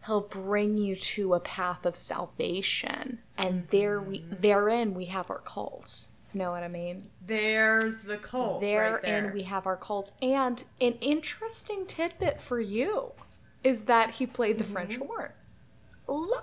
he'll 0.06 0.20
bring 0.20 0.76
you 0.78 0.94
to 0.94 1.34
a 1.34 1.40
path 1.40 1.84
of 1.84 1.96
salvation. 1.96 3.18
And 3.36 3.66
there 3.70 4.00
we 4.00 4.20
Mm-hmm. 4.20 4.40
therein 4.40 4.94
we 4.94 5.06
have 5.06 5.30
our 5.30 5.40
cult. 5.40 6.08
You 6.32 6.38
know 6.38 6.50
what 6.52 6.62
I 6.62 6.68
mean? 6.68 7.02
there's 7.26 8.00
the 8.00 8.16
cult. 8.16 8.60
Therein 8.62 8.92
right 8.94 9.02
there. 9.02 9.32
we 9.34 9.42
have 9.42 9.66
our 9.66 9.76
cult. 9.76 10.12
And 10.22 10.62
an 10.80 10.92
interesting 11.00 11.84
tidbit 11.86 12.40
for 12.40 12.60
you 12.60 13.12
is 13.64 13.84
that 13.84 14.10
he 14.12 14.26
played 14.26 14.58
the 14.58 14.64
French 14.64 14.92
Mm-hmm. 14.94 15.06
horn. 15.06 15.32
Oh, 16.08 16.42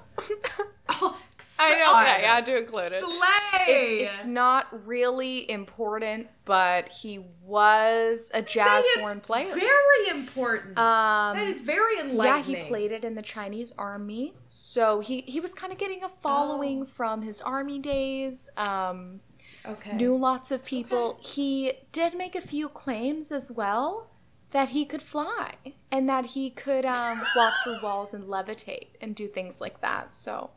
I 1.59 1.75
know, 1.77 1.91
okay, 2.01 2.25
I 2.25 2.35
had 2.35 2.45
to 2.47 2.57
include 2.57 2.91
it. 2.93 3.03
Slay. 3.03 3.65
It's, 3.67 4.15
it's 4.15 4.25
not 4.25 4.67
really 4.87 5.49
important, 5.49 6.27
but 6.45 6.87
he 6.89 7.19
was 7.43 8.31
a 8.33 8.41
jazz 8.41 8.85
horn 8.97 9.19
player. 9.19 9.53
Very 9.53 10.09
important. 10.09 10.77
Um, 10.77 11.35
that 11.37 11.47
is 11.47 11.61
very 11.61 11.99
enlightening. 11.99 12.55
yeah, 12.55 12.61
he 12.61 12.67
played 12.67 12.91
it 12.91 13.03
in 13.03 13.15
the 13.15 13.21
Chinese 13.21 13.73
army, 13.77 14.33
so 14.47 14.99
he 15.01 15.21
he 15.21 15.39
was 15.39 15.53
kind 15.53 15.71
of 15.73 15.79
getting 15.79 16.03
a 16.03 16.09
following 16.09 16.85
from 16.85 17.21
his 17.21 17.41
army 17.41 17.79
days. 17.79 18.49
Um, 18.57 19.21
Okay. 19.65 19.91
knew 19.93 20.15
lots 20.15 20.51
of 20.51 20.63
people. 20.63 21.17
He 21.21 21.73
did 21.91 22.15
make 22.17 22.33
a 22.33 22.39
few 22.41 22.69
claims 22.69 23.29
as 23.29 23.51
well 23.51 24.09
that 24.51 24.69
he 24.69 24.85
could 24.85 25.01
fly 25.01 25.55
and 25.91 26.07
that 26.07 26.27
he 26.27 26.49
could 26.49 26.85
um, 26.85 27.21
walk 27.35 27.53
through 27.63 27.81
walls 27.83 28.13
and 28.13 28.23
levitate 28.23 28.87
and 29.01 29.13
do 29.13 29.27
things 29.27 29.59
like 29.59 29.81
that. 29.81 30.13
So. 30.13 30.51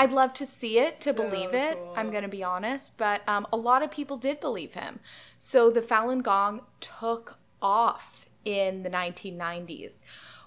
I'd 0.00 0.12
love 0.12 0.32
to 0.34 0.46
see 0.46 0.78
it 0.78 0.96
to 1.02 1.12
So 1.12 1.14
believe 1.22 1.52
it. 1.52 1.76
cool. 1.76 1.92
I'm 1.94 2.10
going 2.10 2.22
to 2.22 2.28
be 2.28 2.42
honest, 2.42 2.96
but 2.96 3.20
um, 3.28 3.46
a 3.52 3.56
lot 3.58 3.82
of 3.82 3.90
people 3.90 4.16
did 4.16 4.40
believe 4.40 4.72
him. 4.72 5.00
So 5.36 5.70
the 5.70 5.82
Falun 5.82 6.22
Gong 6.22 6.62
took 6.80 7.36
off 7.60 8.24
in 8.44 8.82
the 8.82 8.88
1990s, 8.88 10.00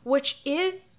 which 0.03 0.41
is 0.43 0.97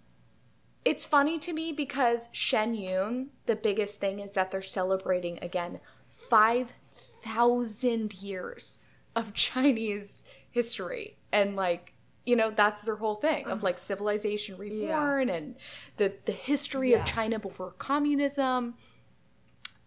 it's 0.84 1.04
funny 1.04 1.40
to 1.40 1.52
me 1.52 1.72
because 1.72 2.28
Shen 2.32 2.74
Yun, 2.74 3.30
the 3.46 3.56
biggest 3.56 3.98
thing 3.98 4.20
is 4.20 4.34
that 4.34 4.52
they're 4.52 4.62
celebrating 4.62 5.38
again 5.42 5.80
5,000 6.08 8.14
years 8.22 8.78
of 9.16 9.34
Chinese 9.48 10.22
history. 10.50 11.16
And 11.32 11.56
like, 11.56 11.93
you 12.24 12.36
know, 12.36 12.50
that's 12.50 12.82
their 12.82 12.96
whole 12.96 13.16
thing 13.16 13.44
of 13.46 13.52
uh-huh. 13.52 13.60
like 13.62 13.78
civilization 13.78 14.56
reborn 14.56 15.28
and 15.28 15.56
the, 15.98 16.14
the 16.24 16.32
history 16.32 16.94
of 16.94 17.04
China 17.04 17.38
before 17.38 17.72
communism. 17.72 18.74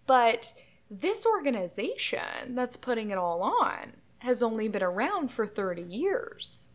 But 0.06 0.54
this 0.90 1.26
organization 1.26 2.56
that's 2.56 2.78
putting 2.78 3.10
it 3.10 3.18
all 3.18 3.42
on 3.42 3.94
has 4.20 4.42
only 4.42 4.68
been 4.68 4.84
around 4.84 5.32
for 5.32 5.46
30 5.46 5.82
years. 5.82 6.70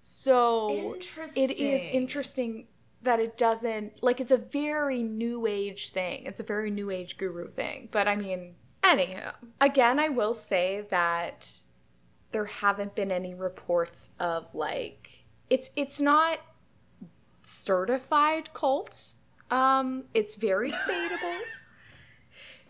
So 0.00 0.94
it 0.96 1.50
is 1.50 1.60
Interesting. 1.60 1.94
interesting 1.94 2.66
that 3.02 3.20
it 3.20 3.36
doesn't 3.36 4.02
like 4.02 4.20
it's 4.20 4.30
a 4.30 4.36
very 4.36 5.02
new 5.02 5.46
age 5.46 5.90
thing. 5.90 6.24
It's 6.26 6.40
a 6.40 6.44
very 6.44 6.70
new 6.70 6.90
age 6.90 7.16
guru 7.16 7.50
thing. 7.50 7.88
But 7.90 8.08
I 8.08 8.16
mean, 8.16 8.54
anyhow, 8.82 9.32
again, 9.60 9.98
I 9.98 10.08
will 10.08 10.34
say 10.34 10.86
that 10.90 11.60
there 12.32 12.44
haven't 12.46 12.94
been 12.94 13.10
any 13.12 13.34
reports 13.34 14.10
of 14.20 14.54
like 14.54 15.24
it's 15.48 15.70
it's 15.76 16.00
not 16.00 16.38
certified 17.42 18.52
cult. 18.52 19.14
Um, 19.50 20.04
it's 20.14 20.36
very 20.36 20.68
debatable. 20.86 21.38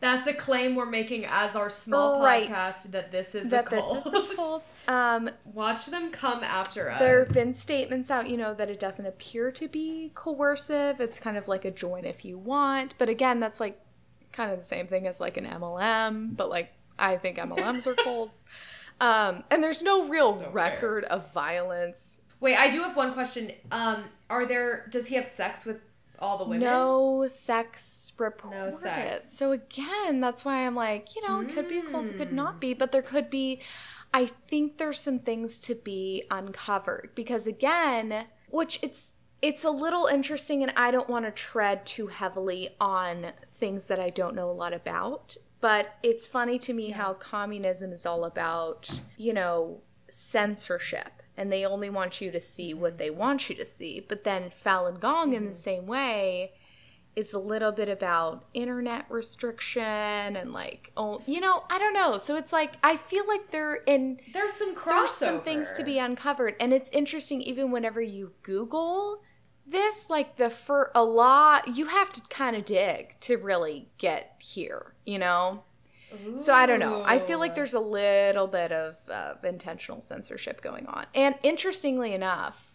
That's 0.00 0.26
a 0.26 0.32
claim 0.32 0.76
we're 0.76 0.86
making 0.86 1.26
as 1.26 1.54
our 1.54 1.68
small 1.68 2.22
Right. 2.22 2.48
podcast 2.48 2.90
that 2.92 3.12
this 3.12 3.34
is 3.34 3.50
that 3.50 3.66
a 3.66 3.76
cult. 3.76 4.02
this 4.04 4.06
is 4.14 4.32
a 4.32 4.36
cult. 4.36 4.78
Um, 4.88 5.28
Watch 5.44 5.86
them 5.86 6.11
come 6.11 6.42
after 6.42 6.90
us. 6.90 6.98
There 6.98 7.18
have 7.22 7.34
been 7.34 7.52
statements 7.52 8.11
out, 8.11 8.30
you 8.30 8.38
know, 8.38 8.54
that 8.54 8.70
it 8.70 8.80
doesn't 8.80 9.04
appear 9.04 9.52
to 9.52 9.68
be 9.68 10.11
coercive. 10.14 11.00
It's 11.00 11.18
kind 11.18 11.36
of 11.36 11.48
like 11.48 11.66
a 11.66 11.70
join 11.70 12.06
if 12.06 12.24
you 12.24 12.38
want. 12.38 12.94
But 12.96 13.11
again, 13.11 13.40
that's 13.40 13.61
like 13.61 13.78
kind 14.32 14.50
of 14.50 14.56
the 14.58 14.64
same 14.64 14.86
thing 14.86 15.06
as 15.06 15.20
like 15.20 15.36
an 15.36 15.44
MLM, 15.44 16.34
but 16.34 16.48
like 16.48 16.72
I 16.98 17.18
think 17.18 17.36
MLMs 17.36 17.86
are 17.86 17.94
cults. 18.02 18.46
Um, 19.01 19.44
and 19.51 19.62
there's 19.62 19.82
no 19.82 20.09
real 20.09 20.34
So 20.34 20.44
fair. 20.44 20.51
record 20.53 21.05
of 21.05 21.32
violence. 21.32 22.20
Wait, 22.40 22.59
I 22.59 22.70
do 22.70 22.82
have 22.82 22.96
one 22.96 23.12
question. 23.12 23.53
Um, 23.70 24.05
are 24.28 24.46
there? 24.46 24.86
Does 24.90 25.07
he 25.09 25.14
have 25.16 25.26
sex 25.26 25.64
with 25.64 25.78
all 26.18 26.36
the 26.38 26.44
women? 26.44 26.61
No 26.61 27.26
sex 27.28 28.12
reported. 28.18 28.57
No 28.59 28.70
sex. 28.70 29.30
So 29.32 29.53
again, 29.53 30.20
that's 30.20 30.44
why 30.44 30.66
I'm 30.66 30.74
like, 30.74 31.14
you 31.16 31.26
know, 31.26 31.40
it 31.40 31.48
could 31.51 31.68
be 31.68 31.78
a 31.78 31.82
cult, 31.82 32.11
it 32.11 32.16
could 32.16 32.28
Hmm. 32.28 32.36
not 32.36 32.61
be, 32.61 32.74
but 32.74 32.92
there 32.92 33.03
could 33.03 33.30
be. 33.30 33.61
I 34.12 34.26
think 34.26 34.78
there's 34.78 34.98
some 35.01 35.18
things 35.20 35.61
to 35.61 35.74
be 35.74 36.24
uncovered 36.30 37.11
because 37.14 37.46
again, 37.46 38.26
which 38.48 38.78
it's 38.82 39.14
it's 39.42 39.64
a 39.64 39.70
little 39.70 40.05
interesting, 40.07 40.62
and 40.62 40.72
I 40.76 40.90
don't 40.90 41.09
want 41.09 41.24
to 41.24 41.30
tread 41.30 41.86
too 41.86 42.09
heavily 42.09 42.70
on 42.78 43.32
things 43.51 43.86
that 43.86 43.98
I 43.98 44.11
don't 44.11 44.34
know 44.34 44.51
a 44.51 44.53
lot 44.53 44.74
about. 44.74 45.36
But 45.61 45.96
it's 46.02 46.26
funny 46.26 46.58
to 46.61 46.72
me 46.72 46.90
how 46.90 47.14
communism 47.14 47.92
is 47.92 48.06
all 48.06 48.24
about, 48.24 49.00
you 49.16 49.32
know, 49.32 49.82
censorship 50.08 51.22
and 51.36 51.52
they 51.52 51.64
only 51.64 51.88
want 51.88 52.20
you 52.20 52.30
to 52.30 52.40
see 52.40 52.74
what 52.74 52.98
they 52.98 53.11
want 53.11 53.48
you 53.48 53.54
to 53.56 53.64
see. 53.64 54.04
But 54.06 54.24
then 54.24 54.50
Falun 54.50 55.00
Gong, 55.00 55.32
in 55.32 55.44
the 55.44 55.50
mm-hmm. 55.50 55.54
same 55.54 55.86
way, 55.86 56.52
is 57.16 57.32
a 57.32 57.38
little 57.38 57.72
bit 57.72 57.88
about 57.88 58.44
internet 58.54 59.06
restriction 59.08 59.82
and 59.82 60.52
like, 60.52 60.92
oh, 60.96 61.22
you 61.26 61.40
know, 61.40 61.64
I 61.70 61.78
don't 61.78 61.94
know. 61.94 62.18
So 62.18 62.36
it's 62.36 62.52
like, 62.52 62.74
I 62.82 62.96
feel 62.96 63.26
like 63.26 63.50
there 63.50 63.76
in, 63.86 64.20
There's 64.32 64.52
some 64.52 64.74
crossover. 64.74 64.86
there's 64.86 65.11
some 65.11 65.40
things 65.40 65.72
to 65.72 65.82
be 65.82 65.98
uncovered. 65.98 66.56
And 66.61 66.72
it's 66.72 66.90
interesting, 66.90 67.42
even 67.42 67.70
whenever 67.70 68.00
you 68.00 68.32
Google 68.42 69.22
this, 69.71 70.11
like 70.11 70.37
the 70.37 70.51
for 70.51 70.91
a 70.95 71.05
lot, 71.05 71.77
you 71.77 71.87
have 71.87 72.12
to 72.12 72.21
kind 72.29 72.57
of 72.57 72.64
dig 72.64 73.18
to 73.21 73.37
really 73.37 73.89
get 73.99 74.37
here, 74.39 74.95
you 75.07 75.18
know? 75.18 75.64
So 76.37 76.53
I 76.53 76.66
don't 76.66 76.81
know. 76.81 77.05
I 77.07 77.21
feel 77.21 77.39
like 77.39 77.55
there's 77.55 77.75
a 77.75 77.81
little 77.81 78.49
bit 78.49 78.73
of, 78.73 78.97
of 79.09 79.45
intentional 79.45 80.01
censorship 80.01 80.61
going 80.61 80.87
on. 80.87 81.07
And 81.14 81.37
interestingly 81.45 82.12
enough, 82.12 82.75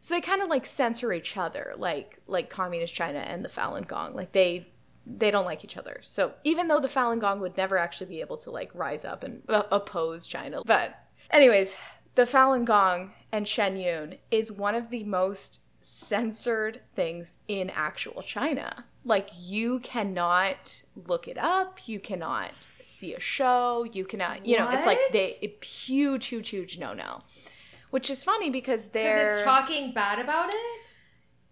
so 0.00 0.14
they 0.14 0.20
kind 0.20 0.40
of 0.40 0.48
like 0.48 0.64
censor 0.64 1.12
each 1.12 1.36
other, 1.36 1.74
like 1.76 2.20
like 2.28 2.48
communist 2.48 2.94
China 2.94 3.18
and 3.18 3.44
the 3.44 3.48
Falun 3.48 3.88
Gong. 3.88 4.14
Like 4.14 4.30
they 4.30 4.68
they 5.04 5.32
don't 5.32 5.44
like 5.44 5.64
each 5.64 5.76
other. 5.76 5.98
So 6.02 6.34
even 6.44 6.68
though 6.68 6.78
the 6.78 6.86
Falun 6.86 7.20
Gong 7.20 7.40
would 7.40 7.56
never 7.56 7.76
actually 7.76 8.06
be 8.06 8.20
able 8.20 8.36
to 8.38 8.52
like 8.52 8.72
rise 8.72 9.04
up 9.04 9.24
and 9.24 9.42
uh, 9.48 9.64
oppose 9.72 10.28
China, 10.28 10.62
but 10.64 10.96
anyways, 11.32 11.74
the 12.14 12.22
Falun 12.22 12.64
Gong 12.64 13.12
and 13.32 13.48
Shen 13.48 13.76
Yun 13.76 14.14
is 14.30 14.52
one 14.52 14.76
of 14.76 14.90
the 14.90 15.02
most 15.02 15.60
censored 15.88 16.80
things 16.96 17.36
in 17.46 17.70
actual 17.70 18.20
China. 18.20 18.84
Like 19.04 19.30
you 19.38 19.78
cannot 19.80 20.82
look 20.96 21.28
it 21.28 21.38
up, 21.38 21.86
you 21.86 22.00
cannot 22.00 22.50
see 22.82 23.14
a 23.14 23.20
show, 23.20 23.84
you 23.84 24.04
cannot, 24.04 24.44
you 24.44 24.56
know, 24.58 24.68
it's 24.70 24.84
like 24.84 24.98
they 25.12 25.34
a 25.42 25.64
huge, 25.64 26.26
huge, 26.26 26.48
huge 26.48 26.78
no 26.78 26.92
no. 26.92 27.22
Which 27.90 28.10
is 28.10 28.24
funny 28.24 28.50
because 28.50 28.88
because 28.88 28.92
they're 28.94 29.26
it's 29.34 29.42
talking 29.42 29.92
bad 29.92 30.18
about 30.18 30.48
it. 30.52 30.80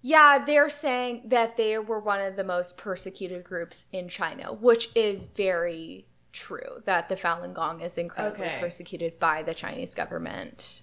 yeah, 0.03 0.39
they're 0.45 0.69
saying 0.69 1.23
that 1.27 1.57
they 1.57 1.79
were 1.79 2.01
one 2.01 2.21
of 2.21 2.35
the 2.35 2.43
most 2.45 2.77
persecuted 2.77 3.45
groups 3.45 3.87
in 3.93 4.09
China, 4.09 4.53
which 4.53 4.91
is 4.97 5.27
very 5.27 6.09
true. 6.33 6.83
That 6.87 7.09
the 7.09 7.15
Falun 7.15 7.55
Gong 7.55 7.81
is 7.81 7.97
incredibly 7.97 8.47
Okay. 8.47 8.57
persecuted 8.59 9.21
by 9.21 9.45
the 9.45 9.55
Chinese 9.55 9.95
government. 9.95 10.83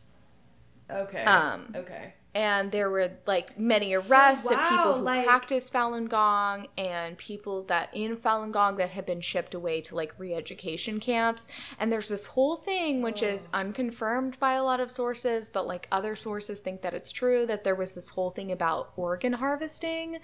Okay. 0.89 1.23
Um, 1.25 1.73
okay. 1.75 2.13
And 2.33 2.71
there 2.71 2.89
were 2.89 3.11
like 3.25 3.59
many 3.59 3.93
arrests 3.93 4.47
So, 4.47 4.55
of 4.57 4.69
people 4.69 4.93
who 4.95 5.03
like- 5.03 5.25
practice 5.25 5.69
Falun 5.69 6.07
Gong 6.07 6.67
and 6.77 7.17
people 7.17 7.63
that 7.63 7.89
in 7.93 8.15
Falun 8.15 8.51
Gong 8.51 8.77
that 8.77 8.91
had 8.91 9.05
been 9.05 9.21
shipped 9.21 9.53
away 9.53 9.81
to 9.81 9.95
like 9.95 10.13
re-education 10.17 10.99
camps. 10.99 11.47
And 11.77 11.91
there's 11.91 12.09
this 12.09 12.27
whole 12.27 12.55
thing 12.55 13.01
which 13.01 13.21
is 13.21 13.47
oh. 13.53 13.57
unconfirmed 13.57 14.39
by 14.39 14.53
a 14.53 14.63
lot 14.63 14.79
of 14.79 14.91
sources, 14.91 15.49
but 15.49 15.67
like 15.67 15.87
other 15.91 16.15
sources 16.15 16.59
think 16.59 16.81
that 16.81 16.93
it's 16.93 17.11
true 17.11 17.45
that 17.47 17.63
there 17.63 17.75
was 17.75 17.93
this 17.93 18.09
whole 18.09 18.31
thing 18.31 18.51
about 18.51 18.93
organ 18.95 19.33
harvesting 19.33 20.19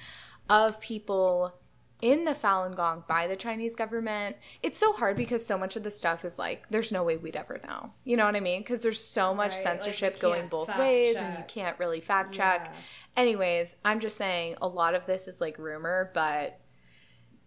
of 0.50 0.80
people 0.80 1.54
in 2.02 2.26
the 2.26 2.34
Falun 2.34 2.76
Gong 2.76 3.04
by 3.08 3.28
the 3.28 3.36
Chinese 3.36 3.76
government. 3.76 4.38
It's 4.62 4.78
so 4.78 4.94
hard 4.94 5.18
because 5.18 5.46
so 5.46 5.58
much 5.58 5.76
of 5.76 5.84
the 5.84 5.92
stuff 5.92 6.24
is 6.24 6.38
like 6.38 6.66
there's 6.70 6.92
no 6.92 7.04
way 7.04 7.18
we'd 7.18 7.36
ever 7.36 7.60
know. 7.68 7.92
You 8.04 8.18
know 8.18 8.26
what 8.26 8.36
I 8.36 8.40
mean? 8.40 8.62
Because 8.62 8.82
there's 8.82 9.04
so 9.04 9.34
much 9.34 9.54
Right, 9.56 9.66
like, 9.66 9.82
censorship 9.82 10.20
going 10.20 10.48
both 10.48 10.76
ways 10.78 11.16
and 11.16 11.38
you 11.38 11.44
can't 11.48 11.80
really 11.80 12.02
fact 12.02 12.34
check. 12.34 12.72
Yeah. 12.72 13.22
Anyways, 13.22 13.78
I'm 13.84 14.00
just 14.00 14.18
saying 14.18 14.56
a 14.62 14.68
lot 14.68 14.94
of 14.94 15.06
this 15.06 15.28
is 15.28 15.42
like 15.42 15.58
rumor, 15.58 16.12
but 16.14 16.60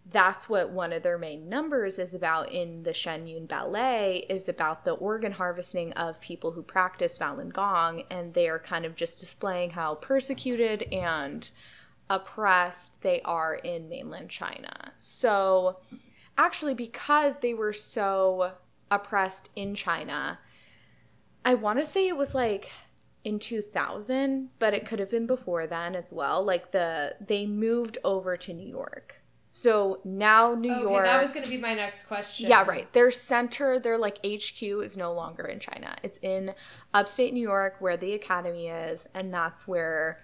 that's 0.09 0.49
what 0.49 0.71
one 0.71 0.91
of 0.91 1.03
their 1.03 1.17
main 1.17 1.47
numbers 1.47 1.97
is 1.97 2.13
about 2.13 2.51
in 2.51 2.83
the 2.83 2.93
Shen 2.93 3.27
Yun 3.27 3.45
Ballet 3.45 4.25
is 4.29 4.49
about 4.49 4.83
the 4.83 4.93
organ 4.93 5.31
harvesting 5.33 5.93
of 5.93 6.19
people 6.19 6.51
who 6.51 6.63
practice 6.63 7.17
Falun 7.17 7.53
Gong, 7.53 8.03
and 8.09 8.33
they 8.33 8.49
are 8.49 8.59
kind 8.59 8.83
of 8.83 8.95
just 8.95 9.19
displaying 9.19 9.69
how 9.69 9.95
persecuted 9.95 10.83
and 10.91 11.49
oppressed 12.11 13.01
they 13.01 13.21
are 13.21 13.55
in 13.55 13.87
mainland 13.89 14.29
China. 14.29 14.91
So, 14.97 15.77
actually, 16.37 16.73
because 16.75 17.39
they 17.39 17.53
were 17.53 17.73
so 17.73 18.51
oppressed 18.91 19.49
in 19.55 19.73
China, 19.73 20.39
I 21.45 21.53
want 21.55 21.79
to 21.79 21.85
say 21.85 22.07
it 22.07 22.17
was 22.17 22.35
like 22.35 22.69
in 23.23 23.39
2000, 23.39 24.49
but 24.59 24.73
it 24.73 24.85
could 24.85 24.99
have 24.99 25.09
been 25.09 25.25
before 25.25 25.65
then 25.67 25.95
as 25.95 26.11
well. 26.11 26.43
Like 26.43 26.71
the 26.71 27.15
they 27.25 27.45
moved 27.47 27.97
over 28.03 28.35
to 28.37 28.53
New 28.53 28.67
York. 28.67 29.15
So 29.53 29.99
now 30.03 30.53
New 30.55 30.71
Okay, 30.71 30.81
York 30.81 31.05
that 31.05 31.21
was 31.21 31.33
going 31.33 31.43
to 31.43 31.49
be 31.49 31.57
my 31.57 31.73
next 31.73 32.03
question. 32.03 32.49
yeah, 32.49 32.63
right. 32.65 32.91
Their 32.93 33.11
center, 33.11 33.79
their 33.79 33.97
like 33.97 34.17
HQ 34.25 34.61
is 34.61 34.97
no 34.97 35.13
longer 35.13 35.45
in 35.45 35.59
China. 35.59 35.95
It's 36.03 36.19
in 36.19 36.53
upstate 36.93 37.33
New 37.33 37.41
York 37.41 37.75
where 37.79 37.97
the 37.97 38.13
academy 38.13 38.67
is, 38.67 39.07
and 39.13 39.33
that's 39.33 39.67
where 39.67 40.19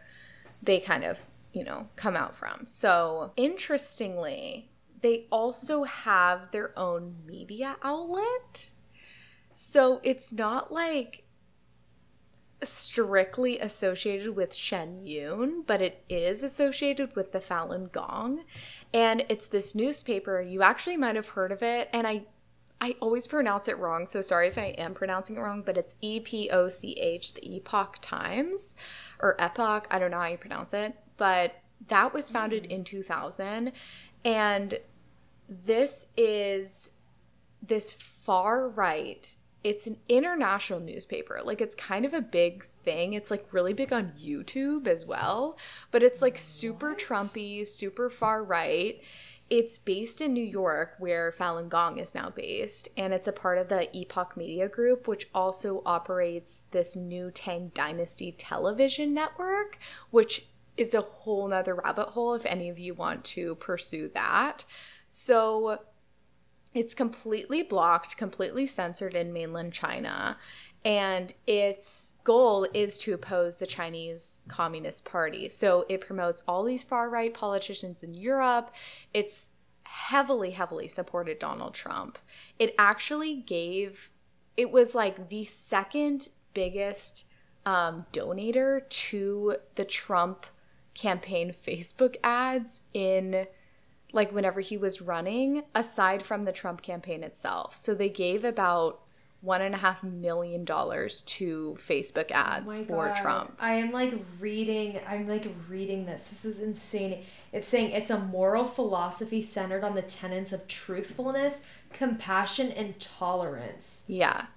they 0.61 0.79
kind 0.79 1.03
of, 1.03 1.19
you 1.57 1.63
know, 1.63 1.87
come 1.95 2.15
out 2.15 2.35
from. 2.35 2.67
So, 2.67 3.31
interestingly, 3.35 4.69
they 5.01 5.25
also 5.31 5.83
have 5.83 6.51
their 6.51 6.77
own 6.77 7.15
media 7.25 7.77
outlet. 7.81 8.71
So, 9.53 9.99
it's 10.03 10.31
not 10.31 10.71
like 10.71 11.23
strictly 12.63 13.59
associated 13.59 14.35
with 14.35 14.53
Shen 14.53 15.05
Yun, 15.05 15.63
but 15.65 15.81
it 15.81 16.03
is 16.09 16.43
associated 16.43 17.15
with 17.15 17.31
the 17.31 17.39
Falun 17.39 17.91
Gong. 17.91 18.43
And 18.93 19.25
it's 19.29 19.47
this 19.47 19.75
newspaper. 19.75 20.41
You 20.41 20.61
actually 20.61 20.97
might 20.97 21.15
have 21.15 21.29
heard 21.29 21.51
of 21.51 21.61
it. 21.61 21.89
And 21.93 22.07
I 22.07 22.25
I 22.79 22.95
always 22.99 23.25
pronounce 23.25 23.67
it 23.67 23.77
wrong, 23.79 24.05
so 24.05 24.21
sorry 24.21 24.49
if 24.49 24.57
I 24.57 24.75
am 24.77 24.93
pronouncing 24.93 25.35
it 25.35 25.39
wrong, 25.39 25.63
but 25.65 25.77
it's 25.77 25.95
E 26.01 26.19
P 26.19 26.49
O 26.51 26.67
C 26.67 26.93
H, 26.93 27.33
the 27.33 27.55
Epoch 27.55 27.97
Times 28.01 28.75
or 29.19 29.35
Epoch, 29.41 29.87
I 29.89 29.97
don't 29.97 30.11
know 30.11 30.19
how 30.19 30.27
you 30.27 30.37
pronounce 30.37 30.73
it, 30.73 30.95
but 31.17 31.55
that 31.87 32.13
was 32.13 32.29
founded 32.29 32.63
mm. 32.63 32.71
in 32.71 32.83
2000 32.83 33.71
and 34.25 34.79
this 35.49 36.07
is 36.15 36.91
this 37.61 37.91
far 37.91 38.67
right 38.67 39.35
it's 39.63 39.87
an 39.87 39.97
international 40.07 40.79
newspaper. 40.79 41.41
Like 41.43 41.59
it's 41.59 41.75
kind 41.75 42.05
of 42.05 42.13
a 42.13 42.21
big 42.21 42.67
thing. 42.83 43.13
It's 43.13 43.29
like 43.29 43.51
really 43.51 43.73
big 43.73 43.91
on 43.91 44.13
youtube 44.19 44.87
as 44.87 45.05
well 45.05 45.57
but 45.91 46.03
it's 46.03 46.21
like 46.21 46.37
super 46.37 46.93
trumpy 46.95 47.67
super 47.67 48.09
far 48.09 48.43
right. 48.43 49.01
It's 49.49 49.77
based 49.77 50.21
in 50.21 50.33
new 50.33 50.43
york 50.43 50.95
where 50.99 51.31
falun 51.31 51.69
gong 51.69 51.99
is 51.99 52.15
now 52.15 52.29
based 52.29 52.89
and 52.97 53.13
it's 53.13 53.27
a 53.27 53.33
part 53.33 53.57
of 53.57 53.69
the 53.69 53.89
epoch 53.97 54.35
media 54.37 54.67
group 54.67 55.07
which 55.07 55.29
also 55.33 55.81
operates 55.85 56.63
this 56.71 56.95
new 56.95 57.31
tang 57.31 57.71
dynasty 57.73 58.33
television 58.33 59.13
network 59.13 59.79
which 60.11 60.47
is 60.77 60.93
a 60.93 61.01
whole 61.01 61.47
nother 61.47 61.75
rabbit 61.75 62.09
hole 62.09 62.33
if 62.33 62.45
any 62.45 62.69
of 62.69 62.79
you 62.79 62.93
want 62.93 63.23
to 63.23 63.55
pursue 63.55 64.09
that 64.13 64.63
so 65.09 65.79
it's 66.73 66.93
completely 66.93 67.63
blocked, 67.63 68.17
completely 68.17 68.65
censored 68.65 69.15
in 69.15 69.33
mainland 69.33 69.73
China. 69.73 70.37
And 70.85 71.33
its 71.45 72.13
goal 72.23 72.67
is 72.73 72.97
to 72.99 73.13
oppose 73.13 73.55
the 73.55 73.65
Chinese 73.65 74.41
Communist 74.47 75.03
Party. 75.03 75.49
So 75.49 75.85
it 75.89 76.01
promotes 76.01 76.43
all 76.47 76.63
these 76.63 76.83
far 76.83 77.09
right 77.09 77.33
politicians 77.33 78.03
in 78.03 78.13
Europe. 78.13 78.71
It's 79.13 79.49
heavily, 79.83 80.51
heavily 80.51 80.87
supported 80.87 81.39
Donald 81.39 81.73
Trump. 81.73 82.19
It 82.59 82.75
actually 82.77 83.35
gave, 83.35 84.11
it 84.55 84.71
was 84.71 84.93
like 84.93 85.29
the 85.29 85.45
second 85.45 86.29
biggest 86.53 87.25
um, 87.65 88.05
donator 88.13 88.87
to 88.87 89.55
the 89.75 89.85
Trump 89.85 90.45
campaign 90.97 91.51
Facebook 91.53 92.17
ads 92.23 92.81
in 92.93 93.47
like 94.13 94.31
whenever 94.31 94.61
he 94.61 94.77
was 94.77 95.01
running, 95.01 95.63
aside 95.75 96.23
from 96.23 96.45
the 96.45 96.51
Trump 96.51 96.81
campaign 96.81 97.23
itself. 97.23 97.77
So 97.77 97.93
they 97.93 98.09
gave 98.09 98.43
about 98.43 99.01
one 99.41 99.61
and 99.61 99.75
a 99.75 99.77
half 99.77 100.03
million 100.03 100.65
dollars 100.65 101.21
to 101.21 101.77
Facebook 101.79 102.31
ads 102.31 102.79
Oh 102.79 102.83
for 102.85 103.07
God. 103.07 103.15
Trump. 103.15 103.57
I 103.59 103.73
am 103.73 103.91
like 103.91 104.13
reading. 104.39 104.99
I'm 105.07 105.27
like 105.27 105.47
reading 105.69 106.05
this. 106.05 106.23
This 106.23 106.43
is 106.43 106.59
insane. 106.59 107.23
It's 107.53 107.67
saying 107.67 107.91
it's 107.91 108.09
a 108.09 108.17
moral 108.17 108.65
philosophy 108.65 109.41
centered 109.41 109.83
on 109.83 109.93
the 109.93 110.01
tenets 110.01 110.53
of 110.53 110.67
truthfulness, 110.67 111.61
compassion, 111.93 112.71
and 112.71 112.99
tolerance. 112.99 114.03
Yeah. 114.07 114.47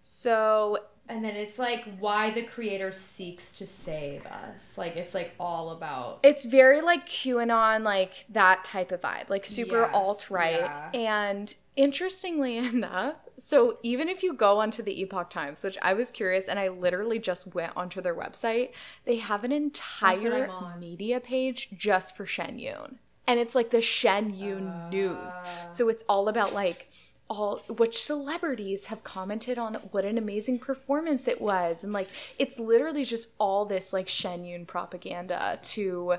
So 0.00 0.78
And 1.12 1.22
then 1.22 1.36
it's 1.36 1.58
like 1.58 1.84
why 1.98 2.30
the 2.30 2.42
creator 2.42 2.90
seeks 2.90 3.52
to 3.58 3.66
save 3.66 4.24
us. 4.26 4.78
Like 4.78 4.96
it's 4.96 5.12
like 5.14 5.34
all 5.38 5.70
about. 5.70 6.20
it's 6.22 6.44
very 6.46 6.80
like 6.80 7.06
QAnon, 7.06 7.82
like 7.82 8.24
that 8.30 8.64
type 8.64 8.92
of 8.92 9.02
vibe, 9.02 9.28
like 9.28 9.44
super 9.44 9.82
Yes, 9.82 9.90
alt 9.94 10.30
right. 10.30 10.60
yeah. 10.60 10.90
And 10.94 11.54
interestingly 11.76 12.56
enough, 12.74 13.16
so 13.36 13.78
even 13.82 14.08
if 14.08 14.22
you 14.22 14.32
go 14.32 14.58
onto 14.60 14.82
the 14.82 15.00
Epoch 15.02 15.28
Times, 15.30 15.62
which 15.62 15.76
I 15.82 15.92
was 15.94 16.10
curious 16.10 16.48
and 16.48 16.58
I 16.58 16.68
literally 16.68 17.18
just 17.18 17.54
went 17.54 17.72
onto 17.76 18.00
their 18.00 18.14
website, 18.14 18.70
they 19.04 19.16
have 19.16 19.44
an 19.44 19.52
entire 19.52 20.48
media 20.78 21.20
page 21.20 21.68
just 21.76 22.16
for 22.16 22.24
Shen 22.26 22.58
Yun. 22.58 22.98
And 23.26 23.38
it's 23.38 23.54
like 23.54 23.70
the 23.70 23.80
Shen 23.82 24.34
Yun 24.34 24.88
news. 24.90 25.32
Ah. 25.34 25.68
So 25.68 25.88
it's 25.88 26.04
all 26.08 26.28
about 26.28 26.52
like 26.54 26.90
all 27.32 27.58
which 27.68 28.02
celebrities 28.02 28.86
have 28.86 29.02
commented 29.04 29.56
on 29.58 29.74
what 29.90 30.04
an 30.04 30.18
amazing 30.18 30.58
performance 30.58 31.26
it 31.26 31.40
was 31.40 31.82
and 31.82 31.92
like 31.92 32.08
it's 32.38 32.58
literally 32.58 33.04
just 33.04 33.30
all 33.38 33.64
this 33.64 33.92
like 33.92 34.08
Shen 34.08 34.44
Yun 34.44 34.66
propaganda 34.66 35.58
to 35.62 36.16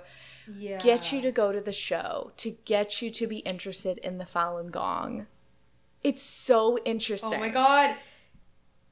Yeah. 0.47 0.79
get 0.79 1.11
you 1.11 1.21
to 1.21 1.31
go 1.31 1.51
to 1.51 1.61
the 1.61 1.71
show, 1.73 2.31
to 2.37 2.51
get 2.65 3.01
you 3.01 3.09
to 3.11 3.27
be 3.27 3.37
interested 3.39 3.97
in 3.99 4.17
the 4.17 4.25
Falun 4.25 4.71
Gong. 4.71 5.27
It's 6.03 6.23
so 6.23 6.77
interesting. 6.83 7.35
Oh 7.35 7.39
my 7.39 7.49
god. 7.49 7.95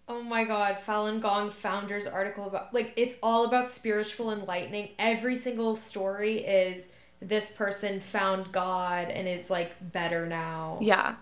Oh 0.07 0.21
my 0.21 0.43
god, 0.43 0.77
Falun 0.85 1.21
Gong 1.21 1.49
founders 1.51 2.05
article 2.07 2.45
about 2.47 2.73
like 2.73 2.93
it's 2.95 3.15
all 3.23 3.45
about 3.45 3.69
spiritual 3.69 4.31
enlightening. 4.31 4.89
Every 4.99 5.35
single 5.35 5.75
story 5.75 6.37
is 6.39 6.87
this 7.21 7.49
person 7.51 7.99
found 8.01 8.51
God 8.51 9.09
and 9.09 9.27
is 9.27 9.49
like 9.49 9.71
better 9.91 10.25
now. 10.25 10.79
Yeah. 10.81 11.15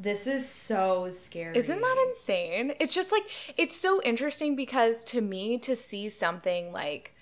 This 0.00 0.28
is 0.28 0.48
so 0.48 1.10
scary. 1.10 1.56
Isn't 1.56 1.80
that 1.80 2.06
insane? 2.08 2.72
It's 2.78 2.94
just 2.94 3.10
like 3.10 3.28
it's 3.56 3.76
so 3.76 4.00
interesting 4.02 4.54
because 4.54 5.02
to 5.04 5.20
me 5.20 5.58
to 5.58 5.74
see 5.74 6.08
something 6.08 6.72
like 6.72 7.14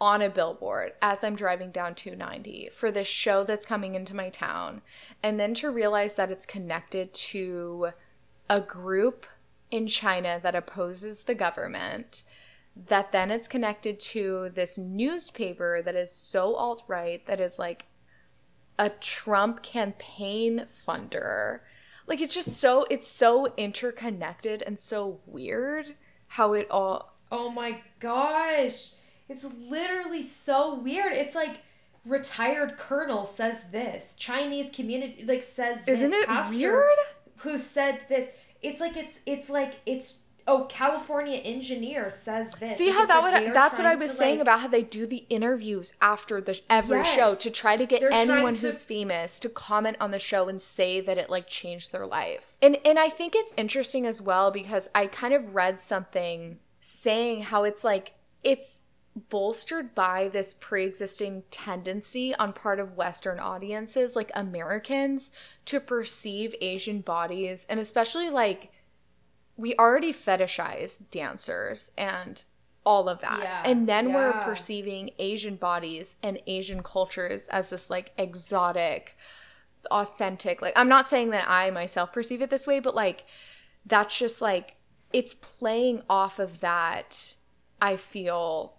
on 0.00 0.20
a 0.20 0.28
billboard 0.28 0.94
as 1.00 1.22
I'm 1.22 1.36
driving 1.36 1.70
down 1.70 1.94
290 1.94 2.70
for 2.74 2.90
this 2.90 3.06
show 3.06 3.44
that's 3.44 3.64
coming 3.64 3.94
into 3.94 4.16
my 4.16 4.30
town 4.30 4.82
and 5.22 5.38
then 5.38 5.54
to 5.54 5.70
realize 5.70 6.14
that 6.14 6.32
it's 6.32 6.44
connected 6.44 7.14
to 7.14 7.90
a 8.50 8.60
group 8.60 9.26
in 9.70 9.86
China 9.86 10.40
that 10.42 10.56
opposes 10.56 11.22
the 11.22 11.34
government 11.36 12.24
that 12.74 13.12
then 13.12 13.30
it's 13.30 13.46
connected 13.46 14.00
to 14.00 14.50
this 14.52 14.76
newspaper 14.76 15.80
that 15.80 15.94
is 15.94 16.10
so 16.10 16.56
alt 16.56 16.82
right 16.88 17.24
that 17.26 17.40
is 17.40 17.60
like 17.60 17.86
a 18.78 18.90
Trump 18.90 19.62
campaign 19.62 20.66
funder. 20.68 21.60
Like 22.06 22.20
it's 22.20 22.34
just 22.34 22.54
so 22.54 22.86
it's 22.90 23.08
so 23.08 23.52
interconnected 23.56 24.62
and 24.62 24.78
so 24.78 25.20
weird 25.26 25.92
how 26.28 26.52
it 26.52 26.70
all 26.70 27.14
Oh 27.30 27.50
my 27.50 27.80
gosh. 27.98 28.92
It's 29.28 29.44
literally 29.44 30.22
so 30.22 30.74
weird. 30.74 31.12
It's 31.12 31.34
like 31.34 31.62
retired 32.04 32.76
colonel 32.76 33.24
says 33.24 33.56
this. 33.72 34.14
Chinese 34.14 34.70
community 34.72 35.24
like 35.24 35.42
says 35.42 35.84
this. 35.84 36.00
Isn't 36.00 36.12
it 36.12 36.28
weird? 36.56 36.84
Who 37.38 37.58
said 37.58 38.02
this? 38.08 38.28
It's 38.62 38.80
like 38.80 38.96
it's 38.96 39.20
it's 39.26 39.50
like 39.50 39.80
it's 39.84 40.18
oh, 40.46 40.66
California 40.68 41.38
engineer 41.38 42.10
says 42.10 42.52
this. 42.60 42.76
See 42.76 42.90
how 42.90 43.06
that 43.06 43.22
like 43.22 43.44
would 43.44 43.54
that's 43.54 43.78
what 43.78 43.86
I 43.86 43.94
was 43.94 44.16
saying 44.16 44.38
like- 44.38 44.42
about 44.42 44.60
how 44.60 44.68
they 44.68 44.82
do 44.82 45.06
the 45.06 45.24
interviews 45.28 45.92
after 46.00 46.40
the 46.40 46.60
every 46.68 47.04
show 47.04 47.34
to 47.34 47.50
try 47.50 47.76
to 47.76 47.86
get 47.86 48.02
anyone 48.12 48.54
to- 48.56 48.66
who's 48.68 48.82
famous 48.82 49.38
to 49.40 49.48
comment 49.48 49.96
on 50.00 50.10
the 50.10 50.18
show 50.18 50.48
and 50.48 50.60
say 50.60 51.00
that 51.00 51.18
it 51.18 51.30
like 51.30 51.46
changed 51.46 51.92
their 51.92 52.06
life. 52.06 52.54
And 52.60 52.78
and 52.84 52.98
I 52.98 53.08
think 53.08 53.34
it's 53.34 53.54
interesting 53.56 54.06
as 54.06 54.20
well 54.20 54.50
because 54.50 54.88
I 54.94 55.06
kind 55.06 55.34
of 55.34 55.54
read 55.54 55.80
something 55.80 56.58
saying 56.80 57.42
how 57.42 57.64
it's 57.64 57.84
like 57.84 58.14
it's 58.42 58.82
bolstered 59.30 59.94
by 59.94 60.28
this 60.28 60.52
pre-existing 60.52 61.44
tendency 61.50 62.34
on 62.34 62.52
part 62.52 62.80
of 62.80 62.96
western 62.96 63.38
audiences 63.38 64.16
like 64.16 64.32
Americans 64.34 65.30
to 65.64 65.78
perceive 65.78 66.52
Asian 66.60 67.00
bodies 67.00 67.64
and 67.70 67.78
especially 67.78 68.28
like 68.28 68.72
we 69.56 69.74
already 69.76 70.12
fetishize 70.12 71.00
dancers 71.10 71.90
and 71.96 72.44
all 72.84 73.08
of 73.08 73.20
that. 73.20 73.40
Yeah, 73.42 73.62
and 73.64 73.88
then 73.88 74.12
we're 74.12 74.32
perceiving 74.42 75.10
Asian 75.18 75.56
bodies 75.56 76.16
and 76.22 76.38
Asian 76.46 76.82
cultures 76.82 77.48
as 77.48 77.70
this 77.70 77.88
like 77.88 78.12
exotic, 78.18 79.16
authentic. 79.90 80.60
Like, 80.60 80.74
I'm 80.76 80.88
not 80.88 81.08
saying 81.08 81.30
that 81.30 81.48
I 81.48 81.70
myself 81.70 82.12
perceive 82.12 82.42
it 82.42 82.50
this 82.50 82.66
way, 82.66 82.80
but 82.80 82.94
like, 82.94 83.24
that's 83.86 84.18
just 84.18 84.42
like, 84.42 84.76
it's 85.12 85.34
playing 85.34 86.02
off 86.10 86.38
of 86.38 86.60
that, 86.60 87.36
I 87.80 87.96
feel. 87.96 88.73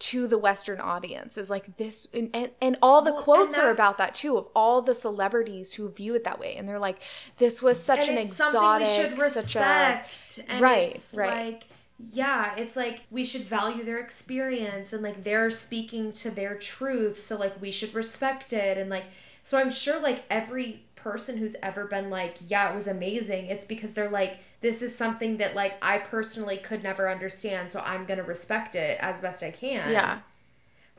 To 0.00 0.26
the 0.26 0.38
Western 0.38 0.80
audience 0.80 1.36
is 1.36 1.50
like 1.50 1.76
this, 1.76 2.08
and, 2.14 2.30
and, 2.32 2.50
and 2.60 2.76
all 2.80 3.02
the 3.02 3.12
Well, 3.12 3.22
quotes 3.22 3.58
are 3.58 3.70
about 3.70 3.98
that 3.98 4.14
too 4.14 4.38
of 4.38 4.48
all 4.54 4.80
the 4.80 4.94
celebrities 4.94 5.74
who 5.74 5.90
view 5.90 6.14
it 6.14 6.24
that 6.24 6.38
way, 6.40 6.56
and 6.56 6.68
they're 6.68 6.78
like, 6.78 7.02
"This 7.36 7.60
was 7.60 7.82
such 7.82 8.08
an 8.08 8.16
exotic, 8.16 8.86
something 8.86 9.12
we 9.12 9.20
should 9.20 9.32
such 9.32 9.56
a 9.56 10.02
and 10.48 10.62
Right, 10.62 10.94
it's 10.94 11.14
right. 11.14 11.52
Like, 11.52 11.64
yeah, 11.98 12.54
it's 12.56 12.76
like 12.76 13.02
we 13.10 13.24
should 13.24 13.42
value 13.42 13.84
their 13.84 13.98
experience 13.98 14.92
and 14.92 15.02
like 15.02 15.22
they're 15.22 15.50
speaking 15.50 16.12
to 16.12 16.30
their 16.30 16.54
truth, 16.54 17.22
so 17.22 17.36
like 17.36 17.60
we 17.60 17.70
should 17.70 17.94
respect 17.94 18.52
it. 18.52 18.78
And 18.78 18.88
like 18.88 19.04
so 19.44 19.58
I'm 19.58 19.70
sure 19.70 20.00
like 20.00 20.24
every 20.30 20.84
person 21.00 21.38
who's 21.38 21.56
ever 21.62 21.84
been 21.86 22.10
like, 22.10 22.36
yeah, 22.46 22.70
it 22.70 22.74
was 22.74 22.86
amazing, 22.86 23.46
it's 23.46 23.64
because 23.64 23.92
they're 23.92 24.10
like 24.10 24.38
this 24.60 24.82
is 24.82 24.94
something 24.94 25.38
that 25.38 25.54
like 25.54 25.82
I 25.82 25.98
personally 25.98 26.56
could 26.56 26.82
never 26.82 27.08
understand, 27.10 27.70
so 27.70 27.80
I'm 27.80 28.04
going 28.04 28.18
to 28.18 28.24
respect 28.24 28.74
it 28.74 28.98
as 29.00 29.20
best 29.20 29.42
I 29.42 29.50
can. 29.50 29.90
yeah." 29.90 30.20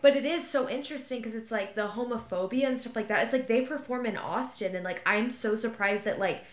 But 0.02 0.16
it 0.16 0.26
is 0.26 0.50
so 0.50 0.68
interesting 0.68 1.20
because 1.20 1.36
it's 1.36 1.52
like 1.52 1.76
the 1.76 1.90
homophobia 1.90 2.66
and 2.68 2.82
stuff 2.82 2.96
like 2.96 3.08
that. 3.08 3.24
It's 3.24 3.34
like 3.34 3.48
they 3.48 3.62
perform 3.62 4.06
in 4.08 4.18
Austin, 4.18 4.76
and 4.76 4.84
like 4.84 5.02
I'm 5.06 5.30
so 5.30 5.56
surprised 5.56 6.04
that 6.06 6.18
like 6.18 6.44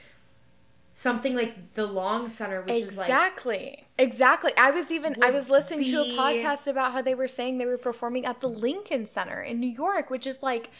something 0.92 1.34
like 1.34 1.72
the 1.74 1.86
Long 1.86 2.28
Center, 2.28 2.60
which 2.60 2.82
is 2.82 2.96
like 2.98 3.06
exactly 3.06 3.84
exactly 3.98 4.52
i 4.56 4.70
was 4.70 4.92
even 4.92 5.20
i 5.22 5.30
was 5.30 5.50
listening 5.50 5.84
to 5.84 6.00
a 6.00 6.16
podcast 6.16 6.68
about 6.68 6.92
how 6.92 7.02
they 7.02 7.14
were 7.16 7.26
saying 7.26 7.58
they 7.58 7.66
were 7.66 7.76
performing 7.76 8.24
at 8.24 8.40
the 8.40 8.48
lincoln 8.48 9.04
center 9.04 9.40
in 9.40 9.58
new 9.58 9.68
york 9.68 10.08
which 10.08 10.24
is 10.24 10.40
like 10.40 10.70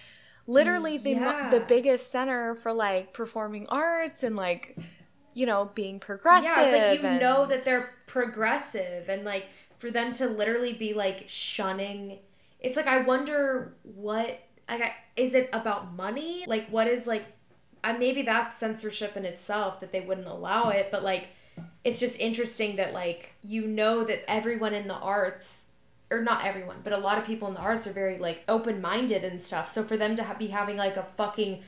literally 0.49 0.99
the 0.99 1.11
Yeah. 1.12 1.51
the 1.51 1.61
biggest 1.61 2.11
center 2.11 2.57
for 2.57 2.72
like 2.72 3.12
performing 3.12 3.66
arts 3.68 4.22
and 4.24 4.34
like 4.34 4.76
you 5.34 5.46
know 5.46 5.70
being 5.76 6.01
progressive 6.01 6.51
yeah, 6.57 6.62
it's 6.64 6.72
like 6.94 7.03
you 7.03 7.09
and- 7.09 7.20
know 7.20 7.46
that 7.46 7.64
they're 7.64 7.90
progressive, 8.09 9.09
and 9.09 9.24
like 9.24 9.46
for 9.76 9.90
them 9.92 10.12
to 10.14 10.26
literally 10.26 10.72
be 10.72 10.92
like 10.94 11.24
shunning, 11.28 12.18
it's 12.59 12.76
like 12.76 12.88
I 12.88 13.03
wonder 13.03 13.74
what 13.82 14.40
like 14.68 14.82
I, 14.82 14.94
is 15.16 15.34
it 15.34 15.49
about 15.53 15.94
money? 15.94 16.44
Like 16.49 16.68
what 16.68 16.88
is 16.88 17.07
like, 17.07 17.24
uh, 17.84 17.92
maybe 17.94 18.22
that's 18.22 18.57
censorship 18.57 19.16
in 19.16 19.24
itself 19.24 19.78
that 19.80 19.92
they 19.92 20.01
wouldn't 20.01 20.26
allow 20.26 20.70
it, 20.70 20.88
but 20.90 21.03
like 21.05 21.28
it's 21.84 22.01
just 22.01 22.18
interesting 22.20 22.76
that 22.76 22.92
like 22.92 23.34
you 23.42 23.66
know 23.66 24.03
that 24.05 24.28
everyone 24.30 24.74
in 24.74 24.88
the 24.88 24.94
arts 24.94 25.66
or 26.11 26.23
not 26.23 26.45
everyone 26.45 26.77
but 26.83 26.93
a 26.93 26.99
lot 26.99 27.19
of 27.19 27.25
people 27.25 27.49
in 27.49 27.55
the 27.55 27.61
arts 27.61 27.87
are 27.87 27.93
very 27.93 28.19
like 28.19 28.43
open-minded 28.49 29.25
and 29.25 29.41
stuff. 29.41 29.71
So 29.71 29.83
for 29.83 29.97
them 29.97 30.17
to 30.17 30.25
ha- 30.25 30.35
be 30.39 30.49
having 30.49 30.77
like 30.77 30.97
a 30.97 31.03
fucking 31.17 31.63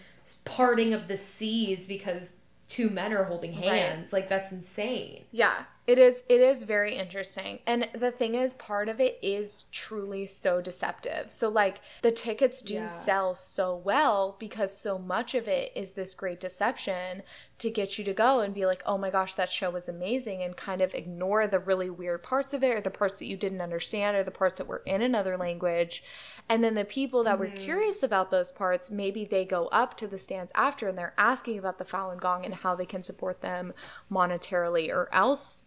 parting 0.45 0.93
of 0.95 1.09
the 1.09 1.17
seas 1.17 1.85
because 1.87 2.33
two 2.69 2.89
men 2.89 3.13
are 3.13 3.25
holding 3.25 3.55
Right. 3.57 3.65
hands 3.65 4.13
like 4.13 4.29
that's 4.29 4.53
insane. 4.53 5.25
Yeah, 5.33 5.65
it 5.87 5.99
is 5.99 6.23
it 6.29 6.41
is 6.41 6.65
very 6.65 6.97
interesting. 6.97 7.61
And 7.67 7.89
the 7.95 8.11
thing 8.11 8.35
is 8.35 8.53
part 8.53 8.89
of 8.89 9.01
it 9.01 9.19
is 9.23 9.65
truly 9.73 10.27
so 10.27 10.61
deceptive. 10.61 11.33
So 11.33 11.49
like 11.49 11.81
the 12.03 12.13
tickets 12.13 12.63
do 12.63 12.75
Yeah. 12.75 12.87
sell 12.87 13.35
so 13.35 13.75
well 13.75 14.37
because 14.39 14.77
so 14.77 14.99
much 14.99 15.35
of 15.35 15.49
it 15.49 15.73
is 15.75 15.93
this 15.93 16.15
great 16.15 16.41
deception 16.41 17.23
to 17.59 17.71
get 17.71 17.99
you 17.99 18.05
to 18.05 18.15
go 18.15 18.41
and 18.41 18.55
be 18.55 18.65
like, 18.65 18.83
"Oh 18.87 18.97
my 18.97 19.11
gosh, 19.11 19.35
that 19.35 19.51
show 19.51 19.71
was 19.71 19.89
amazing." 19.89 20.41
and 20.43 20.57
kind 20.57 20.81
of 20.81 20.95
ignore 20.95 21.47
the 21.47 21.59
really 21.59 21.91
weird 21.91 22.23
parts 22.23 22.53
of 22.53 22.63
it 22.63 22.77
or 22.77 22.81
the 22.81 22.91
parts 22.91 23.15
that 23.15 23.27
you 23.27 23.37
didn't 23.37 23.61
understand 23.61 24.17
or 24.17 24.23
the 24.23 24.31
parts 24.31 24.59
that 24.59 24.67
were 24.67 24.83
in 24.87 25.03
another 25.03 25.37
language. 25.37 26.03
And 26.49 26.63
then 26.65 26.75
the 26.75 26.85
people 26.85 27.25
that 27.25 27.39
were 27.39 27.47
mm-hmm. 27.47 27.57
curious 27.57 28.03
about 28.03 28.31
those 28.31 28.51
parts, 28.51 28.91
maybe 28.91 29.25
they 29.25 29.45
go 29.45 29.67
up 29.69 29.97
to 29.99 30.07
the 30.07 30.19
stands 30.19 30.53
after 30.55 30.89
and 30.89 30.99
they're 30.99 31.15
asking 31.17 31.59
about 31.59 31.79
the 31.79 31.85
Falun 31.85 32.21
Gong 32.21 32.45
and 32.45 32.55
how 32.55 32.75
they 32.75 32.87
can 32.87 33.03
support 33.03 33.41
them 33.41 33.73
monetarily 34.11 34.89
or 34.91 35.09
else, 35.13 35.65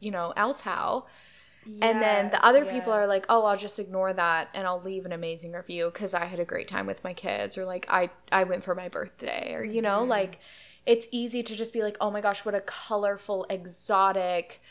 you 0.00 0.10
know, 0.10 0.32
else 0.36 0.60
how. 0.60 1.06
and 1.82 2.00
then 2.02 2.30
the 2.30 2.44
Yes, 2.44 2.46
other 2.46 2.64
people 2.64 2.92
are 2.92 3.06
like, 3.06 3.26
"Oh, 3.28 3.44
I'll 3.44 3.56
just 3.56 3.78
ignore 3.78 4.12
that 4.12 4.48
and 4.54 4.66
I'll 4.66 4.80
leave 4.80 5.04
an 5.04 5.12
amazing 5.12 5.52
review 5.52 5.90
because 5.92 6.14
I 6.14 6.24
had 6.26 6.40
a 6.40 6.44
great 6.44 6.68
time 6.68 6.86
with 6.86 7.04
my 7.04 7.12
kids," 7.14 7.58
or 7.58 7.64
like, 7.66 7.86
"I 7.88 8.10
I 8.32 8.44
went 8.44 8.64
for 8.64 8.74
my 8.74 8.88
birthday," 8.88 9.52
or 9.54 9.62
you 9.64 9.82
Mm-hmm. 9.82 9.82
know, 9.82 10.04
like, 10.04 10.38
it's 10.86 11.06
easy 11.12 11.42
to 11.42 11.54
just 11.54 11.72
be 11.72 11.82
like, 11.82 11.96
"Oh 12.00 12.10
my 12.10 12.20
gosh, 12.20 12.44
what 12.44 12.54
a 12.54 12.60
colorful, 12.62 13.46
exotic, 13.50 14.62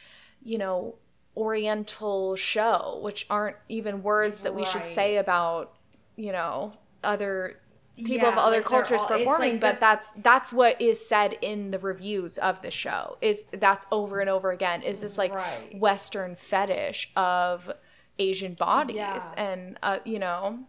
you 0.42 0.58
know, 0.58 0.96
Oriental 1.38 2.36
show," 2.36 3.00
which 3.04 3.26
aren't 3.30 3.58
even 3.70 4.04
words 4.04 4.42
that 4.44 4.54
we 4.56 4.66
should 4.66 4.88
say 4.88 5.18
about, 5.18 5.74
you 6.16 6.32
know, 6.32 6.74
other 7.04 7.60
people 8.04 8.28
of 8.28 8.38
other 8.38 8.58
like, 8.58 8.66
cultures 8.66 9.00
all- 9.02 9.08
performing 9.08 9.52
like 9.54 9.62
but 9.62 9.74
the- 9.76 9.80
that's 9.80 10.12
that's 10.14 10.52
what 10.52 10.80
is 10.82 11.06
said 11.08 11.38
in 11.42 11.72
the 11.72 11.80
reviews 11.80 12.38
of 12.38 12.62
the 12.62 12.72
show 12.72 13.18
is 13.22 13.46
that's 13.54 13.86
over 13.92 14.20
and 14.20 14.30
over 14.30 14.52
again 14.52 14.82
is 14.82 15.02
this 15.02 15.18
like 15.18 15.34
Right. 15.34 15.78
western 15.80 16.36
fetish 16.36 17.12
of 17.16 17.72
asian 18.20 18.54
bodies 18.54 18.98
Yeah. 18.98 19.32
and 19.38 19.78
uh, 19.82 20.00
you 20.04 20.20
know 20.20 20.60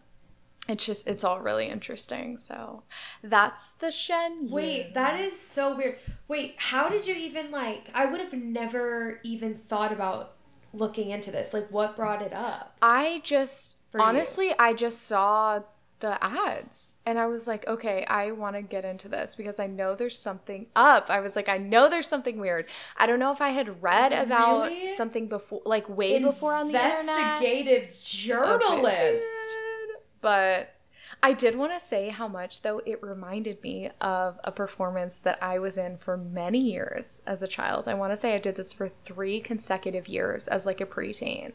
it's 0.68 0.84
just 0.86 1.06
it's 1.08 1.24
all 1.24 1.40
really 1.40 1.66
interesting 1.68 2.36
so 2.36 2.82
that's 3.22 3.70
the 3.72 3.90
shen 3.90 4.48
Wait, 4.50 4.94
that 4.94 5.18
is 5.20 5.38
so 5.40 5.76
weird. 5.76 5.98
Wait, 6.26 6.54
how 6.58 6.88
did 6.88 7.06
you 7.06 7.14
even 7.14 7.52
like? 7.52 7.88
I 7.94 8.04
would 8.06 8.20
have 8.20 8.32
never 8.32 9.20
even 9.22 9.54
thought 9.54 9.92
about 9.92 10.32
looking 10.72 11.10
into 11.10 11.30
this. 11.30 11.54
Like, 11.54 11.68
what 11.70 11.94
brought 11.94 12.20
it 12.20 12.32
up? 12.32 12.76
I 12.82 13.20
just 13.22 13.76
For 13.92 13.98
you. 14.00 14.04
honestly, 14.06 14.54
I 14.58 14.72
just 14.72 15.02
saw 15.06 15.60
the 16.00 16.22
ads 16.22 16.94
and 17.06 17.18
I 17.18 17.26
was 17.26 17.46
like, 17.46 17.66
okay, 17.66 18.04
I 18.04 18.30
want 18.32 18.54
to 18.56 18.62
get 18.62 18.84
into 18.84 19.08
this 19.08 19.34
because 19.34 19.58
I 19.58 19.66
know 19.66 19.94
there's 19.94 20.18
something 20.18 20.66
up. 20.76 21.08
I 21.08 21.20
was 21.20 21.36
like, 21.36 21.48
I 21.48 21.56
know 21.58 21.88
there's 21.88 22.06
something 22.06 22.38
weird. 22.38 22.66
I 22.96 23.06
don't 23.06 23.18
know 23.18 23.32
if 23.32 23.40
I 23.40 23.50
had 23.50 23.82
read 23.82 24.12
about 24.12 24.64
Really? 24.66 24.94
something 24.94 25.26
before, 25.26 25.62
like 25.64 25.88
way 25.88 26.18
before 26.18 26.52
on 26.54 26.70
the 26.70 26.74
internet. 26.74 26.98
Investigative 27.42 27.98
journalist. 27.98 29.24
Okay. 29.24 30.02
But 30.20 30.74
I 31.22 31.32
did 31.32 31.54
want 31.56 31.72
to 31.72 31.80
say 31.80 32.10
how 32.10 32.28
much, 32.28 32.62
though, 32.62 32.82
it 32.84 33.02
reminded 33.02 33.62
me 33.62 33.90
of 34.00 34.38
a 34.44 34.52
performance 34.52 35.18
that 35.20 35.42
I 35.42 35.58
was 35.58 35.78
in 35.78 35.96
for 35.98 36.16
many 36.16 36.58
years 36.58 37.22
as 37.26 37.42
a 37.42 37.48
child. 37.48 37.88
I 37.88 37.94
want 37.94 38.12
to 38.12 38.16
say 38.16 38.34
I 38.34 38.38
did 38.38 38.56
this 38.56 38.72
for 38.72 38.90
three 39.04 39.40
consecutive 39.40 40.08
years 40.08 40.46
as 40.46 40.66
like 40.66 40.80
a 40.80 40.86
preteen. 40.86 41.52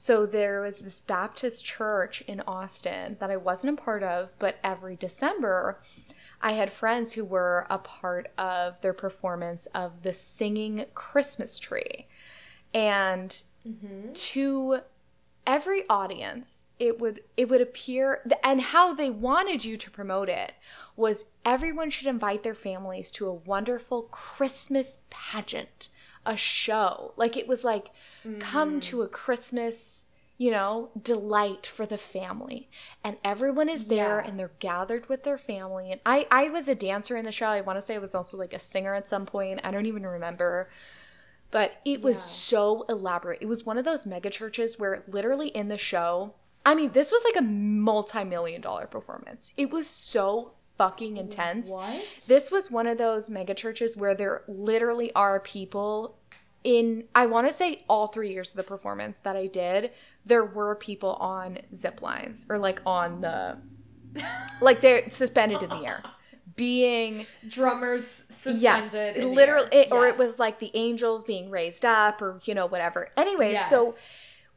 So 0.00 0.26
there 0.26 0.60
was 0.60 0.78
this 0.78 1.00
Baptist 1.00 1.64
church 1.64 2.22
in 2.28 2.40
Austin 2.46 3.16
that 3.18 3.32
I 3.32 3.36
wasn't 3.36 3.76
a 3.76 3.82
part 3.82 4.04
of, 4.04 4.30
but 4.38 4.58
every 4.62 4.94
December, 4.94 5.80
I 6.40 6.52
had 6.52 6.72
friends 6.72 7.14
who 7.14 7.24
were 7.24 7.66
a 7.68 7.78
part 7.78 8.30
of 8.38 8.80
their 8.80 8.92
performance 8.92 9.66
of 9.74 10.04
the 10.04 10.12
singing 10.12 10.84
Christmas 10.94 11.58
tree. 11.58 12.06
And 12.72 13.42
mm-hmm. 13.66 14.12
to 14.12 14.82
every 15.48 15.82
audience 15.88 16.66
it 16.78 17.00
would 17.00 17.20
it 17.38 17.48
would 17.48 17.62
appear 17.62 18.22
and 18.44 18.60
how 18.60 18.92
they 18.92 19.08
wanted 19.08 19.64
you 19.64 19.78
to 19.78 19.90
promote 19.90 20.28
it 20.28 20.52
was 20.94 21.24
everyone 21.42 21.88
should 21.88 22.06
invite 22.06 22.42
their 22.42 22.54
families 22.54 23.10
to 23.10 23.26
a 23.26 23.32
wonderful 23.32 24.02
christmas 24.02 24.98
pageant 25.08 25.88
a 26.26 26.36
show 26.36 27.14
like 27.16 27.34
it 27.34 27.48
was 27.48 27.64
like 27.64 27.92
come 28.38 28.70
mm-hmm. 28.70 28.78
to 28.80 29.02
a 29.02 29.08
christmas 29.08 30.04
you 30.36 30.50
know 30.50 30.90
delight 31.00 31.66
for 31.66 31.84
the 31.86 31.98
family 31.98 32.68
and 33.02 33.16
everyone 33.24 33.68
is 33.68 33.86
there 33.86 34.20
Yeah. 34.22 34.28
and 34.28 34.38
they're 34.38 34.52
gathered 34.58 35.08
with 35.08 35.24
their 35.24 35.38
family 35.38 35.90
and 35.92 36.00
i 36.06 36.26
i 36.30 36.48
was 36.48 36.68
a 36.68 36.74
dancer 36.74 37.16
in 37.16 37.24
the 37.24 37.32
show 37.32 37.46
i 37.46 37.60
want 37.60 37.76
to 37.76 37.84
say 37.84 37.94
i 37.96 37.98
was 37.98 38.14
also 38.14 38.36
like 38.36 38.52
a 38.52 38.58
singer 38.58 38.94
at 38.94 39.08
some 39.08 39.26
point 39.26 39.60
i 39.64 39.70
don't 39.70 39.86
even 39.86 40.06
remember 40.06 40.68
but 41.50 41.80
it 41.84 42.02
was 42.02 42.16
Yeah. 42.16 42.22
so 42.22 42.82
elaborate. 42.88 43.40
It 43.40 43.46
was 43.46 43.64
one 43.64 43.78
of 43.78 43.84
those 43.84 44.04
mega 44.06 44.30
churches 44.30 44.78
where 44.78 45.02
literally 45.08 45.48
in 45.48 45.68
the 45.68 45.78
show, 45.78 46.34
I 46.66 46.74
mean, 46.74 46.92
this 46.92 47.10
was 47.10 47.24
like 47.24 47.36
a 47.36 47.42
multi-million 47.42 48.60
dollar 48.60 48.86
performance. 48.86 49.52
It 49.56 49.70
was 49.70 49.86
so 49.86 50.52
fucking 50.76 51.16
intense. 51.16 51.70
What? 51.70 52.04
This 52.26 52.50
was 52.50 52.70
one 52.70 52.86
of 52.86 52.98
those 52.98 53.30
mega 53.30 53.54
churches 53.54 53.96
where 53.96 54.14
there 54.14 54.42
literally 54.46 55.10
are 55.14 55.40
people 55.40 56.17
in 56.68 57.04
I 57.14 57.24
want 57.24 57.46
to 57.46 57.52
say 57.52 57.82
all 57.88 58.08
three 58.08 58.30
years 58.30 58.50
of 58.50 58.58
the 58.58 58.62
performance 58.62 59.18
that 59.20 59.36
I 59.36 59.46
did, 59.46 59.90
there 60.26 60.44
were 60.44 60.74
people 60.74 61.14
on 61.14 61.58
zip 61.74 62.02
lines 62.02 62.44
or 62.50 62.58
like 62.58 62.82
on 62.84 63.22
the 63.22 63.56
like 64.60 64.82
they're 64.82 65.10
suspended 65.10 65.62
in 65.62 65.70
the 65.70 65.86
air. 65.86 66.02
Being 66.56 67.26
Drummers 67.46 68.24
suspended. 68.28 68.62
yes, 68.62 68.94
in 68.94 69.20
the 69.20 69.26
literally, 69.28 69.68
it, 69.72 69.88
or 69.92 70.06
it 70.08 70.18
was 70.18 70.38
like 70.38 70.58
the 70.58 70.70
angels 70.74 71.24
being 71.24 71.50
raised 71.50 71.84
up, 71.86 72.20
or 72.20 72.40
you 72.44 72.54
know 72.54 72.66
whatever. 72.66 73.08
Anyway, 73.16 73.56
so 73.68 73.84
Yes. 73.84 73.94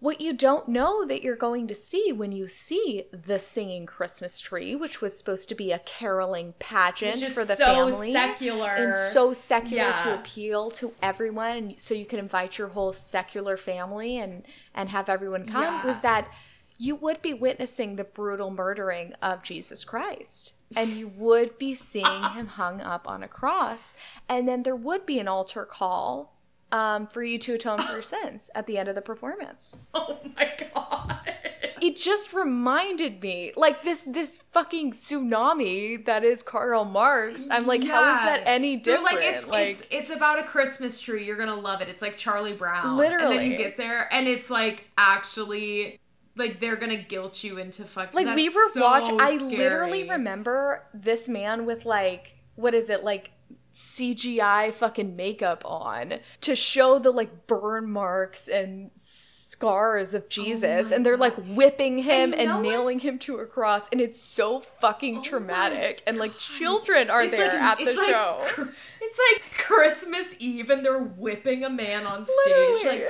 What 0.01 0.19
you 0.19 0.33
don't 0.33 0.67
know 0.67 1.05
that 1.05 1.21
you're 1.21 1.35
going 1.35 1.67
to 1.67 1.75
see 1.75 2.11
when 2.11 2.31
you 2.31 2.47
see 2.47 3.03
the 3.11 3.37
singing 3.37 3.85
Christmas 3.85 4.41
tree, 4.41 4.75
which 4.75 4.99
was 4.99 5.15
supposed 5.15 5.47
to 5.49 5.55
be 5.55 5.71
a 5.71 5.77
caroling 5.77 6.55
pageant 6.57 7.21
for 7.31 7.45
the 7.45 7.55
so 7.55 7.63
family, 7.63 8.11
secular. 8.11 8.71
and 8.71 8.95
so 8.95 9.31
secular 9.31 9.93
to 9.93 10.15
appeal 10.15 10.71
to 10.71 10.91
everyone, 11.03 11.75
so 11.77 11.93
you 11.93 12.07
can 12.07 12.17
invite 12.17 12.57
your 12.57 12.69
whole 12.69 12.93
secular 12.93 13.57
family 13.57 14.17
and 14.17 14.43
and 14.73 14.89
have 14.89 15.07
everyone 15.07 15.45
come. 15.45 15.63
Yeah. 15.63 15.85
Was 15.85 15.99
that 15.99 16.27
you 16.79 16.95
would 16.95 17.21
be 17.21 17.35
witnessing 17.35 17.95
the 17.95 18.03
brutal 18.03 18.49
murdering 18.49 19.13
of 19.21 19.43
Jesus 19.43 19.85
Christ. 19.85 20.53
And 20.75 20.89
you 20.91 21.09
would 21.09 21.59
be 21.59 21.75
seeing 21.75 22.05
uh-uh. 22.05 22.33
him 22.33 22.47
hung 22.47 22.81
up 22.81 23.07
on 23.07 23.21
a 23.21 23.27
cross. 23.27 23.93
And 24.27 24.47
then 24.47 24.63
there 24.63 24.75
would 24.75 25.05
be 25.05 25.19
an 25.19 25.27
altar 25.27 25.63
call 25.63 26.30
um, 26.71 27.07
for 27.07 27.23
you 27.23 27.37
to 27.39 27.53
atone 27.55 27.81
for 27.81 27.91
your 27.93 28.01
sins 28.15 28.49
at 28.55 28.67
the 28.67 28.77
end 28.77 28.87
of 28.89 28.95
the 28.95 29.01
performance. 29.01 29.77
Oh 29.93 30.19
my 30.37 30.51
god. 30.73 31.19
It 31.81 31.97
just 31.97 32.31
reminded 32.31 33.21
me, 33.23 33.53
like 33.55 33.83
this 33.83 34.03
this 34.03 34.37
fucking 34.51 34.91
tsunami 34.91 36.05
that 36.05 36.23
is 36.23 36.43
Karl 36.43 36.85
Marx. 36.85 37.47
I'm 37.49 37.65
like, 37.65 37.83
how 37.83 38.11
is 38.11 38.19
that 38.19 38.41
Yeah. 38.43 38.49
any 38.51 38.75
They're 38.77 38.97
different? 38.97 39.49
like 39.49 39.65
it's, 39.65 39.81
it's 39.81 39.87
it's 39.91 40.09
about 40.11 40.37
a 40.39 40.43
Christmas 40.43 40.99
tree. 40.99 41.25
You're 41.25 41.37
gonna 41.37 41.55
love 41.55 41.81
it. 41.81 41.89
It's 41.89 42.01
like 42.01 42.17
Charlie 42.17 42.53
Brown. 42.53 42.97
Literally, 42.97 43.35
And 43.37 43.43
then 43.45 43.51
you 43.51 43.57
get 43.57 43.77
there 43.77 44.07
and 44.13 44.27
it's 44.27 44.49
like 44.51 44.85
actually 44.97 45.99
like 46.35 46.59
they're 46.61 46.75
gonna 46.75 46.95
guilt 47.01 47.43
you 47.43 47.57
into 47.57 47.83
fucking 47.83 48.13
like 48.25 48.35
we 48.35 48.47
were 48.47 48.69
so 48.69 48.81
watching 48.81 49.19
i 49.19 49.31
literally 49.35 50.07
remember 50.07 50.85
this 50.93 51.27
man 51.27 51.65
with 51.65 51.83
like 51.85 52.37
what 52.55 52.73
is 52.73 52.89
it 52.89 53.03
like 53.03 53.31
cgi 53.73 54.73
fucking 54.73 55.15
makeup 55.15 55.61
on 55.65 56.15
to 56.41 56.55
show 56.55 56.99
the 56.99 57.11
like 57.11 57.47
burn 57.47 57.89
marks 57.89 58.47
and 58.47 58.91
scars 58.95 60.13
of 60.13 60.27
jesus. 60.29 60.87
Oh 60.87 60.89
my 60.91 60.95
and 60.95 61.05
they're 61.05 61.17
like 61.17 61.35
whipping 61.47 61.99
him 61.99 62.31
you 62.33 62.39
and, 62.39 62.63
nailing 62.63 62.95
what's- 62.97 63.03
him 63.05 63.19
to 63.19 63.37
a 63.37 63.45
cross. 63.45 63.87
And 63.91 64.01
it's 64.01 64.19
so 64.19 64.61
fucking 64.79 65.17
Oh 65.19 65.21
traumatic. 65.23 66.01
And 66.07 66.17
like 66.17 66.37
children 66.37 67.09
are 67.09 67.21
It's 67.23 67.31
there 67.31 67.47
like- 67.47 67.61
at 67.61 67.77
the 67.77 67.93
like 67.93 68.07
show. 68.09 68.37
cr- 68.45 68.69
It's 69.01 69.19
like 69.33 69.57
Christmas 69.57 70.35
Eve 70.39 70.69
and 70.69 70.85
they're 70.85 70.99
whipping 70.99 71.63
a 71.63 71.69
man 71.69 72.05
on 72.05 72.25
stage. 72.25 72.85
Like 72.85 73.07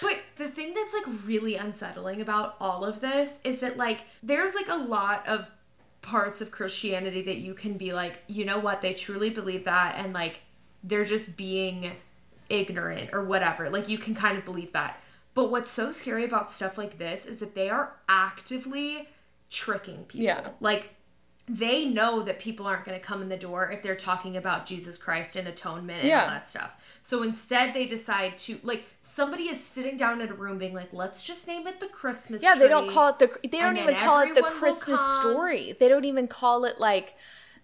But 0.00 0.18
the 0.38 0.48
thing 0.48 0.74
that's 0.74 0.94
like 0.94 1.04
really 1.26 1.54
unsettling 1.56 2.20
about 2.20 2.56
all 2.60 2.84
of 2.84 3.00
this 3.00 3.40
is 3.44 3.58
that 3.60 3.76
like 3.76 4.02
there's 4.22 4.54
like 4.54 4.68
a 4.68 4.76
lot 4.76 5.26
of 5.26 5.50
parts 6.04 6.40
of 6.42 6.50
Christianity 6.50 7.22
that 7.22 7.38
you 7.38 7.54
can 7.54 7.78
be 7.78 7.92
like, 7.92 8.22
you 8.26 8.44
know 8.44 8.58
what, 8.58 8.82
they 8.82 8.92
truly 8.92 9.30
believe 9.30 9.64
that 9.64 9.94
and 9.96 10.12
like 10.12 10.40
they're 10.82 11.04
just 11.04 11.36
being 11.36 11.92
ignorant 12.50 13.10
or 13.12 13.24
whatever. 13.24 13.70
Like 13.70 13.88
you 13.88 13.96
can 13.96 14.14
kind 14.14 14.36
of 14.36 14.44
believe 14.44 14.72
that. 14.72 15.00
But 15.32 15.50
what's 15.50 15.70
so 15.70 15.90
scary 15.90 16.24
about 16.24 16.50
stuff 16.50 16.76
like 16.76 16.98
this 16.98 17.24
is 17.24 17.38
that 17.38 17.54
they 17.54 17.70
are 17.70 17.96
actively 18.08 19.08
tricking 19.50 20.04
people. 20.04 20.26
Yeah. 20.26 20.48
Like 20.60 20.90
they 21.46 21.84
know 21.84 22.22
that 22.22 22.38
people 22.38 22.66
aren't 22.66 22.86
going 22.86 22.98
to 22.98 23.04
come 23.06 23.20
in 23.20 23.28
the 23.28 23.36
door 23.36 23.70
if 23.70 23.82
they're 23.82 23.94
talking 23.94 24.34
about 24.36 24.64
Jesus 24.64 24.96
Christ 24.96 25.36
and 25.36 25.46
atonement 25.46 25.98
and 26.00 26.08
Yeah. 26.08 26.22
all 26.22 26.28
that 26.30 26.48
stuff. 26.48 26.72
So 27.02 27.22
instead, 27.22 27.74
they 27.74 27.84
decide 27.84 28.38
to 28.38 28.58
like 28.62 28.84
somebody 29.02 29.44
is 29.44 29.62
sitting 29.62 29.98
down 29.98 30.22
in 30.22 30.30
a 30.30 30.34
room 30.34 30.56
being 30.56 30.72
like, 30.72 30.92
"Let's 30.92 31.22
just 31.22 31.46
name 31.46 31.66
it 31.66 31.80
the 31.80 31.86
Christmas." 31.88 32.42
yeah 32.42 32.54
they 32.54 32.68
don't 32.68 32.88
call 32.88 33.08
it 33.10 33.18
the 33.18 33.26
they 33.42 33.58
don't 33.58 33.76
and 33.76 33.90
even 33.90 33.94
call 33.96 34.20
it 34.20 34.34
the 34.34 34.42
christmas 34.42 35.00
story 35.20 35.76
they 35.78 35.88
don't 35.88 36.06
even 36.06 36.26
call 36.28 36.64
it 36.64 36.80
like 36.80 37.14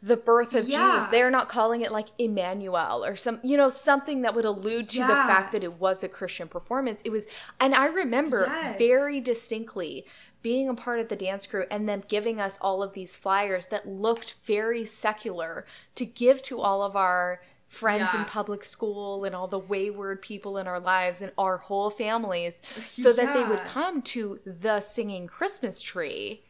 the 0.02 0.16
birth 0.16 0.54
of 0.54 0.66
Yeah. 0.68 0.76
jesus 0.94 1.10
they're 1.10 1.30
not 1.30 1.48
calling 1.50 1.82
it 1.82 1.92
like 1.92 2.08
emmanuel 2.18 3.04
or 3.04 3.16
some 3.16 3.38
you 3.42 3.56
know 3.56 3.68
something 3.68 4.22
that 4.22 4.34
would 4.34 4.44
allude 4.46 4.88
to 4.90 5.00
the 5.00 5.14
fact 5.14 5.52
that 5.52 5.62
it 5.62 5.74
was 5.74 6.02
a 6.02 6.08
christian 6.08 6.48
performance 6.48 7.02
it 7.04 7.10
was 7.10 7.26
and 7.60 7.74
i 7.74 7.86
remember 7.86 8.46
Yes. 8.48 8.78
very 8.78 9.20
distinctly 9.20 10.06
being 10.42 10.68
a 10.68 10.74
part 10.74 11.00
of 11.00 11.08
the 11.08 11.16
dance 11.16 11.46
crew 11.46 11.64
and 11.70 11.88
them 11.88 12.02
giving 12.08 12.40
us 12.40 12.58
all 12.60 12.82
of 12.82 12.92
these 12.92 13.16
flyers 13.16 13.66
that 13.68 13.88
looked 13.88 14.36
very 14.44 14.84
secular 14.84 15.64
to 15.94 16.04
give 16.04 16.42
to 16.42 16.60
all 16.60 16.82
of 16.82 16.96
our 16.96 17.40
friends 17.68 18.12
in 18.14 18.24
public 18.24 18.64
school 18.64 19.24
and 19.24 19.34
all 19.34 19.46
the 19.46 19.58
wayward 19.58 20.20
people 20.20 20.58
in 20.58 20.66
our 20.66 20.80
lives 20.80 21.22
and 21.22 21.30
our 21.38 21.58
whole 21.58 21.88
families 21.88 22.60
so 22.90 23.12
that 23.12 23.32
they 23.32 23.44
would 23.44 23.64
come 23.64 24.02
to 24.02 24.40
the 24.44 24.80
singing 24.80 25.28
Christmas 25.28 25.80
tree 25.80 26.42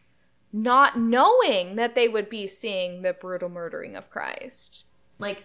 not 0.53 0.99
knowing 0.99 1.77
that 1.77 1.95
they 1.95 2.09
would 2.09 2.29
be 2.29 2.47
seeing 2.47 3.03
the 3.03 3.13
brutal 3.13 3.49
murdering 3.49 3.97
of 3.97 4.11
Christ. 4.11 4.85
Like, 5.19 5.45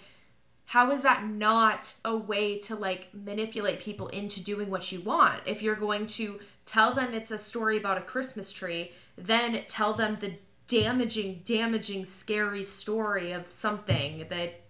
how 0.65 0.89
is 0.91 1.01
that 1.01 1.25
not 1.27 1.95
a 2.03 2.15
way 2.15 2.57
to 2.59 2.75
like 2.75 3.09
manipulate 3.13 3.79
people 3.79 4.07
into 4.07 4.43
doing 4.43 4.69
what 4.69 4.91
you 4.91 5.01
want? 5.01 5.41
If 5.45 5.61
you're 5.61 5.75
going 5.75 6.07
to 6.07 6.39
tell 6.65 6.93
them 6.93 7.13
it's 7.13 7.31
a 7.31 7.37
story 7.37 7.77
about 7.77 7.97
a 7.97 8.01
Christmas 8.01 8.51
tree, 8.51 8.91
then 9.17 9.63
tell 9.67 9.93
them 9.93 10.17
the 10.19 10.33
damaging, 10.67 11.41
damaging, 11.45 12.05
scary 12.05 12.63
story 12.63 13.31
of 13.31 13.51
something 13.51 14.25
that 14.29 14.61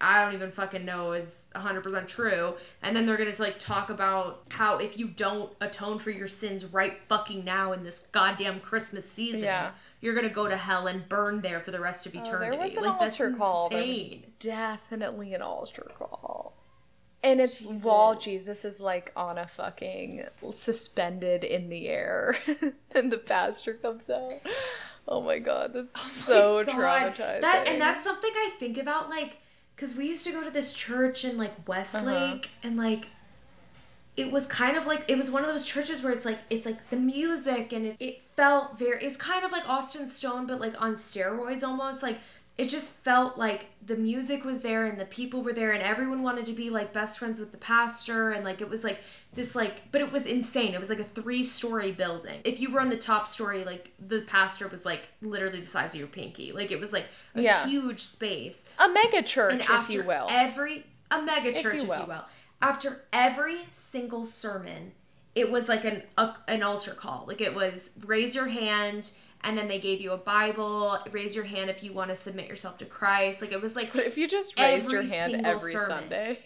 I 0.00 0.22
don't 0.22 0.34
even 0.34 0.50
fucking 0.50 0.84
know 0.84 1.12
is 1.12 1.50
100% 1.54 2.06
true. 2.06 2.54
And 2.82 2.94
then 2.94 3.06
they're 3.06 3.16
going 3.16 3.34
to 3.34 3.40
like 3.42 3.58
talk 3.58 3.88
about 3.90 4.42
how 4.50 4.76
if 4.78 4.98
you 4.98 5.08
don't 5.08 5.52
atone 5.60 5.98
for 5.98 6.10
your 6.10 6.28
sins 6.28 6.64
right 6.66 6.98
fucking 7.08 7.44
now 7.44 7.72
in 7.72 7.82
this 7.82 8.00
goddamn 8.12 8.60
Christmas 8.60 9.10
season, 9.10 9.44
Yeah. 9.44 9.70
you're 10.00 10.14
going 10.14 10.28
to 10.28 10.34
go 10.34 10.48
to 10.48 10.56
hell 10.56 10.86
and 10.86 11.08
burn 11.08 11.40
there 11.40 11.60
for 11.60 11.70
the 11.70 11.80
rest 11.80 12.04
of 12.06 12.14
eternity. 12.14 12.46
Oh, 12.48 12.50
there 12.50 12.58
was 12.60 12.76
an 12.76 12.84
like 12.84 13.00
altar 13.00 13.32
call. 13.32 13.68
There 13.70 13.86
was 13.86 14.10
definitely 14.38 15.32
an 15.34 15.40
altar 15.42 15.90
call. 15.98 16.54
And 17.26 17.40
it's 17.40 17.60
while 17.62 18.14
Jesus 18.16 18.64
is 18.64 18.80
like 18.80 19.10
on 19.16 19.36
a 19.36 19.46
fucking 19.48 20.24
suspended 20.52 21.42
in 21.42 21.68
the 21.68 21.88
air 21.88 22.36
and 22.94 23.10
the 23.12 23.18
pastor 23.18 23.74
comes 23.74 24.08
out. 24.08 24.34
Oh 25.08 25.20
my 25.20 25.38
god, 25.40 25.72
that's 25.74 26.00
so 26.00 26.64
God. 26.64 26.74
traumatizing. 26.76 27.40
That 27.40 27.64
and 27.68 27.80
that's 27.80 28.04
something 28.04 28.30
I 28.34 28.50
think 28.60 28.78
about 28.78 29.10
like 29.10 29.38
cuz 29.76 29.94
we 29.96 30.06
used 30.08 30.24
to 30.24 30.32
go 30.32 30.42
to 30.44 30.50
this 30.50 30.72
church 30.72 31.24
in 31.24 31.36
like 31.36 31.66
Westlake 31.68 32.46
Uh-huh. 32.46 32.60
and 32.62 32.76
like 32.76 33.08
it 34.16 34.30
was 34.32 34.46
kind 34.46 34.76
of 34.76 34.86
like 34.86 35.04
it 35.08 35.18
was 35.18 35.30
one 35.30 35.42
of 35.42 35.48
those 35.48 35.64
churches 35.64 36.02
where 36.02 36.12
it's 36.12 36.24
like 36.24 36.38
it's 36.48 36.64
like 36.64 36.88
the 36.90 36.96
music 36.96 37.72
and 37.72 37.86
it, 37.86 37.96
it 38.00 38.22
felt 38.36 38.78
very 38.78 39.04
it's 39.04 39.16
kind 39.16 39.44
of 39.44 39.50
like 39.52 39.68
Austin 39.68 40.08
Stone 40.08 40.46
but 40.46 40.60
like 40.60 40.80
on 40.80 40.94
steroids 40.94 41.62
almost 41.62 42.02
like 42.02 42.18
it 42.58 42.68
just 42.70 42.90
felt 42.90 43.36
like 43.36 43.66
the 43.84 43.96
music 43.96 44.44
was 44.44 44.62
there 44.62 44.86
and 44.86 44.98
the 44.98 45.04
people 45.04 45.42
were 45.42 45.52
there 45.52 45.72
and 45.72 45.82
everyone 45.82 46.22
wanted 46.22 46.46
to 46.46 46.52
be 46.52 46.70
like 46.70 46.92
best 46.92 47.18
friends 47.18 47.38
with 47.38 47.52
the 47.52 47.58
pastor 47.58 48.30
and 48.32 48.44
like 48.44 48.62
it 48.62 48.68
was 48.70 48.82
like 48.82 48.98
this 49.34 49.54
like 49.54 49.92
but 49.92 50.00
it 50.00 50.10
was 50.10 50.24
insane. 50.26 50.72
It 50.72 50.80
was 50.80 50.88
like 50.88 50.98
a 51.00 51.04
three 51.04 51.44
story 51.44 51.92
building. 51.92 52.40
If 52.44 52.58
you 52.58 52.70
were 52.72 52.80
on 52.80 52.88
the 52.88 52.96
top 52.96 53.28
story 53.28 53.64
like 53.64 53.92
the 54.04 54.22
pastor 54.22 54.68
was 54.68 54.86
like 54.86 55.08
literally 55.20 55.60
the 55.60 55.66
size 55.66 55.92
of 55.94 56.00
your 56.00 56.08
pinky. 56.08 56.52
Like 56.52 56.72
it 56.72 56.80
was 56.80 56.92
like 56.92 57.04
a 57.34 57.42
Yeah. 57.42 57.66
huge 57.66 58.00
space. 58.02 58.64
A 58.78 58.88
mega 58.88 59.22
church, 59.22 59.66
if 59.68 59.90
you 59.90 60.02
will. 60.04 60.26
every 60.30 60.86
a 61.10 61.20
mega 61.20 61.50
If 61.50 61.62
church 61.62 61.74
you 61.74 61.92
if 61.92 61.98
you 62.00 62.06
will. 62.06 62.24
After 62.62 63.02
every 63.12 63.58
single 63.72 64.24
sermon 64.24 64.92
it 65.34 65.50
was 65.50 65.68
like 65.68 65.84
an 65.84 66.02
a, 66.16 66.34
an 66.48 66.62
altar 66.62 66.92
call. 66.92 67.26
Like 67.28 67.42
it 67.42 67.54
was 67.54 67.90
raise 68.06 68.34
your 68.34 68.46
hand 68.48 69.10
and 69.42 69.56
then 69.56 69.68
they 69.68 69.78
gave 69.78 70.00
you 70.00 70.12
a 70.12 70.16
bible 70.16 70.98
raise 71.10 71.34
your 71.34 71.44
hand 71.44 71.70
if 71.70 71.82
you 71.82 71.92
want 71.92 72.10
to 72.10 72.16
submit 72.16 72.48
yourself 72.48 72.76
to 72.78 72.84
christ 72.84 73.40
like 73.40 73.52
it 73.52 73.60
was 73.60 73.76
like 73.76 73.92
But 73.92 74.06
if 74.06 74.16
you 74.18 74.26
just 74.28 74.58
raised 74.58 74.90
your 74.90 75.02
hand 75.02 75.44
every 75.44 75.72
sermon. 75.72 75.86
Sunday, 75.88 76.38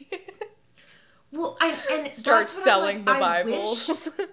well 1.33 1.57
I, 1.61 1.77
and 1.93 2.15
start 2.15 2.47
that's 2.49 2.57
what 2.57 2.61
I'm 2.61 2.65
selling 2.65 2.97
like, 3.05 3.05
the 3.07 3.13
I 3.13 3.43
Bibles. 3.45 3.89
wish- 3.89 4.27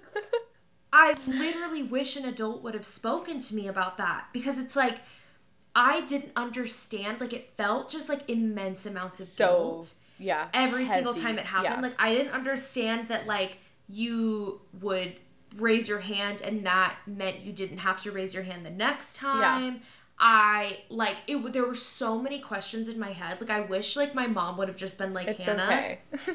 I 0.94 1.16
literally 1.28 1.84
wish 1.84 2.16
an 2.16 2.26
adult 2.26 2.64
would 2.64 2.74
have 2.74 2.86
spoken 2.86 3.40
to 3.42 3.56
me 3.56 3.68
about 3.68 3.98
that 3.98 4.28
because 4.34 4.58
it's 4.58 4.76
like 4.76 5.00
I 5.76 6.02
didn't 6.02 6.32
understand. 6.36 7.22
Like 7.22 7.34
it 7.34 7.52
felt 7.56 7.92
just 7.92 8.10
like 8.10 8.28
immense 8.28 8.86
amounts 8.86 9.20
of 9.20 9.28
so 9.28 9.46
guilt 9.48 9.94
yeah, 10.18 10.48
every 10.54 10.86
single 10.86 11.14
time 11.14 11.38
it 11.38 11.46
happened. 11.46 11.76
Yeah. 11.76 11.82
Like 11.82 11.96
I 12.00 12.16
didn't 12.16 12.32
understand 12.34 13.10
that 13.10 13.28
like 13.28 13.58
you 13.88 14.62
would 14.82 15.14
raise 15.58 15.88
your 15.88 16.00
hand 16.00 16.42
and 16.42 16.66
that 16.66 16.96
meant 17.06 17.42
you 17.42 17.52
didn't 17.52 17.80
have 17.80 18.02
to 18.04 18.12
raise 18.12 18.34
your 18.34 18.44
hand 18.44 18.66
the 18.66 18.70
next 18.70 19.16
time. 19.16 19.74
Yeah. 19.74 19.80
I 20.20 20.80
like 20.90 21.18
it. 21.28 21.54
There 21.54 21.66
were 21.66 21.76
so 21.76 22.20
many 22.20 22.40
questions 22.40 22.88
in 22.88 23.00
my 23.00 23.12
head. 23.12 23.40
Like 23.40 23.50
I 23.52 23.62
wish 23.62 23.96
like 23.96 24.16
my 24.16 24.28
mom 24.28 24.58
would 24.58 24.68
have 24.68 24.78
just 24.78 24.98
been 24.98 25.14
like 25.14 25.28
it's 25.28 25.46
Hannah 25.46 25.64
okay. 25.64 26.00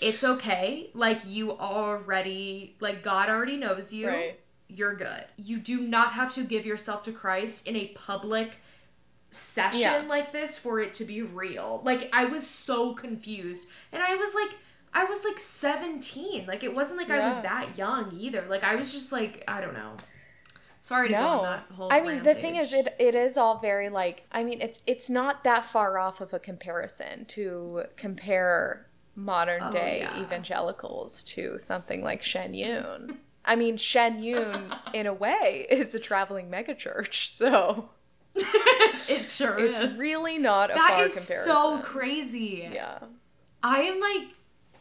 it's 0.00 0.24
okay. 0.24 0.90
Like 0.94 1.20
you 1.26 1.52
already 1.52 2.76
like 2.80 3.02
God 3.02 3.28
already 3.28 3.56
knows 3.56 3.92
you. 3.92 4.08
Right. 4.08 4.40
You're 4.68 4.96
good. 4.96 5.24
You 5.36 5.58
do 5.58 5.82
not 5.82 6.14
have 6.14 6.32
to 6.34 6.44
give 6.44 6.64
yourself 6.66 7.02
to 7.04 7.12
Christ 7.12 7.66
in 7.68 7.76
a 7.76 7.88
public 7.88 8.56
session 9.30 9.80
Yeah. 9.80 10.04
like 10.08 10.32
this 10.32 10.58
for 10.58 10.80
it 10.80 10.92
to 10.94 11.04
be 11.04 11.22
real. 11.22 11.80
Like 11.84 12.10
I 12.12 12.24
was 12.24 12.46
so 12.46 12.94
confused. 12.94 13.64
And 13.92 14.02
I 14.02 14.16
was 14.16 14.34
like 14.34 14.58
I 14.94 15.04
was 15.04 15.24
like 15.24 15.38
17. 15.38 16.46
Like 16.46 16.62
it 16.62 16.74
wasn't 16.74 16.98
like 16.98 17.10
I 17.10 17.32
was 17.34 17.42
that 17.42 17.76
young 17.78 18.14
either. 18.18 18.44
Like 18.48 18.62
I 18.64 18.74
was 18.74 18.92
just 18.92 19.12
like 19.12 19.42
I 19.48 19.60
don't 19.60 19.74
know. 19.74 19.96
Sorry 20.80 21.08
to 21.08 21.14
go 21.14 21.20
on 21.20 21.42
that 21.44 21.64
whole. 21.76 21.92
I 21.92 22.00
mean 22.00 22.22
the 22.24 22.34
thing 22.34 22.56
is, 22.56 22.72
it 22.72 22.94
it 22.98 23.14
is 23.14 23.36
all 23.36 23.58
very 23.58 23.88
like. 23.88 24.24
I 24.32 24.42
mean, 24.44 24.60
it's 24.60 24.80
it's 24.86 25.08
not 25.08 25.44
that 25.44 25.64
far 25.64 25.98
off 25.98 26.20
of 26.20 26.34
a 26.34 26.38
comparison 26.38 27.24
to 27.26 27.84
compare 27.96 28.86
modern 29.14 29.62
Oh, 29.62 29.70
day 29.72 30.00
yeah. 30.02 30.22
evangelicals 30.22 31.22
to 31.24 31.58
something 31.58 32.02
like 32.02 32.22
Shen 32.22 32.52
Yun. 32.54 33.18
I 33.44 33.56
mean, 33.56 33.76
Shen 33.76 34.22
Yun, 34.22 34.74
in 34.92 35.06
a 35.06 35.12
way, 35.14 35.66
is 35.70 35.94
a 35.94 35.98
traveling 36.00 36.48
megachurch, 36.50 37.26
so 37.26 37.90
it 38.34 39.28
sure 39.28 39.58
it's 39.58 39.80
is. 39.80 39.96
really 39.98 40.38
not 40.38 40.70
a 40.70 40.74
That 40.74 40.90
far 40.90 41.04
is 41.04 41.14
comparison. 41.14 41.52
so 41.54 41.78
crazy. 41.78 42.68
Yeah. 42.72 42.98
I 43.62 43.82
am 43.82 44.00
like, 44.00 44.34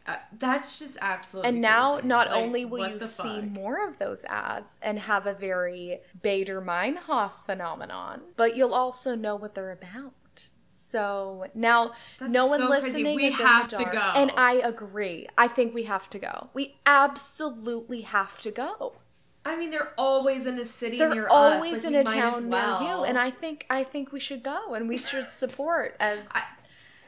uh, 0.07 0.15
that's 0.39 0.79
just 0.79 0.97
absolutely. 1.01 1.49
And 1.49 1.61
now, 1.61 1.93
crazy. 1.95 2.07
not 2.07 2.27
Like, 2.29 2.35
only 2.37 2.65
will 2.65 2.87
you 2.89 2.99
see 2.99 3.23
fuck? 3.41 3.43
more 3.43 3.87
of 3.87 3.99
those 3.99 4.25
ads 4.25 4.79
and 4.81 4.99
have 4.99 5.27
a 5.27 5.33
very 5.33 5.99
Baader-Meinhof 6.23 7.31
phenomenon, 7.45 8.21
but 8.35 8.55
you'll 8.55 8.73
also 8.73 9.15
know 9.15 9.35
what 9.35 9.55
they're 9.55 9.71
about. 9.71 10.13
So 10.69 11.47
now, 11.53 11.91
That's 12.19 12.31
no 12.31 12.45
one 12.47 12.59
so 12.61 12.69
listening 12.69 13.15
We 13.15 13.25
is 13.27 13.37
have 13.39 13.65
in 13.65 13.69
to 13.71 13.77
the 13.77 13.83
dark. 13.83 13.93
go. 13.93 13.99
And 14.15 14.31
I 14.37 14.53
agree. 14.53 15.27
I 15.37 15.47
think 15.49 15.73
we 15.73 15.83
have 15.83 16.09
to 16.11 16.19
go. 16.19 16.49
We 16.53 16.77
absolutely 16.85 18.01
have 18.01 18.39
to 18.41 18.51
go. 18.51 18.93
I 19.43 19.55
mean, 19.57 19.71
they're 19.71 19.91
always 19.97 20.45
in 20.45 20.57
a 20.59 20.63
city 20.65 20.97
They're 20.97 21.13
near 21.13 21.27
always 21.27 21.79
us. 21.79 21.83
like, 21.85 21.93
in 21.93 21.99
a 21.99 22.03
town 22.03 22.49
well. 22.49 22.79
near 22.81 22.89
you, 22.89 23.03
and 23.03 23.17
I 23.17 23.31
think 23.31 23.65
I 23.71 23.83
think 23.83 24.11
we 24.11 24.19
should 24.19 24.43
go 24.43 24.73
and 24.75 24.87
we 24.87 24.97
should 24.97 25.33
support 25.33 25.95
as 25.99 26.31
I- 26.33 26.47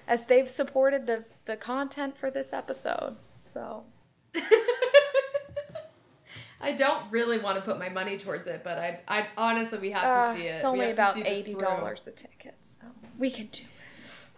as 0.08 0.26
they've 0.26 0.50
supported 0.50 1.06
the 1.08 1.26
the 1.46 1.56
content 1.56 2.18
for 2.18 2.30
this 2.32 2.54
episode. 2.54 3.18
So 3.38 3.84
I 6.62 6.72
don't 6.72 7.12
really 7.12 7.40
want 7.40 7.58
to 7.58 7.62
put 7.62 7.78
my 7.78 7.90
money 7.90 8.18
towards 8.18 8.48
it, 8.48 8.62
but 8.64 8.78
I, 8.78 9.00
I 9.08 9.28
honestly 9.38 9.80
we 9.80 9.92
have 9.92 10.04
Uh, 10.04 10.34
to 10.34 10.40
see 10.40 10.48
it. 10.48 10.52
It's 10.56 10.64
only 10.64 10.92
about 10.92 11.18
eighty 11.18 11.54
dollars 11.56 12.08
a 12.08 12.12
ticket, 12.12 12.56
so 12.62 12.86
we 13.18 13.30
can 13.30 13.48
do. 13.48 13.64
It. 13.64 13.70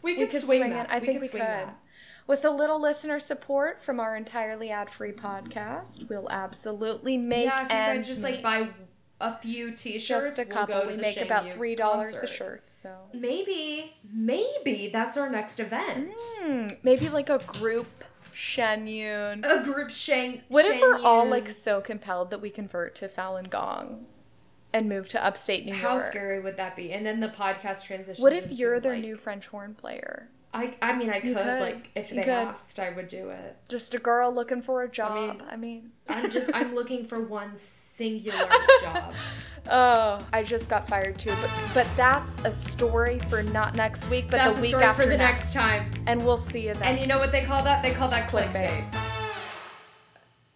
We 0.01 0.13
We 0.13 0.19
could, 0.19 0.31
could 0.31 0.41
swing, 0.41 0.59
swing 0.61 0.71
it. 0.73 0.87
I 0.89 0.99
think 0.99 1.21
we 1.21 1.27
could. 1.27 1.41
that. 1.41 1.79
With 2.27 2.43
a 2.43 2.49
little 2.49 2.79
listener 2.81 3.19
support 3.19 3.83
from 3.83 3.99
our 3.99 4.15
entirely 4.17 4.71
ad-free 4.71 5.11
podcast, 5.11 6.09
we'll 6.09 6.27
absolutely 6.31 7.17
make 7.19 7.45
yeah, 7.45 7.65
if 7.65 7.71
you 7.71 7.77
guys 7.77 8.07
just 8.07 8.21
meet. 8.23 8.43
like 8.43 8.43
buy 8.43 8.67
a 9.21 9.37
few 9.37 9.71
T-shirts, 9.71 10.35
just 10.35 10.39
a 10.39 10.43
we'll 10.43 10.51
couple. 10.53 10.81
go 10.81 10.87
we 10.87 10.95
the 10.95 11.01
make 11.01 11.17
about 11.17 11.51
three 11.53 11.75
dollars 11.75 12.15
a 12.21 12.27
shirt. 12.27 12.69
So 12.69 12.93
Maybe, 13.13 13.93
maybe 14.11 14.89
that's 14.91 15.15
our 15.17 15.29
next 15.29 15.59
event. 15.59 16.13
Hmm, 16.39 16.67
maybe 16.83 17.09
like 17.09 17.29
a 17.29 17.39
group 17.39 18.03
Shen 18.33 18.87
Yun. 18.87 19.45
A 19.45 19.63
group 19.63 19.89
Shang. 19.91 20.41
What 20.49 20.65
if 20.65 20.81
we're 20.81 20.99
all 21.01 21.25
like 21.27 21.47
so 21.49 21.79
compelled 21.81 22.29
that 22.31 22.41
we 22.41 22.49
convert 22.49 22.93
to 22.95 23.07
Falun 23.07 23.49
Gong 23.49 24.05
and 24.73 24.89
move 24.89 25.07
to 25.09 25.25
upstate 25.25 25.65
New 25.65 25.73
How 25.73 25.91
York? 25.91 26.01
How 26.01 26.07
scary 26.09 26.39
would 26.41 26.57
that 26.57 26.75
be? 26.75 26.91
And 26.91 27.05
then 27.05 27.21
the 27.21 27.29
podcast 27.29 27.85
transition. 27.85 28.21
What 28.21 28.33
if 28.33 28.51
you're 28.51 28.79
their 28.81 28.93
like- 28.95 29.01
new 29.03 29.15
French 29.15 29.47
horn 29.47 29.73
player? 29.75 30.27
I 30.53 30.73
I 30.81 30.95
mean 30.95 31.09
I 31.09 31.19
could, 31.19 31.35
could. 31.35 31.59
like 31.61 31.91
if 31.95 32.09
You 32.11 32.17
they 32.17 32.23
could. 32.23 32.29
asked 32.31 32.79
I 32.79 32.89
would 32.89 33.07
do 33.09 33.29
it. 33.29 33.57
Just 33.69 33.93
a 33.93 33.99
girl 33.99 34.33
looking 34.33 34.61
for 34.61 34.83
a 34.83 34.89
job. 34.89 35.11
I 35.11 35.27
mean- 35.27 35.43
I 35.51 35.55
mean, 35.55 35.91
I'm 36.09 36.29
just 36.31 36.49
I'm 36.53 36.75
looking 36.79 37.05
for 37.05 37.19
one 37.21 37.55
singular 37.95 38.49
job. 38.81 39.13
oh, 39.71 40.19
I 40.33 40.43
just 40.43 40.69
got 40.69 40.87
fired 40.87 41.17
too. 41.17 41.33
But 41.41 41.51
but 41.73 41.87
that's 41.95 42.39
a 42.39 42.51
story 42.51 43.19
for 43.29 43.41
not 43.43 43.75
next 43.75 44.09
week, 44.09 44.25
but 44.29 44.37
That's 44.37 44.53
the 44.53 44.59
a 44.59 44.61
week 44.61 44.69
story 44.69 44.83
after 44.83 45.03
for 45.03 45.09
the 45.09 45.17
next 45.17 45.53
time. 45.53 45.91
And 46.05 46.23
we'll 46.23 46.37
see 46.37 46.67
you 46.67 46.73
then. 46.73 46.83
And 46.83 46.99
you 46.99 47.07
know 47.07 47.19
what 47.19 47.31
they 47.31 47.43
call 47.43 47.63
that? 47.63 47.81
They 47.81 47.93
call 47.93 48.09
that 48.09 48.29
Clickbait. 48.29 48.91
clickbait. 48.91 49.04